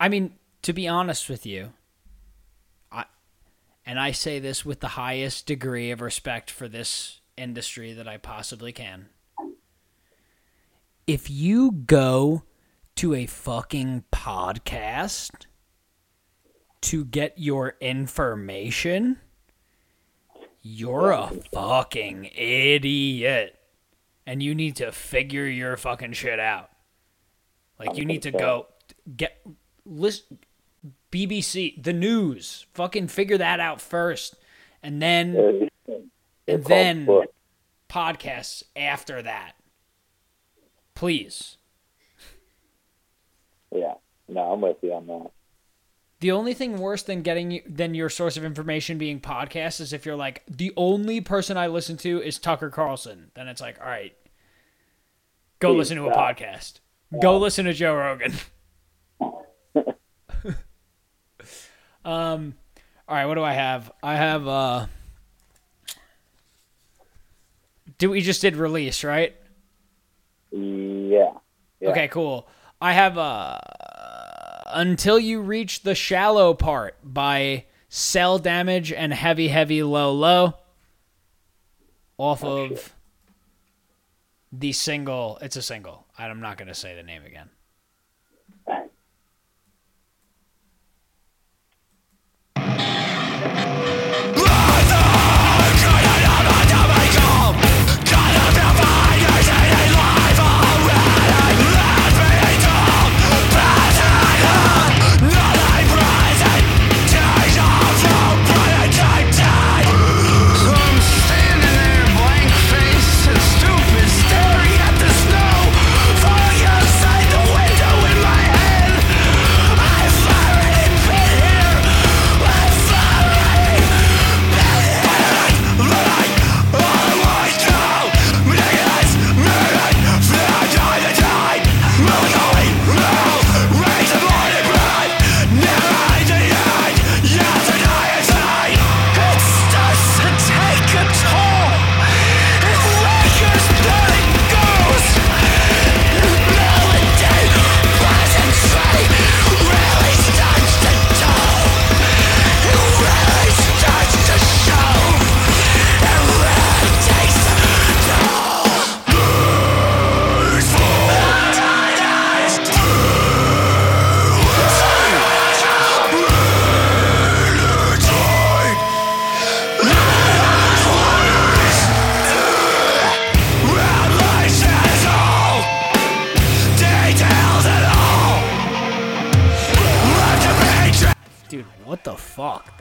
[0.00, 1.72] I mean, to be honest with you,
[2.90, 3.04] I
[3.86, 8.16] and I say this with the highest degree of respect for this industry that I
[8.16, 9.08] possibly can.
[11.06, 12.42] If you go
[12.96, 15.46] to a fucking podcast
[16.82, 19.18] to get your information,
[20.62, 23.54] you're a fucking idiot.
[24.26, 26.70] And you need to figure your fucking shit out.
[27.78, 28.66] Like you need to go
[29.16, 29.40] get
[29.86, 30.24] list
[31.10, 34.36] BBC, the news, fucking figure that out first,
[34.82, 35.70] and then
[36.46, 37.06] and then
[37.88, 39.54] podcasts after that.
[40.94, 41.56] Please.
[43.74, 43.94] yeah,
[44.28, 45.30] no, I'm with you on that.
[46.20, 50.04] The only thing worse than getting than your source of information being podcasts is if
[50.04, 53.30] you're like the only person I listen to is Tucker Carlson.
[53.34, 54.16] Then it's like, all right,
[55.60, 56.36] go Please listen to a stop.
[56.36, 56.80] podcast.
[57.22, 58.32] Go listen to Joe Rogan.
[62.04, 62.54] um,
[63.08, 63.90] all right, what do I have?
[64.02, 64.86] I have uh.
[67.98, 69.36] Do we just did release right?
[70.50, 71.32] Yeah.
[71.80, 71.90] yeah.
[71.90, 72.48] Okay, cool.
[72.80, 73.58] I have uh
[74.72, 80.54] until you reach the shallow part by Cell Damage and Heavy Heavy Low Low
[82.16, 82.94] off oh, of
[84.52, 85.38] the single.
[85.40, 86.06] It's a single.
[86.18, 87.50] I'm not going to say the name again.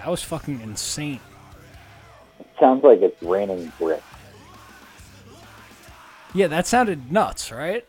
[0.08, 1.20] That was fucking insane.
[2.62, 4.02] Sounds like it's raining bricks.
[6.34, 7.86] Yeah, that sounded nuts, right?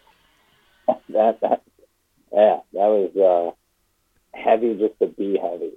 [1.11, 1.63] That that
[2.33, 3.17] yeah, that was
[4.35, 5.75] uh, heavy just to be heavy.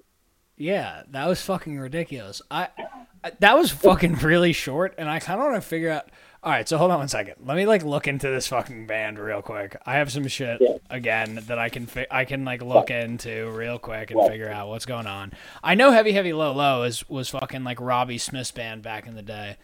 [0.58, 2.42] Yeah, that was fucking ridiculous.
[2.50, 2.70] I,
[3.24, 6.10] I that was fucking really short, and I kind of want to figure out.
[6.44, 7.36] All right, so hold on one second.
[7.46, 9.76] Let me like look into this fucking band real quick.
[9.86, 10.78] I have some shit Yeah.
[10.90, 14.28] again that I can fi- I can like look into real quick and Yeah.
[14.28, 15.34] figure out what's going on.
[15.64, 19.14] I know Heavy Heavy Low Low is was fucking like Robbie Smith's band back in
[19.16, 19.58] the day,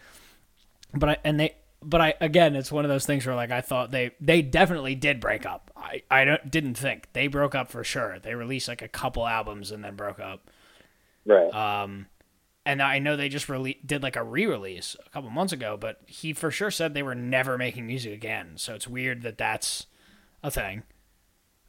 [0.93, 3.61] but I and they but I again it's one of those things where like I
[3.61, 5.71] thought they they definitely did break up.
[5.75, 8.19] I I don't, didn't think they broke up for sure.
[8.19, 10.47] They released like a couple albums and then broke up.
[11.25, 11.51] Right.
[11.53, 12.05] Um,
[12.67, 16.01] and I know they just rele- did like a re-release a couple months ago, but
[16.05, 18.53] he for sure said they were never making music again.
[18.57, 19.85] So it's weird that that's
[20.43, 20.83] a thing.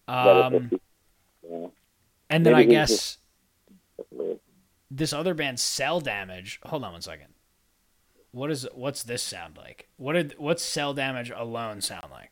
[0.09, 0.70] Um,
[1.49, 1.66] yeah,
[2.28, 3.18] and then I maybe guess just-
[4.90, 6.61] this other band, Cell Damage.
[6.64, 7.28] Hold on one second.
[8.32, 9.88] What is what's this sound like?
[9.96, 12.30] What did what's Cell Damage alone sound like?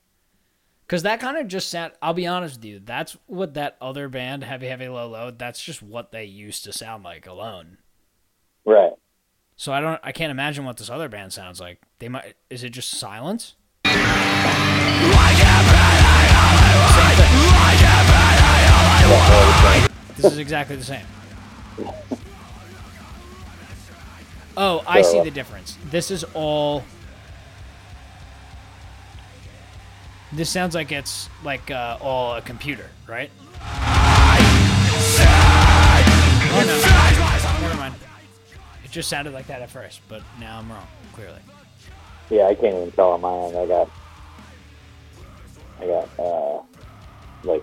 [0.87, 1.93] Because that kind of just sound.
[2.03, 2.81] I'll be honest with you.
[2.83, 5.31] That's what that other band, Heavy Heavy Low Low.
[5.31, 7.79] That's just what they used to sound like alone.
[8.67, 8.93] Right.
[9.57, 11.81] So I don't I can't imagine what this other band sounds like.
[12.01, 13.55] They might is it just silence?
[20.17, 21.07] This is exactly the same.
[24.59, 25.79] Oh, I see the difference.
[25.91, 26.83] This is all
[30.33, 33.31] This sounds like it's like uh, all a computer, right?
[36.59, 37.36] Oh, no.
[38.97, 39.03] Never mind.
[39.03, 41.41] It just sounded like that at first, but now I'm wrong, clearly.
[42.31, 43.57] Yeah, I can't even tell on my end.
[43.57, 43.91] I got,
[45.81, 46.63] I got, uh,
[47.45, 47.63] like,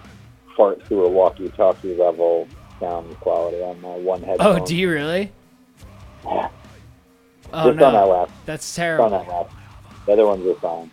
[0.56, 2.48] fart through a walkie-talkie level
[2.80, 4.62] sound quality on my one headphone.
[4.62, 5.32] Oh, do you really?
[6.26, 6.50] Yeah.
[7.52, 8.32] Oh Just on that no, last.
[8.46, 9.50] that's Just on terrible.
[9.50, 10.06] that.
[10.06, 10.92] The other ones are fine.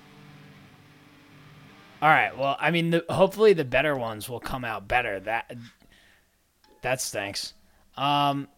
[2.03, 5.21] All right, well, I mean, the, hopefully the better ones will come out better.
[5.21, 5.55] That
[6.83, 7.55] that stinks.
[7.97, 8.49] Um,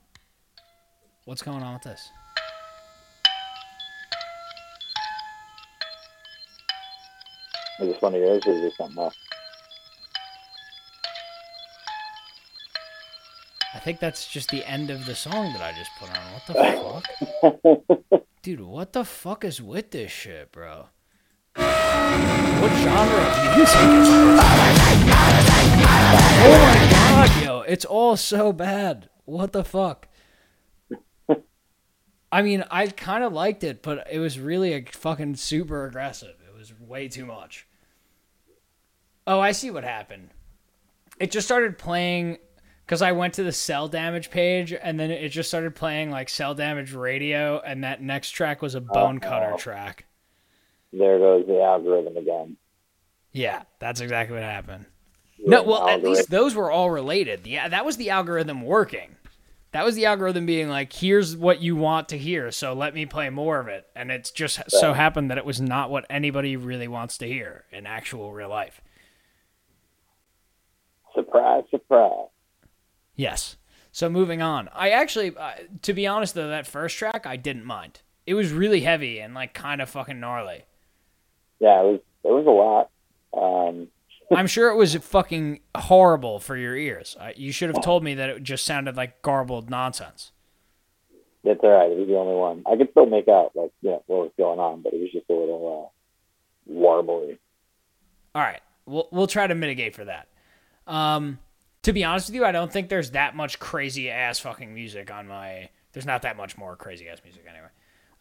[1.25, 2.11] what's going on with this?
[7.81, 9.17] Is this one of yours or is this something else?
[13.75, 16.33] I think that's just the end of the song that I just put on.
[16.33, 18.23] What the fuck?
[18.43, 20.87] Dude, what the fuck is with this shit, bro?
[21.55, 24.41] What genre of music is this?
[26.45, 29.09] Oh my god, yo, it's all so bad.
[29.25, 30.07] What the fuck?
[32.33, 36.35] I mean, I kind of liked it, but it was really a fucking super aggressive.
[36.49, 37.67] It was way too much.
[39.27, 40.31] Oh, I see what happened.
[41.21, 42.39] It just started playing
[42.87, 46.29] because I went to the cell damage page and then it just started playing like
[46.31, 49.59] cell damage radio, and that next track was a bone cutter Oh.
[49.59, 50.07] track.
[50.93, 52.57] There goes the algorithm again.
[53.33, 54.87] Yeah, that's exactly what happened.
[55.39, 57.47] No, well, at least those were all related.
[57.47, 59.17] Yeah, that was the algorithm working.
[59.73, 63.07] That was the algorithm being like, here's what you want to hear, so let me
[63.07, 63.87] play more of it.
[63.97, 67.65] And it's just so happened that it was not what anybody really wants to hear
[67.73, 68.83] in actual real life.
[71.15, 72.29] Surprise, surprise.
[73.17, 73.57] Yes.
[73.93, 74.69] So moving on.
[74.75, 78.01] I actually, uh, to be honest though, that first track I didn't mind.
[78.27, 80.65] It was really heavy and like kind of fucking gnarly.
[81.61, 82.01] Yeah, it was.
[82.25, 82.91] It was a lot.
[83.35, 83.89] Um,
[84.37, 87.17] I'm sure it was fucking horrible for your ears.
[87.37, 90.33] You should have told me that it just sounded like garbled nonsense.
[91.45, 91.91] it's all right.
[91.91, 92.63] It was the only one.
[92.67, 95.11] I could still make out like you know what was going on, but it was
[95.13, 95.91] just a little
[96.69, 97.39] uh, warbly.
[98.35, 100.29] All right, we'll we'll try to mitigate for that.
[100.87, 101.39] Um,
[101.83, 105.11] to be honest with you, I don't think there's that much crazy ass fucking music
[105.13, 105.69] on my.
[105.93, 107.69] There's not that much more crazy ass music anyway.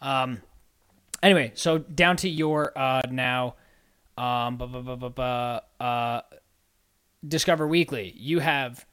[0.02, 0.42] Um,
[1.24, 3.56] anyway, so down to your uh now,
[4.18, 5.22] um, bu- bu- bu- bu-
[5.84, 6.22] uh,
[7.28, 8.14] Discover Weekly.
[8.18, 8.86] You have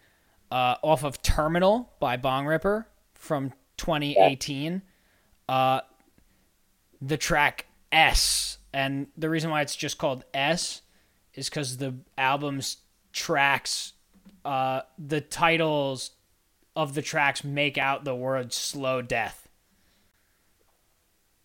[0.50, 2.84] uh off of Terminal by Bongripper
[3.14, 4.82] from 2018.
[5.48, 5.80] Uh,
[7.00, 10.82] the track S, and the reason why it's just called S
[11.34, 12.78] is because the album's
[13.12, 13.92] tracks,
[14.44, 16.10] uh, the titles
[16.76, 19.48] of the tracks make out the word slow death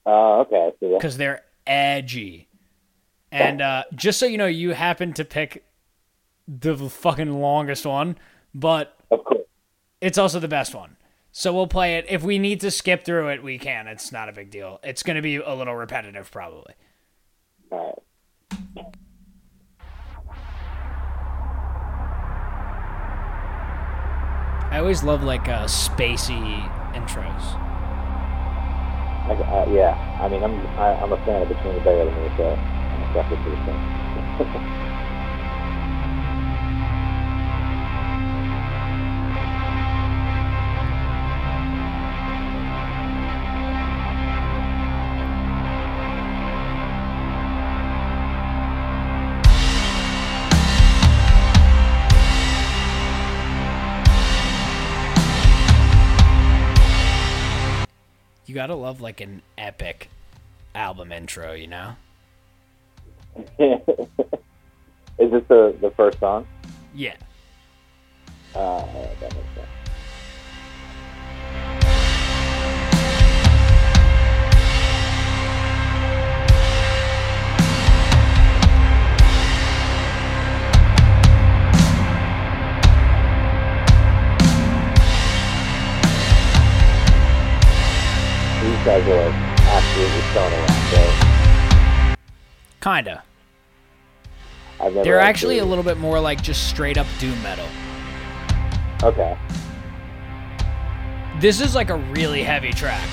[0.06, 0.98] Uh, okay, I see that.
[1.00, 2.48] because they're edgy.
[3.34, 5.66] And uh, just so you know, you happen to pick
[6.48, 8.18] the fucking longest one,
[8.54, 9.42] but Of course.
[10.02, 10.98] it's also the best one.
[11.32, 12.06] So we'll play it.
[12.10, 13.88] If we need to skip through it, we can.
[13.88, 14.80] It's not a big deal.
[14.84, 16.76] It's going to be a little repetitive, probably.
[17.72, 17.96] All
[18.78, 18.86] right.
[24.72, 26.42] I always love like uh, spacey
[26.94, 27.60] intros.
[29.26, 32.24] I, uh, yeah, I mean, I'm I, I'm a fan of Between the Buried and
[32.24, 32.30] Me,
[33.14, 33.80] for this thing.
[58.46, 60.10] You gotta love like an epic
[60.76, 61.96] album intro, you know?
[65.20, 66.46] Is this the the first song?
[66.94, 67.16] Yeah.
[68.54, 68.86] Uh,
[69.20, 69.73] that makes sense.
[92.84, 93.24] Kinda.
[95.06, 97.68] They're actually a little bit more like just straight up doom metal.
[99.02, 99.38] okay.
[101.40, 103.08] This is like a really heavy track.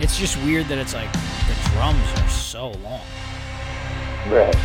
[0.00, 3.00] It's just weird that it's like the drums are so long.
[4.28, 4.56] Right.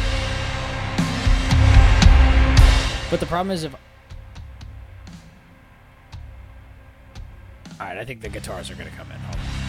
[3.12, 3.76] But the problem is if
[7.80, 9.69] Alright, I think the guitars are gonna come in.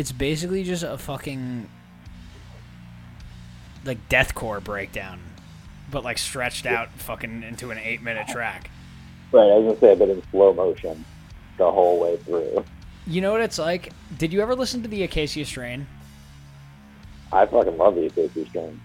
[0.00, 1.68] It's basically just a fucking
[3.84, 5.20] like deathcore breakdown,
[5.90, 8.70] but like stretched out fucking into an eight minute track.
[9.30, 9.42] Right.
[9.42, 11.04] I was gonna say, but in slow motion
[11.58, 12.64] the whole way through.
[13.06, 13.92] You know what it's like?
[14.16, 15.86] Did you ever listen to the Acacia Strain?
[17.30, 18.80] I fucking love the Acacia Strain.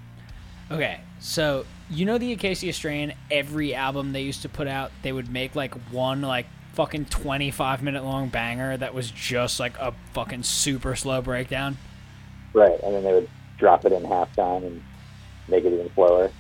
[0.70, 3.14] Okay, so you know the Acacia Strain.
[3.32, 7.50] Every album they used to put out, they would make like one like fucking twenty
[7.52, 11.78] five minute long banger that was just like a fucking super slow breakdown.
[12.54, 12.80] Right.
[12.84, 14.84] And then they would drop it in halftime and
[15.48, 16.32] make it even slower.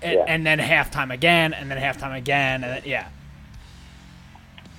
[0.00, 0.24] and, Yeah.
[0.26, 3.08] and then halftime again, and then halftime again, and then, yeah.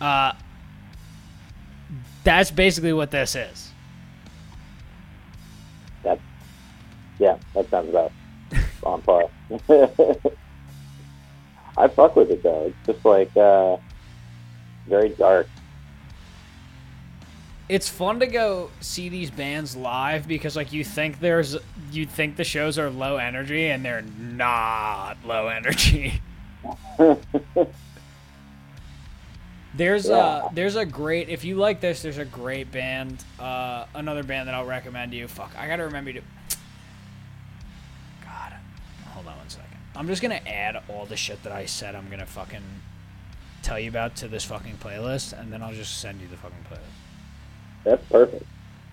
[0.01, 0.33] Uh,
[2.23, 3.69] that's basically what this is.
[6.03, 6.21] That's
[7.19, 8.11] yeah, that sounds about
[8.83, 9.29] on par.
[11.77, 12.65] I fuck with it though.
[12.67, 13.77] It's just like uh
[14.87, 15.47] very dark.
[17.69, 21.55] It's fun to go see these bands live because, like, you think there's,
[21.91, 26.21] you think the shows are low energy, and they're not low energy.
[29.75, 30.13] There's Yeah.
[30.17, 33.23] uh there's a great if you like this, there's a great band.
[33.39, 35.27] Uh another band that I'll recommend to you.
[35.27, 36.21] Fuck, I gotta remember to
[38.23, 38.53] God.
[39.13, 39.77] Hold on one second.
[39.95, 42.61] I'm just gonna add all the shit that I said I'm gonna fucking
[43.63, 46.65] tell you about to this fucking playlist and then I'll just send you the fucking
[46.69, 46.81] playlist.
[47.83, 48.45] That's perfect.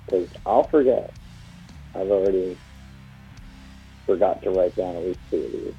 [0.06, 1.12] Because I'll forget.
[1.94, 2.56] I've already
[4.06, 5.74] forgot to write down at least two of these.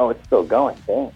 [0.00, 0.10] Oh.
[0.10, 0.76] It's still going.
[0.86, 1.10] Damn.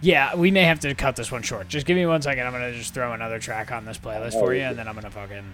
[0.00, 1.68] Yeah, we may have to cut this one short.
[1.68, 2.46] Just give me one second.
[2.46, 4.94] I'm gonna just throw another track on this playlist Oh, for you and then I'm
[4.94, 5.44] gonna fucking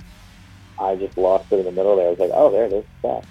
[0.79, 2.09] I just lost it in the middle there.
[2.09, 2.85] I was like, oh, there it is.
[3.03, 3.25] Back.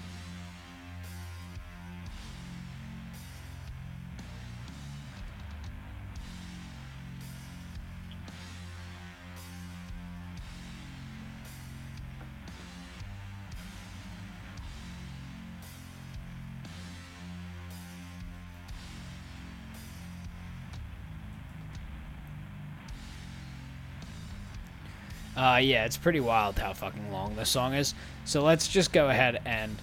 [25.36, 27.94] Uh, yeah, it's pretty wild how fucking long this song is.
[28.24, 29.76] So let's just go ahead and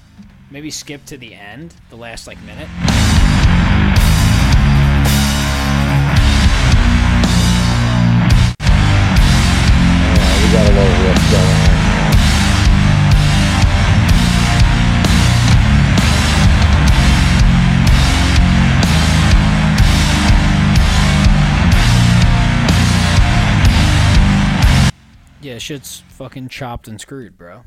[0.49, 2.69] maybe skip to the end, the last like minute.
[10.09, 11.60] Yeah, we got a little riff going
[26.31, 27.63] fucking chopped and screwed, bro.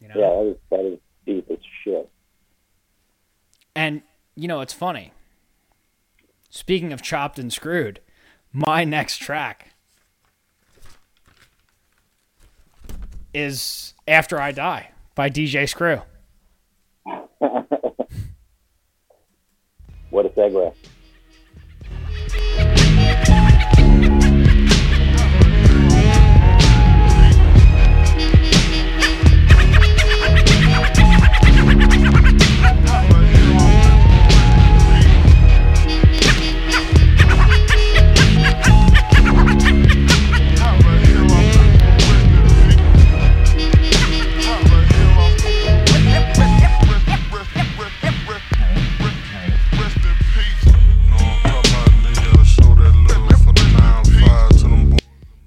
[0.00, 0.14] You know?
[0.14, 2.08] Yeah, that is that is deep as shit.
[3.74, 4.02] And
[4.36, 5.12] you know, it's funny.
[6.50, 7.98] Speaking of chopped and screwed,
[8.52, 9.74] my next track
[13.34, 16.02] is After I Die by DJ Screw.
[20.10, 20.74] What a segue.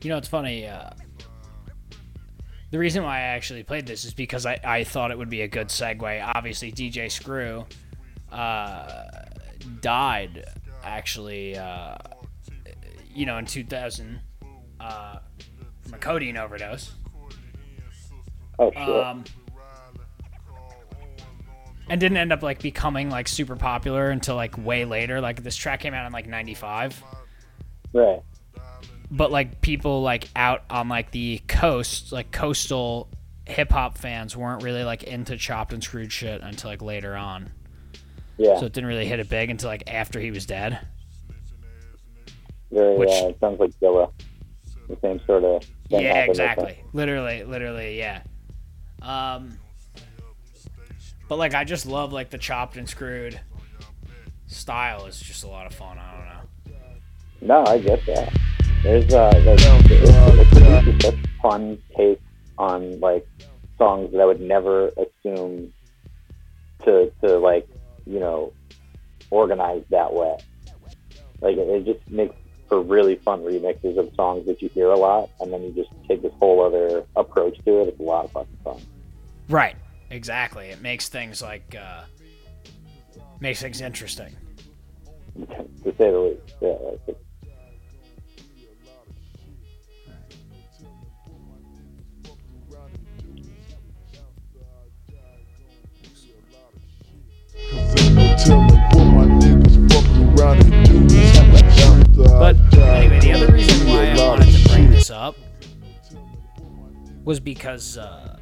[0.02, 0.68] You know, it's funny.
[0.68, 0.90] Uh,
[2.72, 5.42] the reason why I actually played this is because I, I thought it would be
[5.42, 6.32] a good segue.
[6.36, 7.66] Obviously, DJ Screw
[8.32, 9.12] uh,
[9.82, 10.46] died,
[10.84, 11.98] actually, uh,
[13.14, 14.20] you know, in 2000
[14.80, 15.18] uh,
[15.82, 16.94] from a codeine overdose.
[18.58, 18.90] Oh shit.
[18.90, 19.24] Um,
[21.90, 25.20] and didn't end up like becoming like super popular until like way later.
[25.20, 27.04] Like this track came out in like '95
[27.94, 28.22] right.
[29.12, 33.10] But like people like out on like the coast, like coastal
[33.46, 37.52] hip hop fans weren't really like into chopped and screwed shit until like later on.
[38.38, 38.58] Yeah.
[38.60, 40.80] So it didn't really hit it big until like after he was dead.
[42.72, 42.98] Very.
[42.98, 44.12] which- uh, sounds like Dilla.
[44.88, 45.64] The same sort of.
[45.90, 46.84] thing yeah, exactly.
[46.92, 48.24] Literally, literally, yeah.
[49.02, 49.58] Um,
[51.30, 53.40] but like I just love like the chopped and screwed
[54.48, 55.06] style.
[55.06, 55.98] It's just a lot of fun.
[55.98, 56.42] I don't know.
[57.42, 58.38] No, I get that.
[58.84, 62.20] There's uh, like, it, it produces such fun take
[62.58, 63.28] on like
[63.78, 65.72] songs that I would never assume
[66.84, 67.68] to to like
[68.06, 68.54] you know
[69.30, 70.38] organize that way.
[71.42, 72.36] Like it, it just makes
[72.68, 75.90] for really fun remixes of songs that you hear a lot, and then you just
[76.08, 77.90] take this whole other approach to it.
[77.90, 78.82] It's a lot of fucking fun.
[79.50, 79.76] Right.
[80.12, 80.70] Exactly.
[80.70, 82.04] It makes things like uh,
[83.40, 84.36] makes things interesting.
[85.48, 86.56] to say the least.
[86.62, 86.76] Yeah,
[87.08, 87.18] like
[98.32, 98.48] it's,
[102.18, 105.36] But anyway, the other reason why I wanted to bring this up
[107.24, 108.40] was because uh,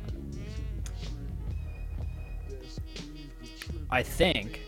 [3.89, 4.61] I think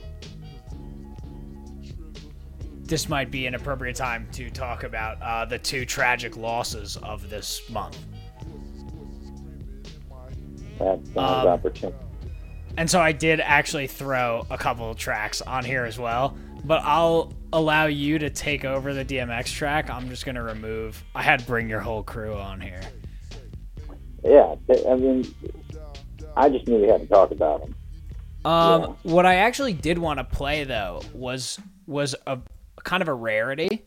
[2.83, 7.29] this might be an appropriate time to talk about uh, the two tragic losses of
[7.29, 7.97] this month.
[10.79, 11.93] that sounds Um, opportune.
[12.77, 17.33] And so I did actually throw a couple tracks on here as well, but I'll
[17.53, 19.89] allow you to take over the DMX track.
[19.89, 21.03] I'm just going to remove.
[21.13, 22.81] I had Bring Your Whole Crew on here.
[24.23, 24.55] Yeah,
[24.87, 25.25] I mean,
[26.37, 27.75] I just knew we had to talk about him.
[28.45, 32.39] Um, what I actually did want to play though was was a
[32.83, 33.85] kind of a rarity.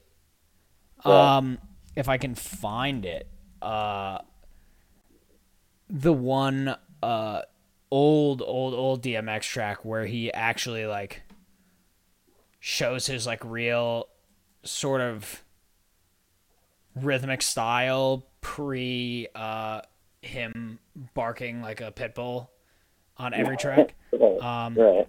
[1.05, 1.37] Yeah.
[1.37, 1.59] Um,
[1.97, 3.29] if I can find it,
[3.61, 4.19] uh,
[5.89, 7.43] the one uh
[7.95, 11.23] old old old DMX track where he actually like
[12.59, 14.09] shows his like real
[14.65, 15.45] sort of
[16.97, 19.81] rhythmic style pre uh
[20.23, 20.81] him
[21.15, 22.51] barking like a pit bull
[23.17, 23.95] on every track.
[24.41, 25.07] Um, right.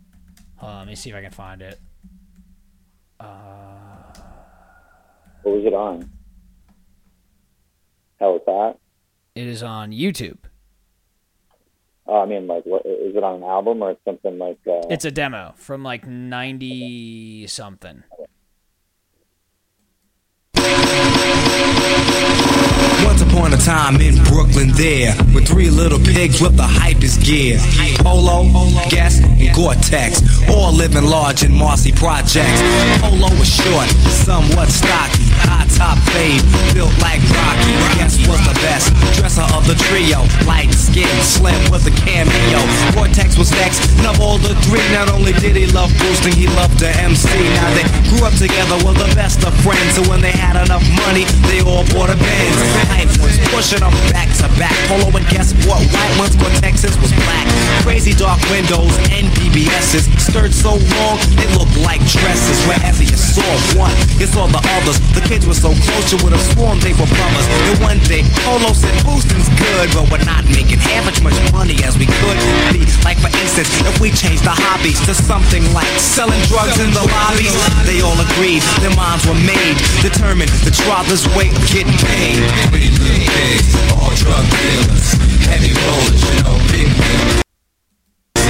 [0.60, 1.80] On, let me see if I can find it.
[3.20, 4.14] Uh,
[5.44, 6.10] What was it on?
[8.20, 8.78] How was that?
[9.40, 10.38] It is on YouTube.
[12.08, 14.60] Oh, I mean, like, what is it on an album or it's something like?
[14.68, 18.04] Uh, It's a demo from like 90 something.
[23.06, 27.60] Once upon a time in Brooklyn, there with three little pigs with the hypest gear.
[28.00, 28.48] Polo,
[28.88, 32.62] Guess, and Gore-Tex, all living large in Marcy projects.
[33.04, 33.88] Polo was short,
[34.24, 36.40] somewhat stocky, high top fade,
[36.72, 37.76] built like Rocky.
[38.00, 42.60] Guess was the best dresser of the trio, light skin, slim with a cameo.
[42.96, 46.48] Gore-Tex was next, and of all the three, not only did he love boosting, he
[46.56, 47.28] loved to MC.
[47.28, 47.84] Now they
[48.16, 51.60] grew up together, were the best of friends, so when they had enough money, they
[51.60, 53.25] all bought a Benz.
[53.26, 54.78] Was pushing them back to back.
[54.86, 55.82] Polo and guess what?
[55.90, 57.50] White ones, for Texas was black.
[57.82, 60.06] Crazy dark windows and BBSs.
[60.22, 62.62] Skirts so long, they look like dresses.
[62.70, 65.02] Wherever you saw one, you saw the others.
[65.18, 67.48] The kids were so close, you would have sworn they were brothers.
[67.66, 71.82] Then one day, Polo said, Houston's good, but we're not making half as much money
[71.82, 72.38] as we could
[72.70, 72.86] be.
[73.02, 77.02] Like, for instance, if we change the hobbies to something like selling drugs in the
[77.02, 77.58] lobbies,
[77.90, 78.62] they all agreed.
[78.86, 83.15] Their minds were made, determined to try this way getting paid.
[83.16, 85.14] Pretty little pigs, all drug dealers,
[85.48, 87.44] heavy rollers, you know, big dealers.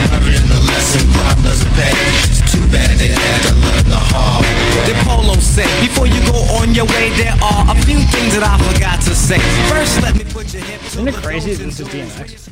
[0.10, 1.94] Learning the lesson, crime doesn't pay.
[2.26, 4.90] It's too bad they had to learn the hard way.
[4.90, 8.42] The Polo said, before you go on your way, there are a few things that
[8.42, 9.38] I forgot to say.
[9.70, 12.50] First, let me put your hip to Isn't it crazy rhythm this is DMX?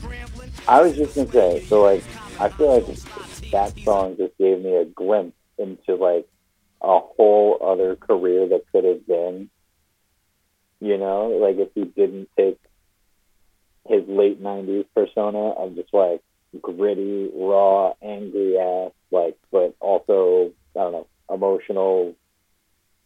[0.67, 2.03] I was just gonna say, so like,
[2.39, 2.85] I feel like
[3.51, 6.27] that song just gave me a glimpse into like
[6.81, 9.49] a whole other career that could have been.
[10.83, 12.59] You know, like if he didn't take
[13.87, 16.21] his late '90s persona of just like
[16.61, 22.15] gritty, raw, angry ass, like, but also I don't know, emotional,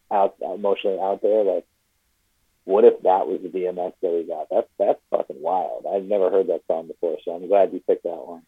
[0.09, 1.43] out emotionally out there.
[1.43, 1.67] Like,
[2.65, 4.47] what if that was the DMX that we got?
[4.49, 5.85] That's that's fucking wild.
[5.85, 8.41] I've never heard that song before, so I'm glad you picked that one.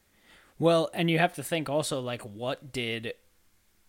[0.57, 3.13] Well, and you have to think also like what did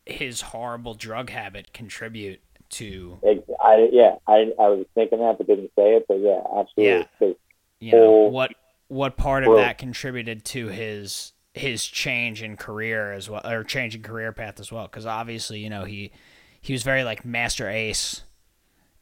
[0.05, 3.19] his horrible drug habit contribute to
[3.63, 7.07] I yeah, I I was thinking that but didn't say it, but yeah, absolutely.
[7.21, 7.35] Yeah.
[7.81, 8.53] you know what
[8.89, 13.95] what part of that contributed to his his change in career as well or change
[13.97, 16.13] in career path as well because obviously you know he
[16.61, 18.23] he was very like Masta Ace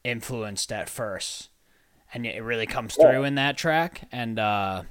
[0.05, 1.51] influenced at first
[2.15, 4.82] and it really comes through in that track and uh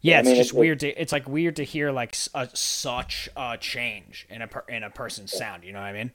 [0.00, 2.48] yeah, I it's mean, just it's- weird to it's like weird to hear like a,
[2.54, 6.12] such a change in a per, in a person's sound you know what i mean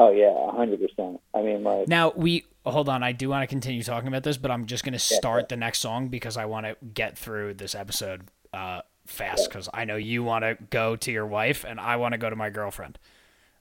[0.00, 1.20] Oh yeah, a hundred percent.
[1.34, 3.02] I mean, like Now we hold on.
[3.02, 5.56] I do want to continue talking about this, but I'm just going to start the
[5.56, 9.96] next song because I want to get through this episode uh, fast because I know
[9.96, 12.98] you want to go to your wife and I want to go to my girlfriend.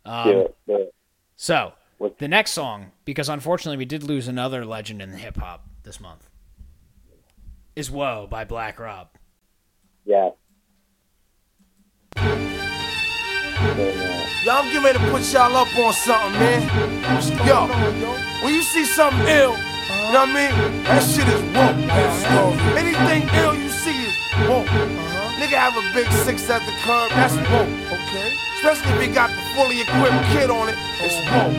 [0.06, 0.94] do Um, it, do it.
[1.38, 5.66] so What- the next song, because unfortunately we did lose another legend in hip hop
[5.84, 6.30] this month,
[7.76, 9.08] is "Whoa" by Black Rob.
[10.06, 10.30] Yeah.
[13.76, 14.17] Then,
[14.50, 16.62] I'm getting ready to put y'all up on something, man.
[17.46, 17.68] Yo,
[18.44, 20.84] when you see something ill, you know what I mean?
[20.84, 21.76] That shit is woke.
[22.78, 24.16] Anything ill you see is
[24.48, 25.17] woke.
[25.38, 27.70] Nigga have a big six at the curb, that's woke.
[27.94, 28.34] Okay.
[28.58, 31.54] Especially if he got the fully equipped kid on it, it's woke.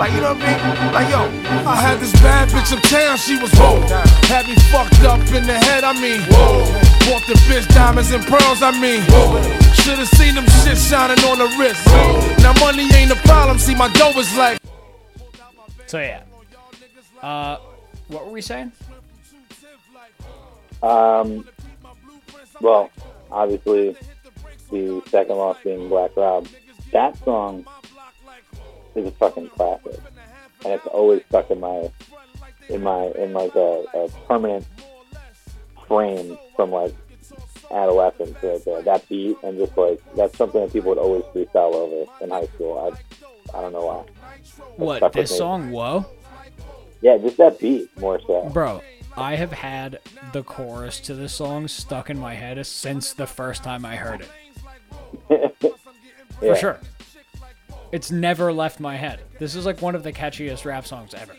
[0.00, 0.92] Like, you know what I mean?
[0.96, 1.20] Like, yo,
[1.68, 3.84] I had this bad bitch uptown, she was woke.
[4.32, 6.64] Had me fucked up in the head, I mean, whoa.
[7.04, 9.36] Bought the bitch diamonds and pearls, I mean, whoa.
[9.84, 11.84] Should've seen them shit shining on the wrist.
[12.40, 14.58] Now money ain't a problem, see my dough is like.
[15.84, 16.22] So yeah,
[17.20, 17.58] uh,
[18.08, 18.72] what were we saying?
[20.82, 21.46] um,
[22.62, 22.90] well,
[23.30, 23.96] obviously,
[24.70, 26.48] the second loss being Black Rob.
[26.92, 27.66] That song
[28.94, 29.98] is a fucking classic,
[30.64, 31.90] and it's always stuck in my
[32.68, 34.66] in my in like a, a permanent
[35.86, 36.94] frame from like
[37.70, 38.36] adolescence.
[38.42, 38.82] Right there.
[38.82, 42.46] That beat and just like that's something that people would always freestyle over in high
[42.46, 42.78] school.
[42.78, 44.04] I I don't know why.
[44.76, 45.70] What this song?
[45.70, 46.06] Whoa.
[47.00, 48.48] Yeah, just that beat more so.
[48.50, 48.82] Bro,
[49.16, 50.00] I have had
[50.32, 54.22] the chorus to this song stuck in my head since the first time I heard
[55.28, 55.56] it.
[56.40, 56.80] For sure.
[57.92, 59.20] It's never left my head.
[59.38, 61.34] This is like one of the catchiest rap songs ever.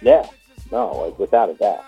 [0.00, 0.26] Yeah,
[0.72, 1.84] no, like without a doubt.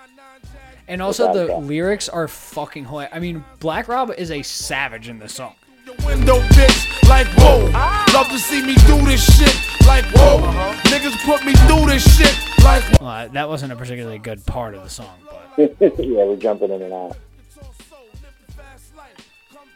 [0.89, 1.63] And also Without the doubt.
[1.65, 3.15] lyrics are fucking hilarious.
[3.15, 5.55] I mean, Black Rob is a savage in this song.
[5.87, 7.67] Your window, bitch, like whoa.
[8.15, 10.39] Love to see me do this shit, like whoa.
[10.85, 12.35] Niggas put me through this shit,
[12.65, 13.07] like whoa.
[13.07, 15.41] Uh, that wasn't a particularly good part of the song, but
[15.99, 17.17] yeah, we're jumping in and out.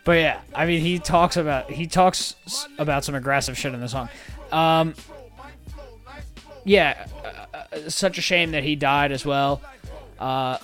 [0.04, 2.36] But yeah, I mean, he talks about he talks
[2.78, 4.08] about some aggressive shit in the song.
[4.52, 4.94] Um,
[6.64, 7.46] yeah, uh,
[7.76, 9.60] uh, such a shame that he died as well.
[10.18, 10.58] Uh,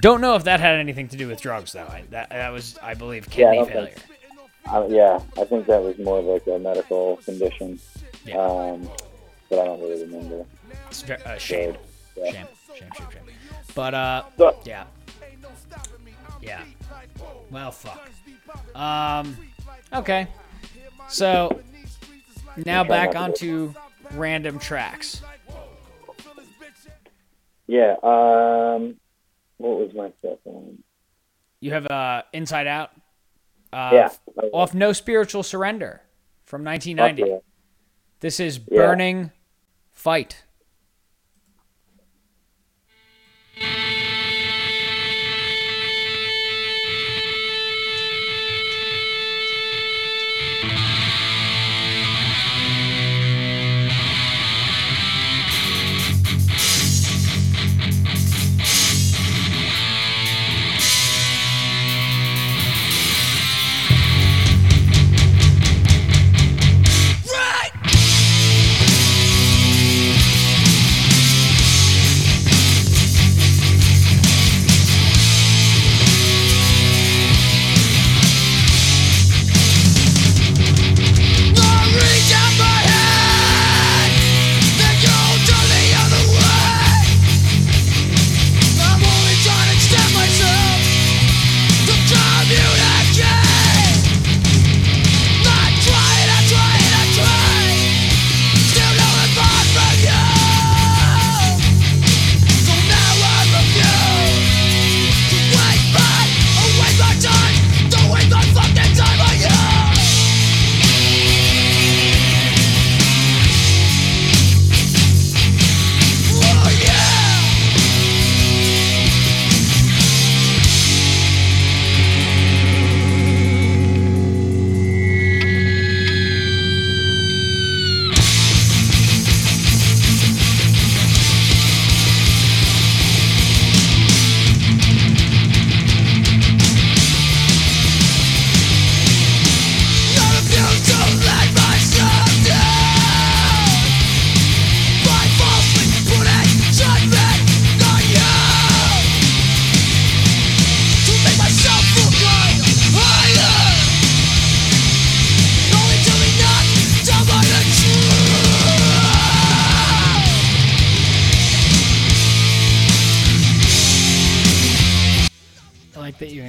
[0.00, 1.82] don't know if that had anything to do with drugs though.
[1.84, 3.90] I, that that was, I believe, Yeah, I kidney failure.
[3.92, 4.13] think-
[4.66, 7.78] Uh, yeah, I think that was more of like a medical condition.
[8.24, 8.36] Yeah.
[8.38, 8.88] Um,
[9.50, 10.44] but I don't really remember.
[10.88, 11.76] It's uh, shame.
[12.16, 12.30] Yeah.
[12.32, 12.46] shame,
[12.76, 13.34] shame, shame, shame.
[13.74, 14.84] But uh, So- yeah,
[16.40, 16.62] yeah.
[17.50, 18.08] Well, fuck.
[18.74, 19.36] Um,
[19.92, 20.28] okay.
[21.08, 21.60] So
[22.64, 23.74] now back onto
[24.12, 25.22] random tracks.
[27.66, 27.96] Yeah.
[28.02, 28.96] Um,
[29.58, 30.82] what was my second?
[31.60, 32.90] You have uh, Inside Out.
[33.74, 34.08] Uh, yeah.
[34.52, 36.00] Off No Spiritual Surrender
[36.44, 37.30] from 1990.
[37.30, 37.38] Yeah.
[38.20, 39.28] This is Burning yeah.
[39.90, 40.44] Fight.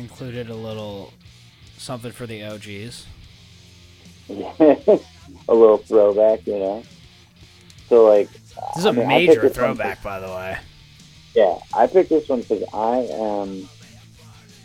[0.05, 1.11] Included a little
[1.77, 3.07] something for the OGs.
[4.29, 6.83] a little throwback, you know.
[7.89, 10.57] So like, This is I a mean, major throwback, by the way.
[11.33, 13.67] Yeah, I picked this one because I am,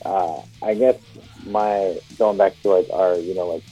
[0.05, 0.97] uh, I guess
[1.47, 3.65] my going back to like our you know like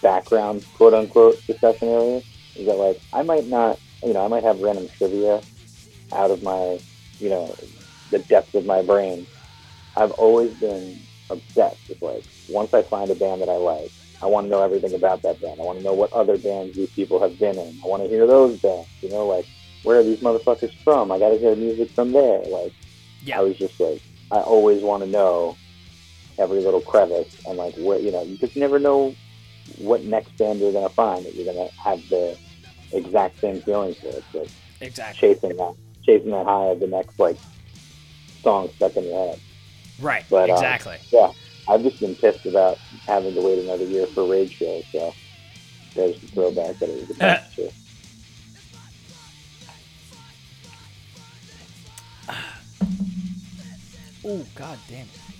[0.00, 2.22] background quote unquote discussion earlier
[2.54, 5.42] is that like I might not you know I might have random trivia
[6.12, 6.78] out of my
[7.18, 7.54] you know
[8.10, 9.26] the depths of my brain.
[9.96, 13.90] I've always been obsessed with like once I find a band that I like,
[14.20, 15.60] I want to know everything about that band.
[15.60, 17.80] I want to know what other bands these people have been in.
[17.84, 18.88] I want to hear those bands.
[19.02, 19.46] You know, like
[19.82, 21.10] where are these motherfuckers from?
[21.10, 22.40] I got to hear music from there.
[22.40, 22.72] Like,
[23.24, 23.40] Yeah.
[23.40, 24.00] I was just like,
[24.30, 25.58] I always want to know
[26.38, 29.14] every little crevice and like where you know you just never know
[29.76, 32.36] what next band you're gonna find that you're gonna have the
[32.92, 34.22] exact same feelings for.
[34.32, 34.50] Like
[34.80, 35.34] Exactly.
[35.34, 35.74] chasing that,
[36.04, 37.36] chasing that high of the next like
[38.42, 39.40] song stuck in your head.
[40.02, 40.24] Right.
[40.28, 40.98] But uh, exactly.
[41.10, 41.32] yeah,
[41.68, 42.76] I've just been pissed about
[43.06, 44.82] having to wait another year for Rage Show.
[44.90, 45.14] So
[45.94, 47.70] there's the throwback that it was attached to.
[54.24, 55.32] Oh god damn it.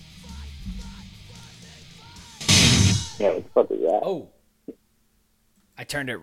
[3.20, 4.00] Yeah, what the fuck is that?
[4.02, 4.28] Oh.
[5.78, 6.18] I turned it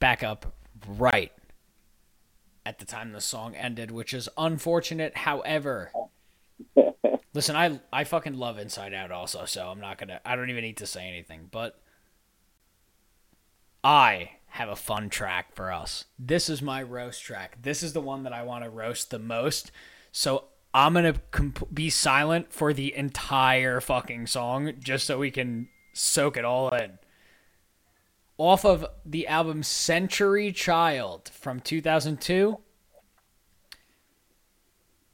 [0.00, 0.52] back up
[0.88, 1.30] right
[2.66, 5.18] at the time the song ended, which is unfortunate.
[5.18, 5.92] However,
[7.34, 10.20] listen, I I fucking love Inside Out also, so I'm not gonna.
[10.24, 11.80] I don't even need to say anything, but
[13.82, 16.04] I have a fun track for us.
[16.18, 17.58] This is my roast track.
[17.62, 19.70] This is the one that I want to roast the most.
[20.12, 25.68] So I'm gonna comp- be silent for the entire fucking song, just so we can
[25.92, 26.98] soak it all in
[28.40, 32.58] off of the album Century Child from 2002.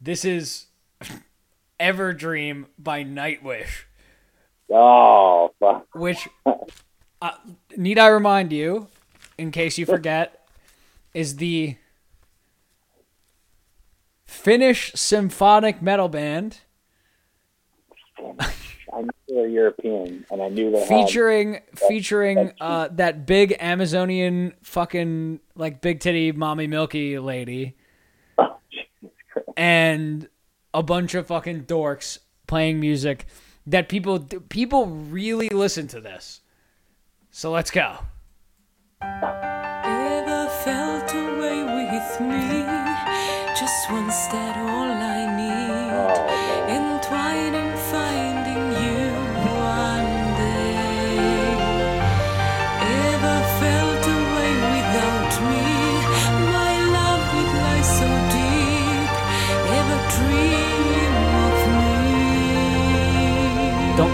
[0.00, 0.66] This is
[1.80, 3.84] Everdream by Nightwish,
[4.70, 5.86] Oh fuck!
[5.94, 7.32] which, uh,
[7.76, 8.88] need I remind you,
[9.38, 10.48] in case you forget,
[11.14, 11.76] is the
[14.24, 16.60] Finnish symphonic metal band
[18.92, 23.56] I knew they were European, and I knew they had featuring featuring uh, that big
[23.60, 27.76] Amazonian fucking like big titty mommy milky lady.
[28.38, 28.56] Oh,
[29.56, 30.28] and
[30.76, 33.24] a bunch of fucking dorks playing music
[33.66, 34.18] that people
[34.50, 36.42] people really listen to this.
[37.30, 37.96] So let's go.
[39.00, 42.60] Ever felt away with me?
[43.58, 44.65] Just once that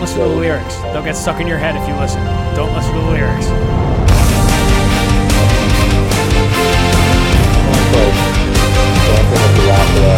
[0.03, 0.19] me?
[0.19, 0.77] Don't listen to the lyrics.
[0.77, 2.23] They'll get stuck in your head if you listen.
[2.57, 3.47] Don't listen to the lyrics.
[7.93, 8.15] Like,
[9.13, 10.17] Phantom of the Opera,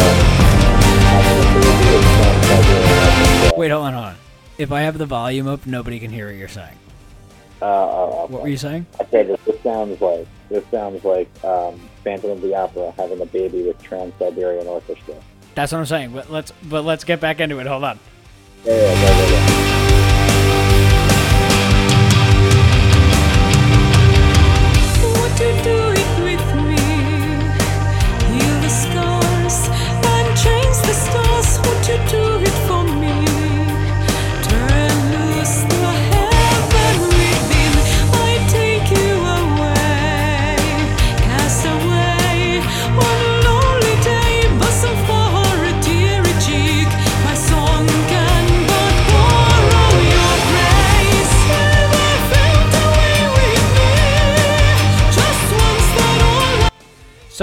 [1.09, 4.15] having a movie with Sam Federer, and, Wait, hold on, hold on.
[4.57, 6.77] If I have the volume up, nobody can hear what you're saying.
[7.61, 8.85] Uh, uh, What were you saying?
[8.99, 13.21] I said that this sounds like this sounds like um, Phantom of the Opera having
[13.21, 15.15] a baby with Trans Siberian Orchestra.
[15.55, 16.11] That's what I'm saying.
[16.11, 17.67] But let's but let's get back into it.
[17.67, 17.99] Hold on.
[18.65, 20.04] Yeah, yeah, yeah, yeah,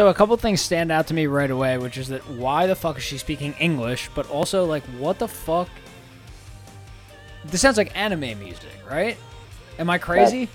[0.03, 2.75] So a couple things stand out to me right away, which is that why the
[2.75, 4.11] fuck is she speaking English?
[4.17, 5.69] But also like what the fuck?
[7.45, 9.17] This sounds like anime music, right?
[9.79, 10.49] Am I crazy?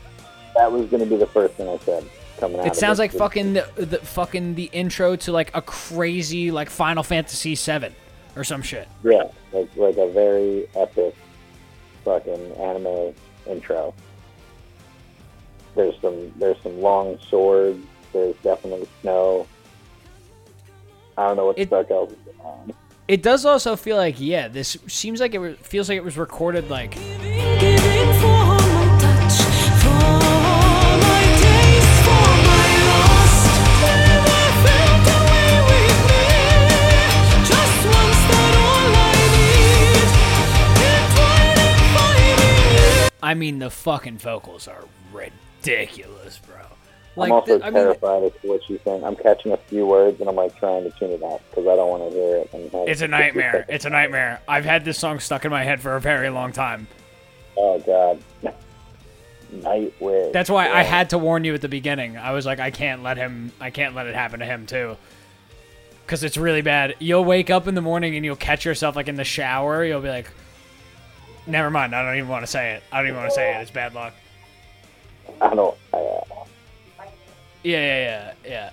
[0.57, 2.03] That was going to be the first thing I said
[2.41, 2.68] coming out.
[2.68, 7.03] It sounds like fucking the, the fucking the intro to like a crazy like Final
[7.03, 7.95] Fantasy VII
[8.36, 8.90] or some shit.
[9.06, 11.15] Yeah, like like a very epic
[12.03, 13.15] fucking anime
[13.49, 13.94] intro.
[15.74, 17.88] There's some there's some long swords.
[18.18, 19.45] There's definitely snow.
[21.18, 22.73] I don't know what the It- fuck else is going on.
[23.07, 26.18] It does also feel like yeah, this seems like it was, feels like it was
[26.18, 29.38] recorded like Giving, giving for my touch,
[29.81, 29.89] for
[31.07, 33.48] my taste, for my lust.
[33.85, 36.26] Never felt away with me.
[37.45, 38.88] Just once that all
[43.23, 44.84] I mean, the fucking vocals are
[45.14, 46.66] ridiculous, bro.
[47.18, 49.03] I'm Like, also the- I mean, terrified as to what she's saying.
[49.03, 51.76] I'm catching a few words and I'm like trying to tune it out because I
[51.76, 52.49] don't want to hear it.
[52.53, 53.65] And it's a nightmare.
[53.68, 54.41] It's a nightmare.
[54.48, 56.88] I've had this song stuck in my head for a very long time.
[57.57, 58.22] Oh God.
[59.53, 60.34] Nightwish.
[60.34, 62.18] That's why I had to warn you at the beginning.
[62.18, 63.52] I was like, I can't let him.
[63.61, 64.98] I can't let it happen to him too.
[66.06, 66.95] Because it's really bad.
[66.99, 69.84] You'll wake up in the morning and you'll catch yourself like in the shower.
[69.85, 70.30] You'll be like,
[71.45, 71.95] never mind.
[71.95, 72.84] I don't even want to say it.
[72.91, 73.61] I don't even want to say it.
[73.61, 74.14] It's bad luck.
[75.41, 75.77] I don't.
[75.94, 76.23] I, uh,
[77.64, 78.72] Yeah, yeah, yeah, yeah.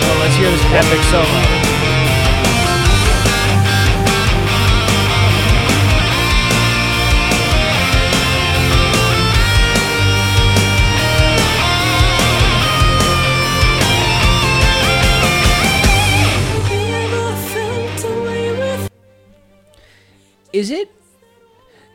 [0.00, 1.24] Well, let's hear this epic solo.
[16.70, 18.90] Never felt away with
[20.52, 20.93] is it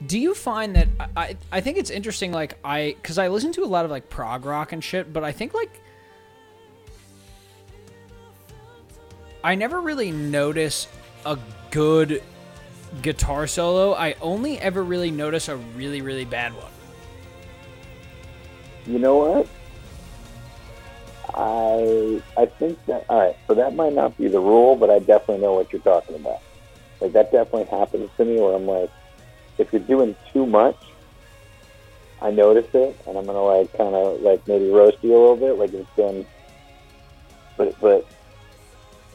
[0.05, 3.63] do you find that I, I think it's interesting like I because I listen to
[3.63, 5.81] a lot of like prog rock and shit but I think like
[9.43, 10.87] I never really notice
[11.25, 11.37] a
[11.71, 12.23] good
[13.01, 16.71] guitar solo I only ever really notice a really really bad one
[18.89, 19.47] you know what?
[21.35, 23.37] I I think that all right.
[23.47, 26.41] So that might not be the rule, but I definitely know what you're talking about.
[26.99, 28.89] Like that definitely happens to me where I'm like,
[29.59, 30.77] if you're doing too much,
[32.21, 35.35] I notice it, and I'm gonna like kind of like maybe roast you a little
[35.37, 36.25] bit, like it's been.
[37.57, 38.07] But but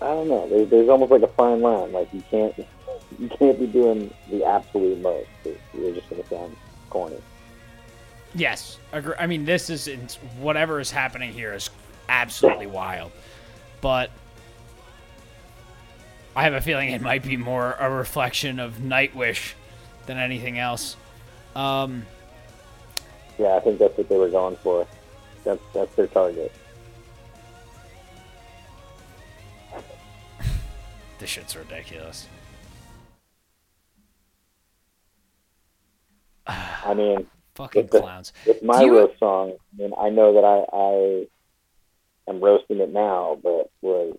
[0.00, 0.48] I don't know.
[0.48, 1.92] There's, there's almost like a fine line.
[1.92, 2.54] Like you can't
[3.18, 5.28] you can't be doing the absolute most.
[5.74, 6.56] You're just gonna sound
[6.90, 7.16] corny.
[8.34, 9.14] yes agree.
[9.18, 9.88] I mean this is
[10.38, 11.70] whatever is happening here is
[12.08, 13.10] absolutely wild
[13.80, 14.10] but
[16.36, 19.54] I have a feeling it might be more a reflection of Nightwish
[20.06, 20.97] than anything else.
[21.56, 22.05] Um,
[23.39, 24.86] Yeah, I think that's what they were going for.
[25.44, 26.52] That's that's their target.
[31.18, 32.28] this shit's ridiculous.
[36.47, 38.32] I mean, Fucking the- clowns.
[38.47, 42.93] With my you- roast song, I mean, I know that I, I am roasting it
[42.93, 44.16] now, but was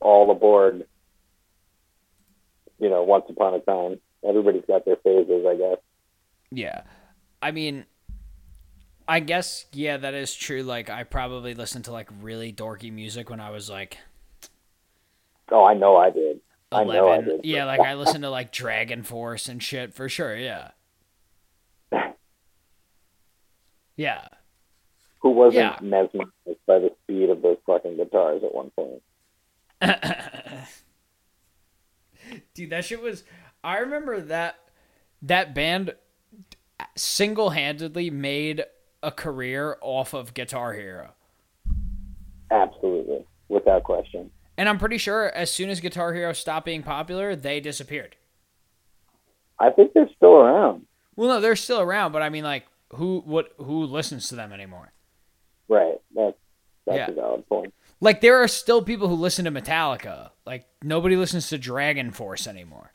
[0.00, 0.86] all aboard.
[2.78, 5.78] You know, once upon a time, everybody's got their phases, I guess.
[6.50, 6.82] Yeah.
[7.42, 7.84] I mean,
[9.08, 10.62] I guess, yeah, that is true.
[10.62, 13.98] Like, I probably listened to, like, really dorky music when I was, like,
[15.52, 16.40] Oh, I know I did.
[16.70, 17.40] I know I did.
[17.44, 20.70] Yeah, like, I listened to, like, Dragon Force and shit, for sure, yeah.
[23.96, 24.28] Yeah.
[25.18, 25.78] Who wasn't Yeah.
[25.82, 26.30] mesmerized
[26.66, 29.02] by the speed of those fucking guitars at one point?
[32.54, 33.24] Dude, that shit was.
[33.62, 34.56] I remember that
[35.22, 35.94] that band
[36.96, 38.64] single handedly made
[39.02, 41.10] a career off of Guitar Hero.
[42.50, 44.30] Absolutely, without question.
[44.56, 48.16] And I'm pretty sure as soon as Guitar Hero stopped being popular, they disappeared.
[49.58, 50.86] I think they're still around.
[51.16, 54.52] Well, no, they're still around, but I mean, like, who what who listens to them
[54.52, 54.92] anymore?
[55.68, 56.00] Right.
[56.14, 56.36] That's
[56.86, 57.10] that's Yeah.
[57.10, 57.74] a valid point.
[58.00, 60.30] Like, there are still people who listen to Metallica.
[60.46, 62.92] Like, nobody listens to Dragon Force anymore.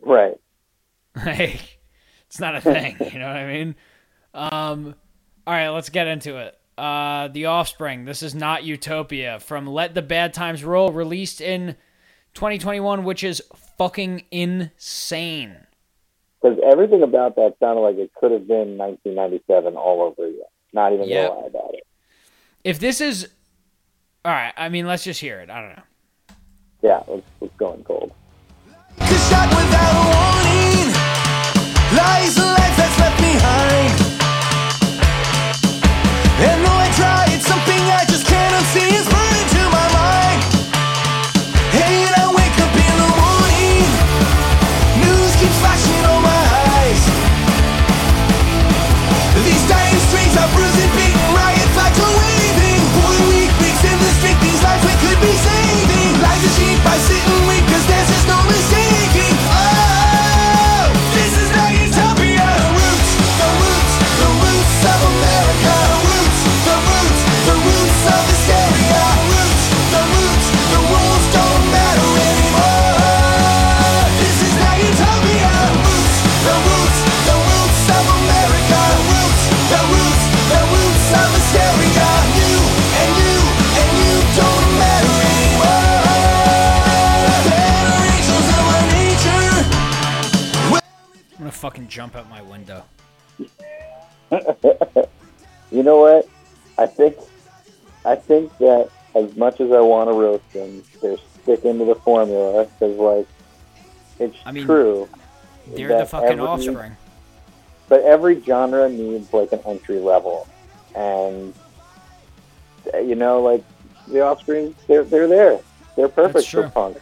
[0.00, 0.34] Right.
[1.24, 1.78] Like,
[2.26, 2.96] it's not a thing.
[3.12, 3.74] you know what I mean?
[4.34, 4.94] Um,
[5.46, 6.54] all right, let's get into it.
[6.76, 8.04] Uh, The Offspring.
[8.04, 11.74] This is not Utopia from Let the Bad Times Roll, released in
[12.34, 13.42] 2021, which is
[13.78, 15.56] fucking insane.
[16.42, 20.40] Because everything about that sounded like it could have been 1997 all over again.
[20.74, 21.28] Not even Yep.
[21.30, 21.86] gonna lie about it.
[22.62, 23.30] If this is,
[24.22, 24.52] all right.
[24.54, 25.48] I mean, let's just hear it.
[25.48, 25.82] I don't know.
[26.82, 28.12] Yeah, let's, let's go in cold.
[31.96, 32.55] Lies a
[91.66, 92.84] fucking jump out my window.
[95.72, 96.28] You know what?
[96.78, 97.16] I think
[98.04, 101.96] I think that as much as I want to roast them, they're sticking to the
[101.96, 103.26] formula because, like,
[104.20, 105.08] it's I mean, true.
[105.74, 106.96] They're the fucking every- offspring.
[107.88, 110.46] But every genre needs like an entry level,
[110.94, 111.52] and
[112.94, 113.64] you know, like
[114.06, 115.58] the Offspring, they're they're there.
[115.96, 116.98] They're perfect for punk.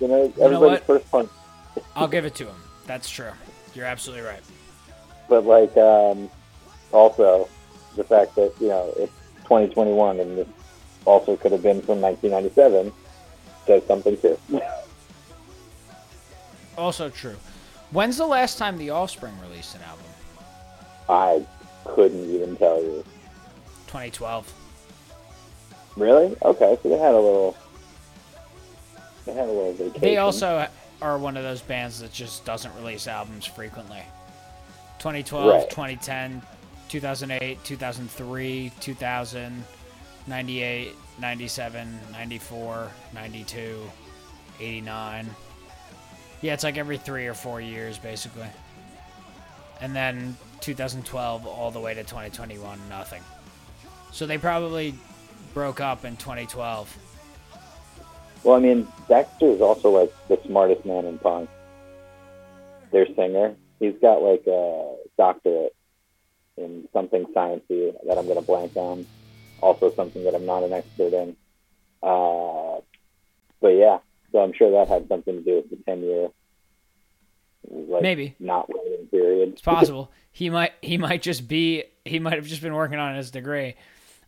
[0.00, 0.86] You know, know everybody's what?
[0.86, 1.30] first punk.
[1.94, 2.56] I'll give it to him.
[2.84, 3.30] That's true.
[3.78, 4.42] You're absolutely right.
[5.28, 6.28] but like um,
[6.90, 7.48] also
[7.94, 9.12] the fact that you know it's
[9.44, 10.48] 2021 and this
[11.04, 12.92] also could have been from 1997
[13.66, 14.36] says something too.
[16.76, 17.36] Also true.
[17.90, 20.04] When's the last time the Offspring released an album?
[21.08, 21.44] I
[21.84, 23.04] couldn't even tell you.
[23.88, 24.52] 2012.
[25.96, 26.36] Really?
[26.42, 27.56] Okay, so they had a little.
[29.24, 30.00] They had a little vacation.
[30.00, 30.68] They also
[31.00, 34.02] are one of those bands that just doesn't release albums frequently.
[34.98, 35.70] 2012, Right.
[35.70, 36.42] 2010,
[36.88, 39.64] 2008, 2003, 2000,
[40.26, 43.90] 98, 97, 94, 92,
[44.60, 45.30] 89.
[46.40, 48.46] Yeah, it's like every three or four years, basically.
[49.80, 53.22] And then 2012 all the way to 2021, nothing.
[54.10, 54.94] So they probably
[55.54, 56.96] broke up in 2012.
[58.44, 61.50] Well, I mean, Dexter is also like the smartest man in punk.
[62.92, 65.74] Their singer, he's got like a doctorate
[66.56, 69.06] in something sciencey that I'm going to blank on.
[69.60, 71.36] Also, something that I'm not an expert in.
[72.02, 72.80] Uh,
[73.60, 73.98] but yeah,
[74.32, 76.28] so I'm sure that had something to do with the 10 year,
[77.68, 78.36] like, Maybe.
[78.38, 79.50] not waiting period.
[79.50, 80.10] It's possible.
[80.30, 83.74] he might he might just be he might have just been working on his degree.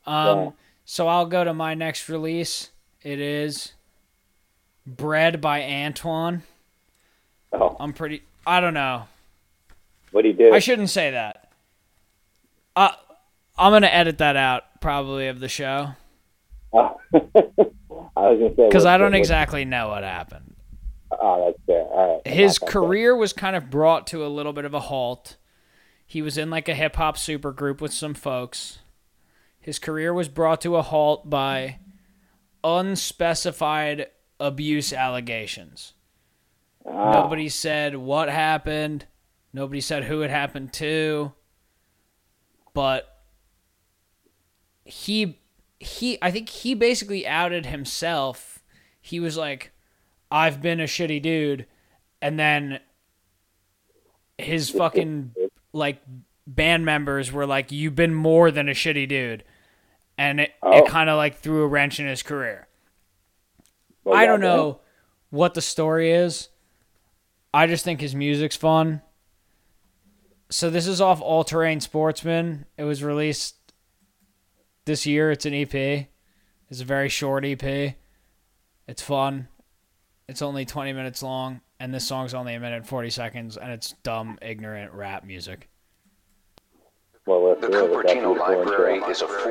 [0.05, 0.51] Um Yeah.
[0.85, 2.71] so I'll go to my next release.
[3.03, 3.73] It is
[4.97, 6.43] Bread by Antwon.
[7.53, 9.05] oh, I'm pretty I don't know.
[10.13, 10.53] what do you do?
[10.53, 11.51] I shouldn't say that.
[12.77, 12.91] Uh
[13.59, 15.91] I'm going to edit that out probably of the show
[16.73, 16.99] Oh.
[17.15, 17.21] I
[18.31, 20.55] was going to say cuz I don't exactly know what happened.
[21.13, 21.83] Oh, that's fair.
[21.83, 22.27] All right.
[22.33, 22.73] his Not that bad.
[22.73, 25.37] career was kind of brought to a little bit of a halt.
[26.07, 28.79] He was in like a hip hop super group with some folks.
[29.61, 31.79] His career was brought to a halt by
[32.65, 34.07] unspecified
[34.41, 35.93] abuse allegations.
[36.87, 39.07] Ah, Nobody said what happened.
[39.53, 41.33] Nobody said who it happened to.
[42.75, 43.19] But
[44.85, 45.39] he
[45.79, 48.63] he I think he basically outed himself.
[49.01, 49.73] He was like
[50.31, 51.67] I've been a shitty dude
[52.23, 52.81] and then
[54.39, 55.35] his fucking
[55.73, 56.01] like
[56.47, 59.45] band members were like you've been more than a shitty dude
[60.19, 60.79] and it, Oh.
[60.79, 62.67] it kind of like threw a wrench in his career.
[64.05, 64.57] Well, I don't goddamn.
[64.57, 64.81] know
[65.31, 66.49] what the story is.
[67.53, 69.03] I just think his music's fun.
[70.51, 72.67] So this is off All Terrain Sportsman.
[72.77, 73.57] It was released
[74.85, 75.31] this year.
[75.31, 75.75] It's an EP.
[75.75, 77.95] It's a very short EP.
[78.87, 79.49] It's fun.
[80.29, 83.73] It's only 20 minutes long, and this song's only a minute and 40 seconds, and
[83.73, 85.69] it's dumb, ignorant rap music.
[87.27, 88.03] Well, The do it.
[88.03, 89.51] That's Cupertino beautiful Library is a full.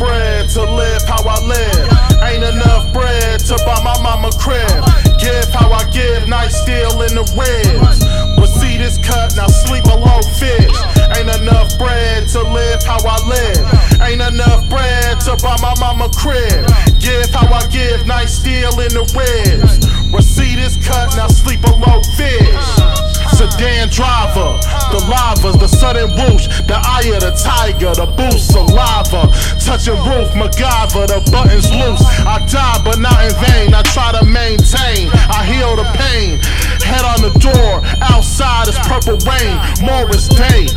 [0.00, 1.88] Bread to live how I live.
[2.24, 4.80] Ain't enough bread to buy my mama crib.
[5.20, 8.00] Give how I give, night still in the ribs.
[8.40, 10.72] Well, see this cut, now sleep below fish.
[11.14, 14.00] Ain't enough bread to live how I live.
[14.00, 16.64] Ain't enough bread to buy my mama crib.
[16.98, 19.84] Give how I give, night still in the ribs.
[20.10, 23.09] Well, see this cut, now sleep below fish.
[23.40, 24.60] Sedan driver,
[24.92, 30.28] the lavas, the sudden whoosh, the eye of the tiger, the boost saliva, touching roof,
[30.36, 32.04] MacGyver, the buttons loose.
[32.28, 33.72] I die, but not in vain.
[33.72, 36.36] I try to maintain, I heal the pain.
[36.84, 39.56] Head on the door, outside is purple rain.
[39.80, 40.68] Morris Day,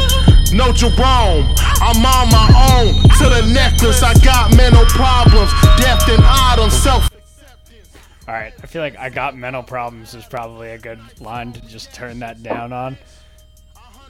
[0.56, 1.44] no Jerome.
[1.84, 2.48] I'm on my
[2.80, 2.96] own.
[3.20, 5.52] To the necklace, I got mental problems,
[5.84, 7.12] death and autumn, self.
[8.28, 11.62] All right, I feel like I got mental problems is probably a good line to
[11.62, 12.98] just turn that down on.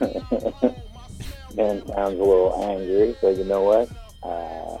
[0.00, 3.88] Man sounds a little angry, so you know what?
[4.22, 4.78] Uh,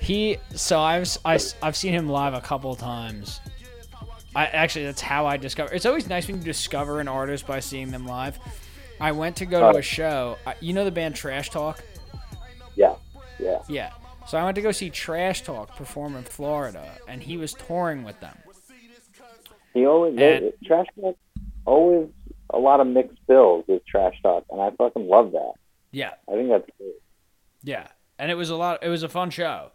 [0.00, 3.40] He so I've s- I, have seen him live a couple times.
[4.36, 5.72] I actually that's how I discover.
[5.72, 8.38] It's always nice when you discover an artist by seeing them live.
[9.00, 10.38] I went to go to a show.
[10.60, 11.82] You know the band Trash Talk?
[12.74, 12.94] yeah,
[13.38, 13.62] yeah.
[13.68, 13.90] Yeah.
[14.26, 18.04] So I went to go see Trash Talk perform in Florida, and he was touring
[18.04, 18.36] with them.
[19.74, 21.16] He always And- trash talk.
[21.66, 22.08] Always
[22.50, 25.52] a lot of mixed bills with trash talk, and I fucking love that.
[25.90, 26.94] Yeah, I think that's great.
[27.62, 27.88] yeah,
[28.18, 28.82] and it was a lot.
[28.84, 29.70] It was a fun show.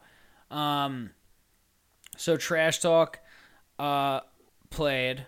[0.51, 1.11] Um,
[2.17, 3.19] so Trash Talk,
[3.77, 4.21] uh,
[4.69, 5.25] played,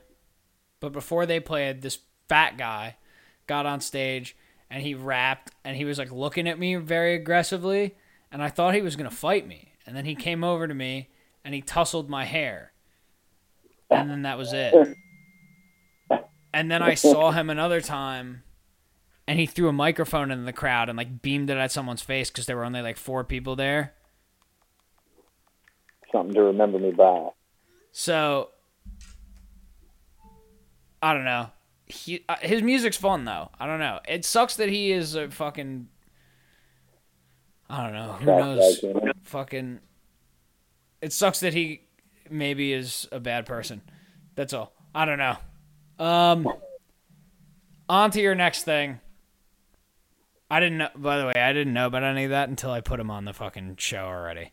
[0.79, 1.99] but before they played, this
[2.29, 2.97] fat guy
[3.47, 4.35] got on stage
[4.69, 7.95] and he rapped and he was like looking at me very aggressively,
[8.31, 11.09] and I thought he was gonna fight me, and then he came over to me
[11.43, 12.71] and he tussled my hair,
[13.89, 14.73] and then that was it.
[16.53, 18.43] And then I saw him another time
[19.27, 22.29] and he threw a microphone in the crowd and like beamed it at someone's face
[22.29, 23.93] because there were only like four people there.
[26.11, 27.29] Something to remember me by.
[27.93, 28.49] So
[31.01, 31.47] I don't know.
[31.85, 33.49] He uh, his music's fun though.
[33.59, 33.99] I don't know.
[34.07, 35.87] It sucks that he is a fucking.
[37.71, 38.13] I don't know.
[38.13, 38.79] Who knows?
[38.79, 39.13] bag, you know?
[39.23, 39.79] Fucking.
[41.01, 41.81] It sucks that he
[42.29, 43.81] maybe is a bad person.
[44.35, 44.73] That's all.
[44.93, 45.37] I don't know.
[45.97, 46.47] Um.
[47.87, 48.99] On to your next thing.
[50.49, 50.89] I didn't know.
[50.95, 53.23] By the way, I didn't know about any of that until I put him on
[53.23, 54.51] the fucking show already.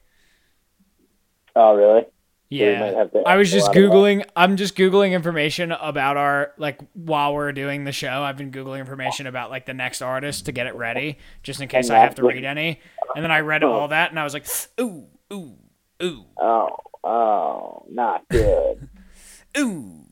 [1.56, 2.06] Oh, really?
[2.50, 4.24] Yeah, might have to I was just googling.
[4.34, 8.22] I'm just googling information about our like while we're doing the show.
[8.22, 11.68] I've been googling information about like the next artist to get it ready, just in
[11.68, 12.80] case I have to read any.
[13.14, 14.46] And then I read all that, and I was like,
[14.80, 15.56] ooh, ooh,
[16.02, 18.88] ooh, Oh, oh, not good.
[19.58, 20.04] ooh.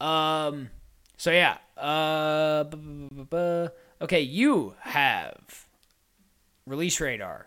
[0.00, 0.70] Um.
[1.16, 1.58] So yeah.
[1.76, 2.64] Uh.
[2.64, 3.68] bu- bu- bu-
[4.02, 5.66] Okay, you have
[6.66, 7.46] release radar.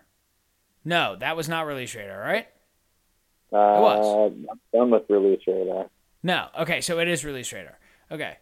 [0.84, 2.48] No, that was not release radar, right?
[3.52, 4.32] Uh, was.
[4.50, 5.86] I'm done with release radar.
[6.22, 6.48] No.
[6.60, 7.78] Okay, so it is release radar.
[8.10, 8.36] Okay.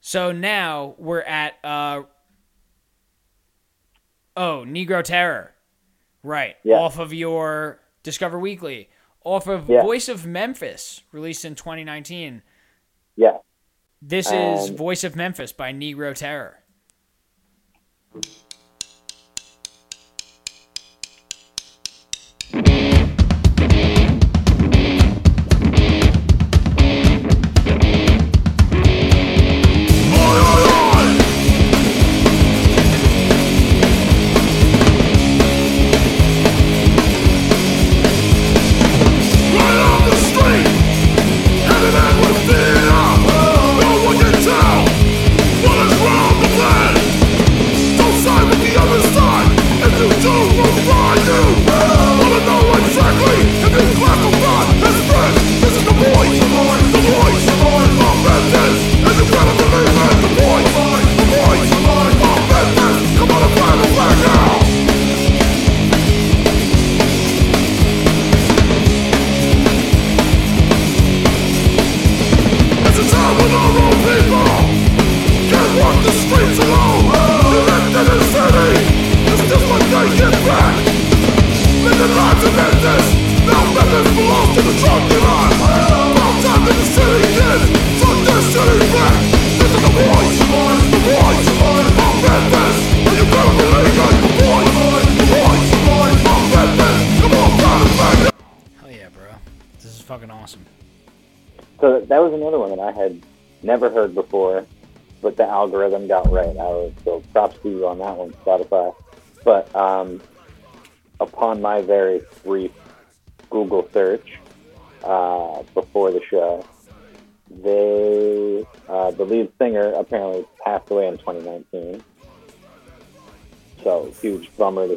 [0.00, 2.02] So now we're at uh
[4.36, 5.54] Oh, Negro Terror.
[6.22, 6.56] Right.
[6.62, 6.76] Yeah.
[6.76, 8.90] Off of your Discover Weekly.
[9.24, 9.82] Off of Yeah.
[9.82, 12.42] Voice of Memphis, released in 2019.
[13.16, 13.38] Yeah.
[14.02, 16.62] This is Um, Voice of Memphis by Negro Terror.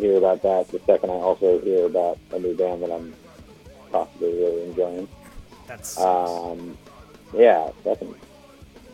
[0.10, 0.68] Hear about that.
[0.69, 3.14] The second I also hear about a new band that I'm
[3.91, 5.07] possibly really enjoying.
[5.68, 6.77] That's Um,
[7.34, 8.03] yeah, that's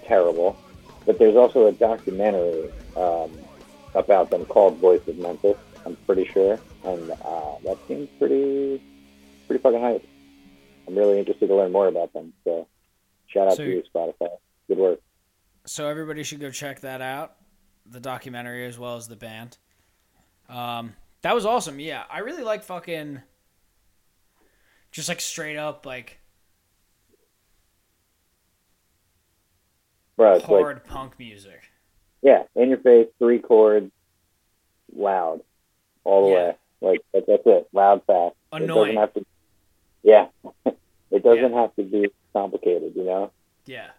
[0.06, 0.58] terrible.
[1.06, 3.32] But there's also a documentary um,
[3.94, 5.58] about them called Voice of Memphis.
[5.86, 8.82] I'm pretty sure, and uh, that seems pretty,
[9.48, 10.06] pretty fucking hype.
[10.88, 12.34] I'm really interested to learn more about them.
[12.44, 12.68] So,
[13.28, 14.30] shout out So to you, Spotify.
[14.68, 15.00] Good work.
[15.66, 17.36] so everybody should go check that out,
[17.86, 19.58] the documentary as well as the band.
[20.50, 20.94] Um,
[21.26, 21.80] that was awesome.
[21.80, 23.20] Yeah, I really like fucking,
[24.92, 26.20] just like straight up like
[30.18, 31.64] Bro, it's like hard punk music.
[32.22, 33.92] yeah, in your face, three chords,
[34.96, 35.42] loud,
[36.04, 36.36] all the Yeah.
[36.36, 36.56] way.
[36.82, 38.36] Like that, that's it, loud, fast.
[38.54, 38.94] It Annoying.
[38.94, 39.26] doesn't have to.
[40.04, 40.28] Yeah,
[41.10, 43.32] it doesn't have to be complicated, you know.
[43.66, 43.90] Yeah.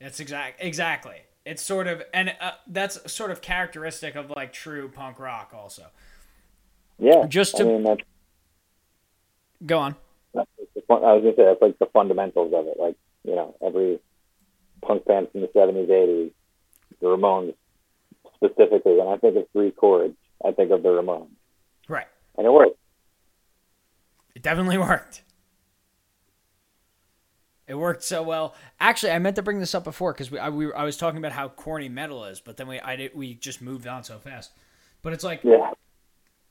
[0.00, 1.20] That's exact exactly.
[1.46, 5.86] It's sort of and uh, that's sort of characteristic of like true punk rock also.
[6.98, 7.96] Yeah, Just I to- mean,
[9.64, 9.94] Go on.
[10.34, 12.78] that's the fun, I was gonna say that's like the fundamentals of it.
[12.80, 14.00] Like you know, every
[14.82, 16.32] punk band from the seventies, eighties,
[17.00, 17.54] the Ramones
[18.34, 21.28] specifically, when I think of three chords, I think of the Ramones,
[21.88, 22.08] Right.
[22.36, 22.76] and it worked.
[24.34, 25.22] It definitely worked.
[27.66, 28.54] It worked so well.
[28.78, 31.18] Actually, I meant to bring this up before because we I, we I was talking
[31.18, 34.18] about how corny metal is, but then we I did we just moved on so
[34.18, 34.52] fast.
[35.02, 35.72] But it's like Yeah.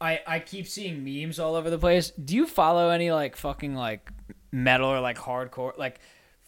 [0.01, 2.11] I I keep seeing memes all over the place.
[2.11, 4.11] Do you follow any like fucking like
[4.51, 5.99] metal or like hardcore like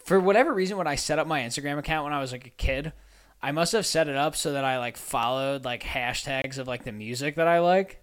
[0.03, 2.51] for whatever reason when I set up my Instagram account when I was like a
[2.51, 2.93] kid,
[3.41, 6.83] I must have set it up so that I like followed like hashtags of like
[6.83, 8.01] the music that I like.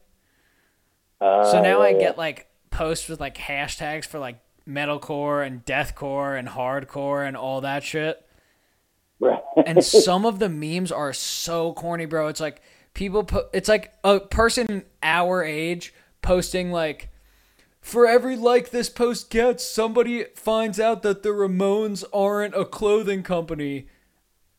[1.20, 5.64] Uh, So now I yeah, get like posts with like hashtags for like metalcore and
[5.64, 8.24] deathcore and hardcore and all that shit.
[9.20, 9.38] yeah.
[9.66, 12.28] And some of the memes are so corny, bro.
[12.28, 12.62] It's like
[12.94, 15.92] people put it's like a person our age
[16.22, 17.10] posting like
[17.80, 23.22] for every like this post gets, somebody finds out that the Ramones aren't a clothing
[23.22, 23.88] company.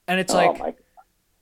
[0.07, 0.77] And it's oh like,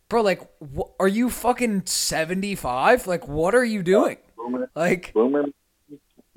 [0.07, 3.05] bro, like, wh- are you fucking 75?
[3.05, 4.15] Like, what are you doing?
[4.37, 5.43] boomer, Like, boomer,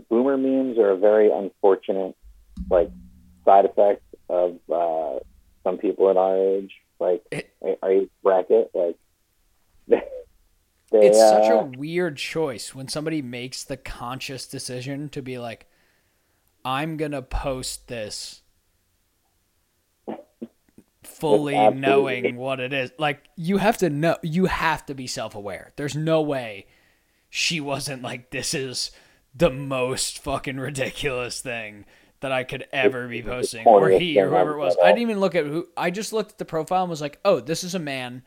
[0.09, 2.17] boomer memes are a very unfortunate,
[2.71, 2.91] like,
[3.45, 5.21] side effect of uh,
[5.65, 7.23] some people in our age, like
[7.83, 8.71] our age bracket.
[8.75, 8.97] Like,
[10.91, 15.39] they, it's such uh, a weird choice when somebody makes the conscious decision to be
[15.39, 15.67] like
[16.65, 18.43] i'm gonna post this
[21.03, 25.73] fully knowing what it is like you have to know you have to be self-aware
[25.77, 26.67] there's no way
[27.31, 28.91] she wasn't like this is
[29.37, 31.85] the most fucking ridiculous thing
[32.21, 34.77] that I could ever be posting, or he, or whoever it was.
[34.83, 35.69] I didn't even look at who.
[35.77, 38.23] I just looked at the profile and was like, "Oh, this is a man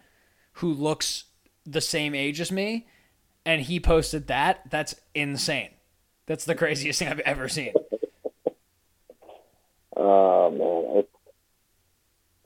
[0.54, 1.26] who looks
[1.66, 2.88] the same age as me,
[3.46, 4.70] and he posted that.
[4.70, 5.72] That's insane.
[6.28, 7.74] That's the craziest thing I've ever seen.
[10.02, 11.10] Oh man, it's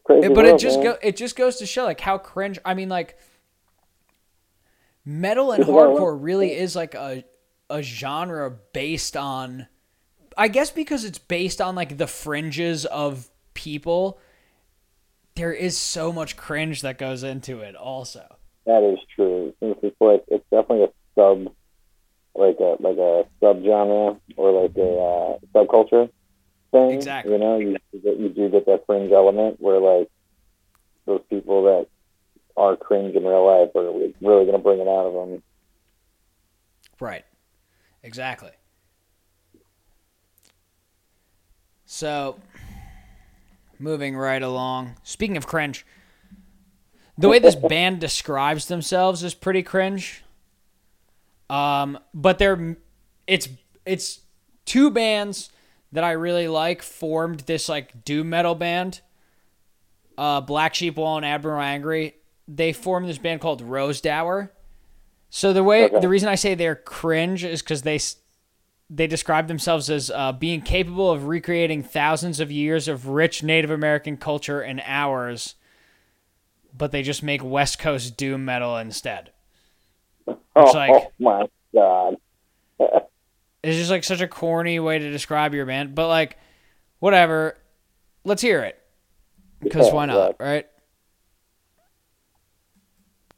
[0.03, 0.25] crazy.
[0.27, 0.85] It- but it just man.
[0.85, 2.57] go it just goes to show like how cringe.
[2.65, 3.19] I mean, like
[5.05, 7.23] metal and hardcore really is like a
[7.69, 9.67] a genre based on,
[10.37, 14.19] I guess because it's based on like the fringes of people.
[15.35, 17.75] There is so much cringe that goes into it.
[17.75, 18.23] Also,
[18.65, 19.53] That is true.
[19.61, 21.51] It's like it's definitely a sub,
[22.35, 26.09] like a like a sub genre or like a uh, subculture
[26.71, 26.91] thing.
[26.91, 27.33] Exactly.
[27.33, 30.09] You know, you you do get that fringe element where like
[31.05, 31.87] those people that
[32.55, 33.91] are cringe in real life are
[34.21, 35.43] really going to bring it out of them.
[36.99, 37.25] right?
[38.03, 38.51] Exactly.
[41.85, 42.39] So,
[43.79, 44.95] moving right along.
[45.03, 45.85] Speaking of cringe,
[47.17, 50.23] the way this band describes themselves is pretty cringe.
[51.49, 52.77] Um, but they're
[53.27, 53.47] it's
[53.85, 54.21] it's
[54.65, 55.51] two bands
[55.91, 59.01] that I really like formed this like doom metal band.
[60.17, 62.15] Uh, Black Sheep Wall and Admiral Angry.
[62.47, 64.51] They formed this band called Rose Dower.
[65.35, 65.99] So the way Okay.
[65.99, 67.99] the reason I say they're cringe is because they
[68.87, 73.71] they describe themselves as uh, being capable of recreating thousands of years of rich Native
[73.71, 75.55] American culture in hours,
[76.77, 79.31] but they just make West Coast doom metal instead.
[80.55, 82.15] Oh, like- oh my god!
[83.63, 86.37] It's just like such a corny way to describe your band, but like,
[86.99, 87.57] whatever.
[88.23, 88.77] Let's hear it.
[89.61, 90.67] Because Yeah, why not, right?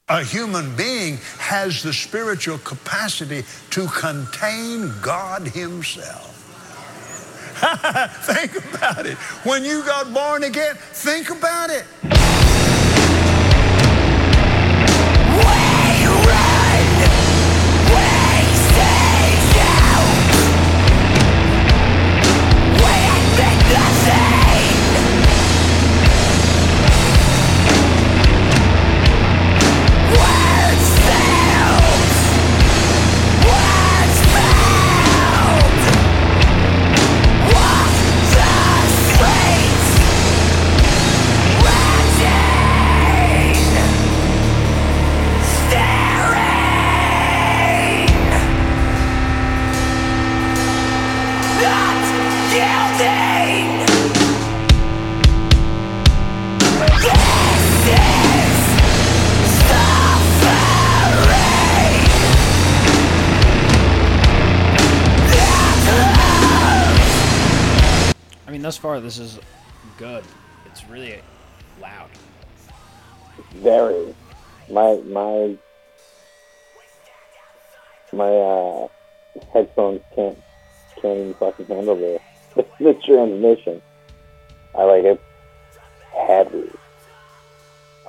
[0.07, 6.32] A human being has the spiritual capacity to contain God Himself.
[8.26, 9.18] think about it.
[9.48, 11.86] When you got born again, think about it.
[68.76, 69.39] Thus far, this is
[69.97, 70.23] good.
[70.65, 71.22] It's really
[71.81, 72.10] loud.
[73.56, 74.14] Very.
[74.69, 75.56] My my
[78.11, 78.88] my uh,
[79.53, 80.38] headphones can't
[81.02, 82.19] can't even fucking handle the
[82.80, 83.81] the transmission.
[84.77, 85.22] I like it
[86.27, 86.69] heavy.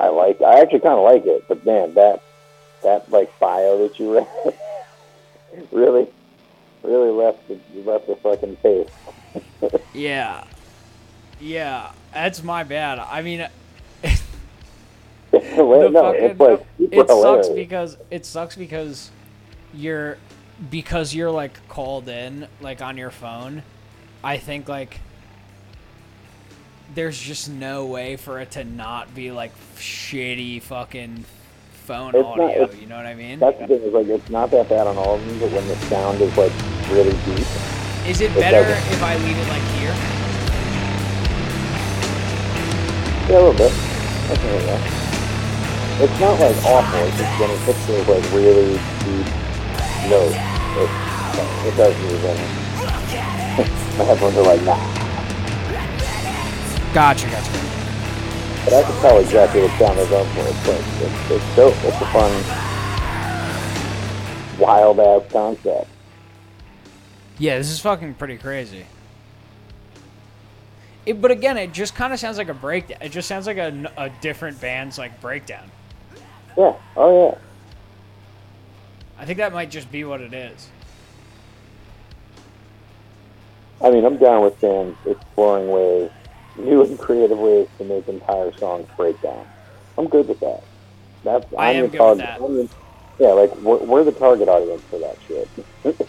[0.00, 0.40] I like.
[0.42, 2.22] I actually kind of like it, but man, that
[2.82, 4.26] that like bio that you read
[5.70, 6.08] really,
[6.82, 8.90] really left the, left a fucking face.
[9.94, 10.44] Yeah.
[11.40, 12.98] Yeah, that's my bad.
[12.98, 13.46] I mean,
[15.32, 19.10] Well, no, it's like it sucks because it sucks because
[19.74, 20.16] you're
[20.70, 23.62] because you're like called in like on your phone.
[24.24, 25.00] I think like
[26.94, 31.24] there's just no way for it to not be like shitty fucking
[31.84, 32.48] phone It's audio.
[32.62, 33.38] it's- you know what I mean?
[33.40, 35.68] That's the thing is like it's not that bad on all of them, but when
[35.68, 36.52] the sound is like
[36.90, 37.46] really deep,
[38.06, 40.15] Is it better if I leave it like here?
[43.28, 43.72] Yeah, a little bit.
[45.98, 46.98] It's not like awful.
[47.00, 49.26] It's just when it hits those like really deep
[50.10, 50.36] notes,
[50.76, 50.90] it,
[51.66, 52.36] it does move in.
[53.98, 54.76] My headphones are like nah,
[56.92, 57.50] Gotcha, gotcha.
[58.64, 60.40] but I can tell exactly what sound they're going for.
[60.42, 61.74] It's like it's, it's dope.
[61.84, 62.32] It's a fun,
[64.58, 65.88] wild ass concept.
[67.38, 68.86] Yeah, this is fucking pretty crazy.
[71.06, 72.98] It, but again, it just kind of sounds like a breakdown.
[73.00, 75.70] It just sounds like a different band's like breakdown.
[76.58, 76.74] Yeah.
[76.96, 77.38] Oh yeah.
[79.18, 80.68] I think that might just be what it is.
[83.82, 86.10] I mean, I'm down with bands exploring ways,
[86.58, 89.46] new and creative ways to make entire songs break down.
[89.98, 90.62] I'm good with that.
[91.24, 92.40] That's I I'm am the good target.
[92.40, 92.78] with that.
[93.18, 95.48] The- yeah, like we're, we're the target audience for that shit.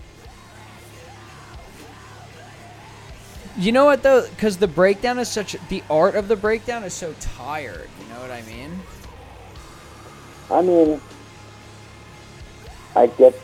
[3.58, 4.28] You know what though?
[4.30, 7.90] Because the breakdown is such the art of the breakdown is so tired.
[8.00, 8.80] You know what I mean?
[10.52, 11.02] I mean,
[12.96, 13.36] I get.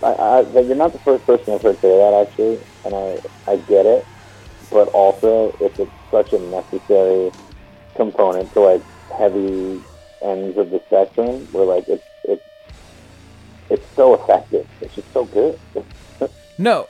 [0.00, 3.56] I, I, you're not the first person I've heard say that actually, and I I
[3.56, 4.06] get it,
[4.70, 7.32] but also it's such a necessary
[7.96, 8.82] component to like
[9.18, 9.82] heavy
[10.22, 12.44] ends of the spectrum, where like it's it's
[13.70, 14.68] it's so effective.
[14.80, 15.58] It's just so good.
[16.58, 16.86] No,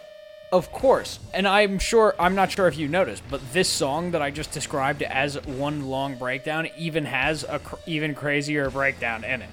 [0.53, 1.19] of course.
[1.33, 4.53] And I'm sure I'm not sure if you noticed, but this song that I just
[4.53, 9.49] described as one long breakdown even has a cr- even crazier breakdown in it.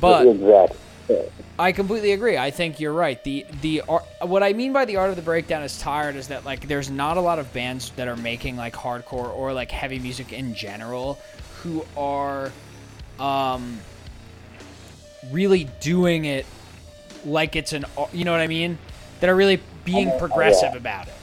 [0.00, 1.30] But exactly.
[1.58, 2.38] I completely agree.
[2.38, 3.22] I think you're right.
[3.22, 6.28] The the art, what I mean by the art of the breakdown is tired is
[6.28, 9.70] that like there's not a lot of bands that are making like hardcore or like
[9.70, 11.18] heavy music in general
[11.62, 12.50] who are
[13.18, 13.78] um
[15.30, 16.46] really doing it
[17.26, 17.84] like it's an
[18.14, 18.78] you know what I mean?
[19.20, 20.78] That are really being progressive yeah.
[20.78, 21.14] about it.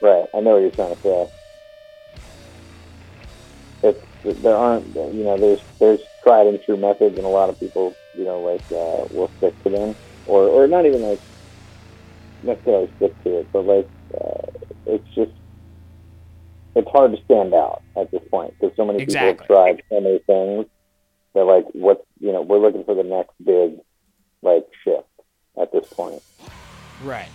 [0.00, 0.26] Right.
[0.34, 1.28] I know what you're trying to say.
[3.82, 7.58] It's there aren't you know there's there's tried and true methods and a lot of
[7.58, 9.96] people you know like uh, will stick to them
[10.26, 11.20] or or not even like
[12.44, 14.46] necessarily stick to it but like uh,
[14.86, 15.32] it's just
[16.76, 20.00] it's hard to stand out at this point because so many people have tried so
[20.00, 20.66] many things
[21.34, 23.76] that like what's you know we're looking for the next big
[24.42, 25.08] like shift
[25.60, 26.22] at this point
[27.02, 27.28] Right.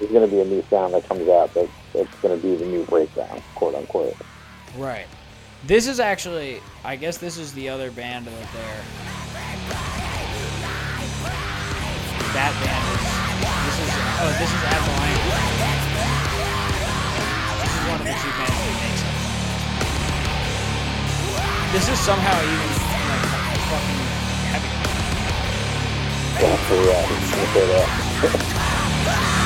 [0.00, 2.56] There's going to be a new sound that comes out that that's going to be
[2.56, 4.16] the new breakdown, quote unquote.
[4.76, 5.06] Right.
[5.66, 8.82] This is actually, I guess this is the other band that they're.
[12.32, 13.04] That band is.
[13.66, 13.92] This is.
[14.24, 15.20] Oh, this is Avalanche.
[17.60, 19.12] This is one of the two bands that makes it.
[21.76, 22.72] This is somehow even
[23.04, 23.28] like
[23.68, 24.00] fucking
[24.48, 24.72] heavy.
[26.40, 26.74] Yeah, so
[27.68, 29.36] yeah,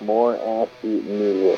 [0.00, 1.20] More ass eating.
[1.44, 1.56] Yeah,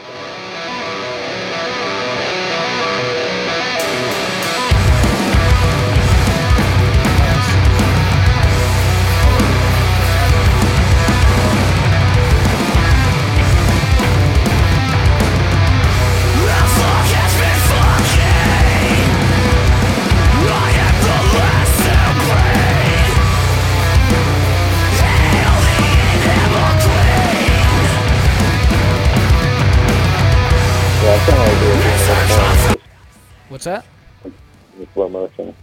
[33.50, 33.84] What's that?
[34.24, 35.54] in slow motion.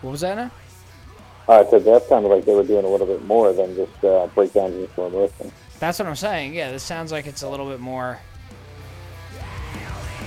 [0.00, 0.50] What was that now?
[1.46, 4.26] Uh, so that sounded like they were doing a little bit more than just uh,
[4.28, 5.52] breakdowns in slow motion.
[5.78, 6.54] That's what I'm saying.
[6.54, 8.18] Yeah, this sounds like it's a little bit more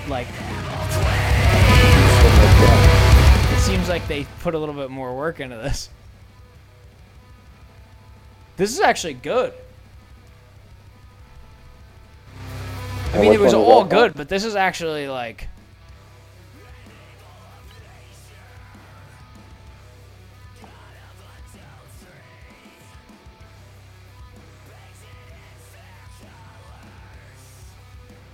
[0.08, 0.28] like
[3.52, 5.90] it seems like they put a little bit more work into this.
[8.58, 9.54] This is actually good.
[13.14, 15.48] I mean, it was all good, but this is actually like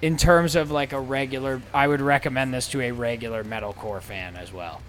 [0.03, 4.35] in terms of like a regular, I would recommend this to a regular metalcore fan
[4.35, 4.81] as well.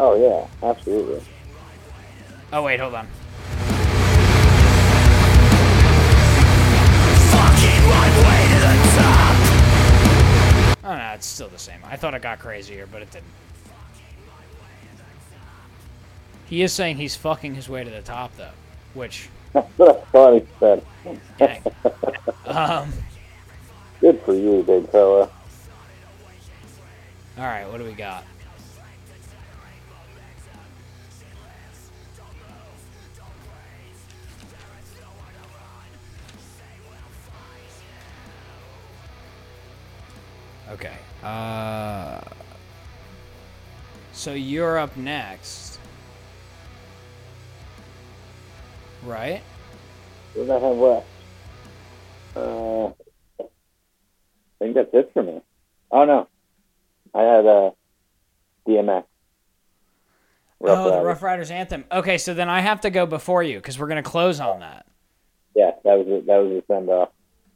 [0.00, 1.22] Oh yeah, absolutely.
[2.54, 3.06] Oh wait, hold on.
[10.84, 11.78] Oh no, it's still the same.
[11.84, 13.26] I thought it got crazier, but it didn't.
[16.46, 18.50] He is saying he's fucking his way to the top though,
[18.94, 20.84] which That's thought said.
[22.46, 22.92] Um
[24.00, 25.30] Good for you, big fella.
[27.38, 28.24] all right, what do we got?
[40.72, 40.96] Okay.
[41.22, 42.20] Uh
[44.12, 45.78] So you're up next.
[49.04, 49.42] Right?
[50.34, 51.06] What do I have left?
[52.34, 53.48] Uh, I
[54.58, 55.42] think that's it for me.
[55.90, 56.28] Oh no,
[57.14, 57.70] I had uh,
[58.66, 59.04] DMX.
[60.60, 61.84] Rough oh, the Ruff Ryders anthem.
[61.90, 64.86] Okay, so then I have to go before you because we're gonna close on that.
[65.54, 66.26] Yeah, that was it.
[66.26, 67.10] That was the send off.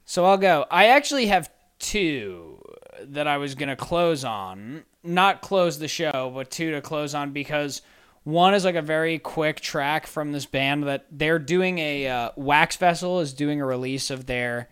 [0.04, 0.66] So I'll go.
[0.70, 2.55] I actually have two
[3.02, 4.84] that I was gonna close on.
[5.02, 7.82] Not close the show, but two to close on because
[8.24, 12.30] one is like a very quick track from this band that they're doing a uh,
[12.34, 14.68] Wax Vessel is doing a release of their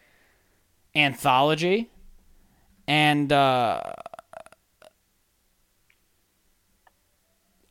[0.96, 1.88] anthology,
[2.88, 3.80] and uh,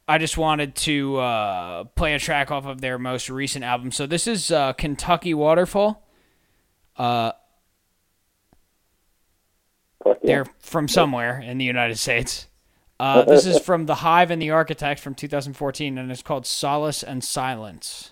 [0.07, 3.91] I just wanted to uh, play a track off of their most recent album.
[3.91, 6.01] So this is uh, Kentucky Waterfall.
[10.05, 10.13] Yeah.
[10.23, 12.47] they're from somewhere in the United States.
[12.99, 17.03] Uh, this is from The Hive and the Architect from 2014, and it's called Solace
[17.03, 18.11] and Silence.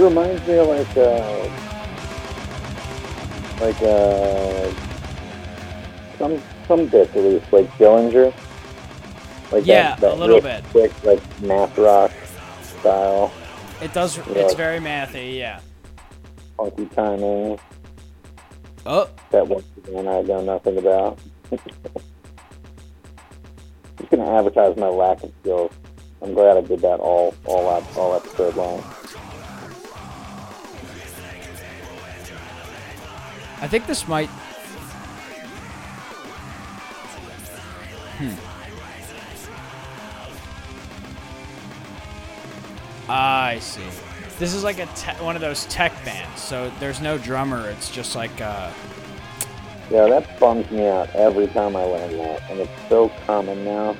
[0.00, 1.48] Reminds me of like uh,
[3.60, 4.70] like uh,
[6.18, 8.32] some some bits at least, like Dillinger.
[9.52, 10.62] Like Yeah, that, that a little bit.
[10.70, 12.12] quick, like math rock
[12.62, 13.32] style,
[13.82, 14.16] It does.
[14.16, 14.24] Yeah.
[14.34, 15.36] It's very mathy.
[15.36, 15.60] Yeah.
[16.56, 17.58] funky timing.
[18.86, 21.18] Oh, That once again I know nothing about.
[23.98, 25.72] Just gonna advertise my lack of skills.
[26.22, 27.66] I'm glad I did that all all
[27.96, 28.82] all episode long.
[33.60, 34.28] I think this might.
[38.18, 38.34] Hmm.
[43.08, 43.82] I see.
[44.38, 47.68] This is like a te- one of those tech bands, so there's no drummer.
[47.68, 48.70] It's just like uh,
[49.90, 53.96] Yeah, that bums me out every time I learn that, and it's so common now.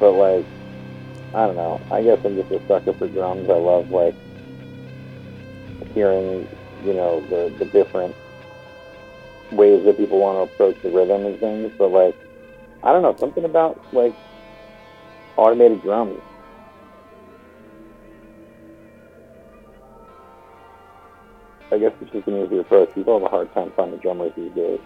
[0.00, 0.46] But like,
[1.34, 1.80] I don't know.
[1.90, 3.50] I guess I'm just a sucker for drums.
[3.50, 4.14] I love like
[5.92, 6.48] hearing,
[6.84, 8.14] you know, the the different
[9.52, 11.72] ways that people want to approach the rhythm and things.
[11.78, 12.16] But like,
[12.82, 14.14] I don't know, something about like
[15.36, 16.20] automated drums.
[21.72, 22.94] I guess it's just an easier approach.
[22.94, 24.78] People have a hard time finding drummers these days.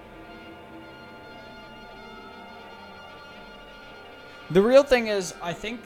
[4.51, 5.35] the real thing is.
[5.43, 5.81] I think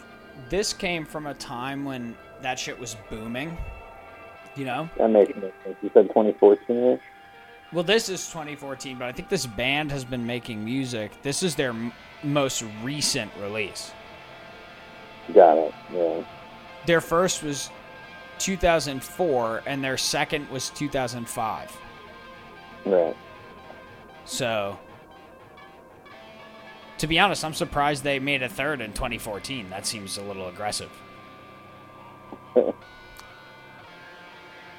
[0.49, 3.57] this came from a time when that shit was booming.
[4.55, 4.89] You know.
[4.99, 5.77] That makes sense.
[5.83, 7.01] You said 2014 ish?
[7.73, 11.11] Well, this is 2014, but I think this band has been making music.
[11.23, 11.93] This is their m-
[12.23, 13.93] most recent release.
[15.33, 15.75] Got it.
[15.93, 16.23] Yeah.
[16.85, 17.71] Their first was
[18.39, 21.77] 2004, and their second was 2005.
[22.85, 23.17] Right.
[24.27, 24.79] So,
[26.99, 29.71] to be honest, I'm surprised they made a third in 2014.
[29.71, 30.91] That seems a little aggressive.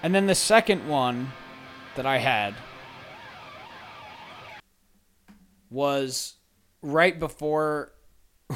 [0.04, 1.32] and then the second one
[1.96, 2.54] that I had
[5.70, 6.36] was
[6.82, 7.92] right before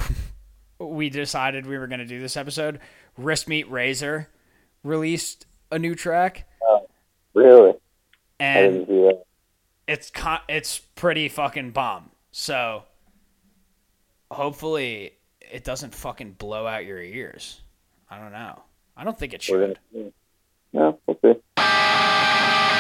[0.80, 2.80] we decided we were going to do this episode.
[3.18, 4.30] Wrist Meet Razor
[4.84, 6.88] released a new track, oh,
[7.34, 7.74] Really?
[8.40, 9.24] And didn't see that.
[9.88, 12.12] it's con- it's pretty fucking bomb.
[12.32, 12.84] So
[14.30, 17.62] hopefully it doesn't fucking blow out your ears.
[18.10, 18.62] I don't know.
[18.96, 19.80] I don't think it should.
[21.08, 21.42] Gonna see.
[22.40, 22.77] No,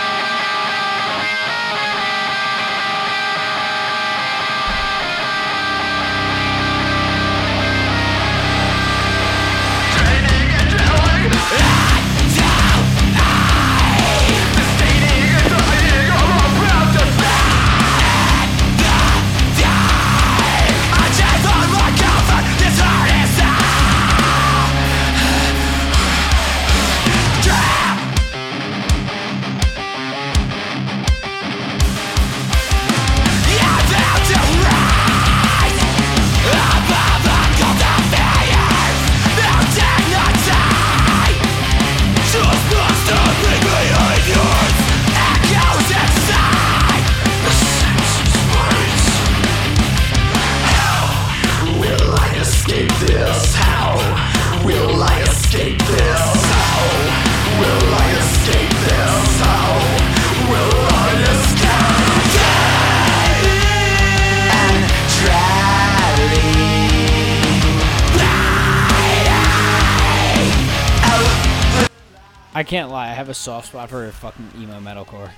[72.78, 73.10] can't lie.
[73.10, 75.32] I have a soft spot for fucking emo metalcore.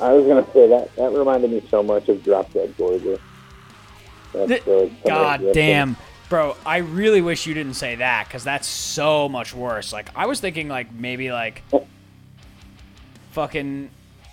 [0.00, 3.20] I was gonna say that that reminded me so much of Drop Dead Gorgeous.
[4.32, 5.96] Th- the- God damn.
[6.28, 9.92] Bro, I really wish you didn't say that because that's so much worse.
[9.92, 11.62] Like, I was thinking, like, maybe, like,
[13.30, 13.90] fucking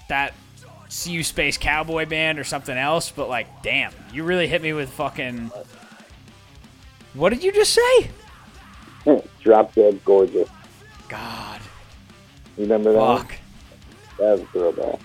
[0.09, 0.33] that
[0.89, 3.93] SeeYouSpaceCowboy band or something else, but, like, damn.
[4.11, 5.51] You really hit me with fucking.
[7.13, 8.09] What did you just say?
[9.43, 10.49] Drop Dead Gorgeous.
[11.11, 11.59] God.
[12.55, 13.17] You remember that?
[13.17, 13.35] Fuck.
[14.17, 14.99] That was throwback.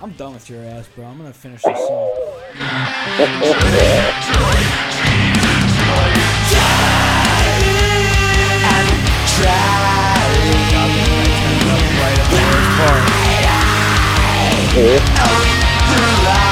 [0.00, 1.04] I'm done with your ass, bro.
[1.04, 2.10] I'm gonna finish this song.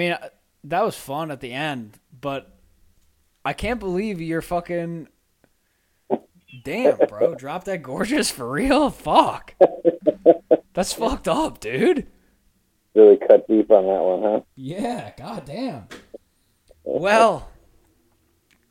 [0.00, 0.28] mean, uh,
[0.64, 2.56] that was fun at the end, but
[3.44, 5.08] I can't believe you're fucking.
[6.64, 7.34] Damn, bro.
[7.34, 8.90] Drop Dead Gorgeous for real?
[8.90, 9.54] Fuck.
[10.74, 12.06] That's fucked up, dude.
[12.94, 14.40] Really cut deep on that one, huh?
[14.56, 15.86] Yeah, goddamn.
[16.82, 17.48] Well,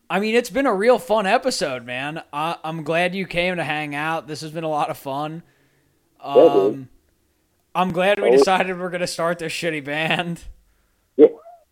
[0.10, 2.22] I mean, it's been a real fun episode, man.
[2.34, 4.28] I, I'm glad you came to hang out.
[4.28, 5.44] This has been a lot of fun.
[6.24, 6.34] Yeah.
[6.34, 6.90] Um,
[7.74, 10.44] I'm glad we decided we're gonna start this shitty band.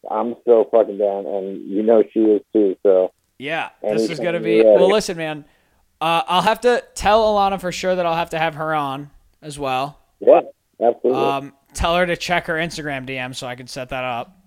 [0.10, 2.76] I'm so fucking down, and you know she is too.
[2.84, 4.58] So Yeah, this is gonna be.
[4.64, 4.70] ready.
[4.70, 5.46] Well, listen, man.
[6.00, 9.10] Uh, I'll have to tell Alana for sure that I'll have to have her on
[9.42, 10.00] as well.
[10.20, 10.42] yeah,
[10.82, 11.24] absolutely.
[11.24, 14.38] Um, tell her to check her Instagram DM so I can set that up.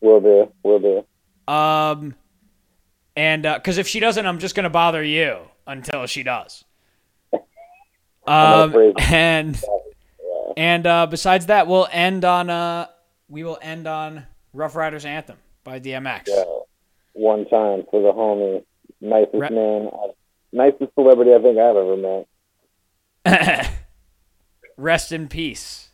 [0.00, 0.52] will do.
[0.62, 1.52] Will do.
[1.52, 2.14] Um,
[3.16, 6.64] and because if she doesn't, I'm just gonna bother you until she does.
[8.26, 9.58] Um, and
[10.54, 12.88] and uh, besides that, we'll end on uh,
[13.28, 16.22] we will end on Ruff Ryders Anthem by DMX.
[16.26, 16.44] Yeah.
[17.14, 18.64] One time for the homie,
[19.00, 19.90] nicest Re- man,
[20.52, 22.24] nicest celebrity I think I've ever
[23.24, 23.70] met.
[24.76, 25.87] Rest in peace.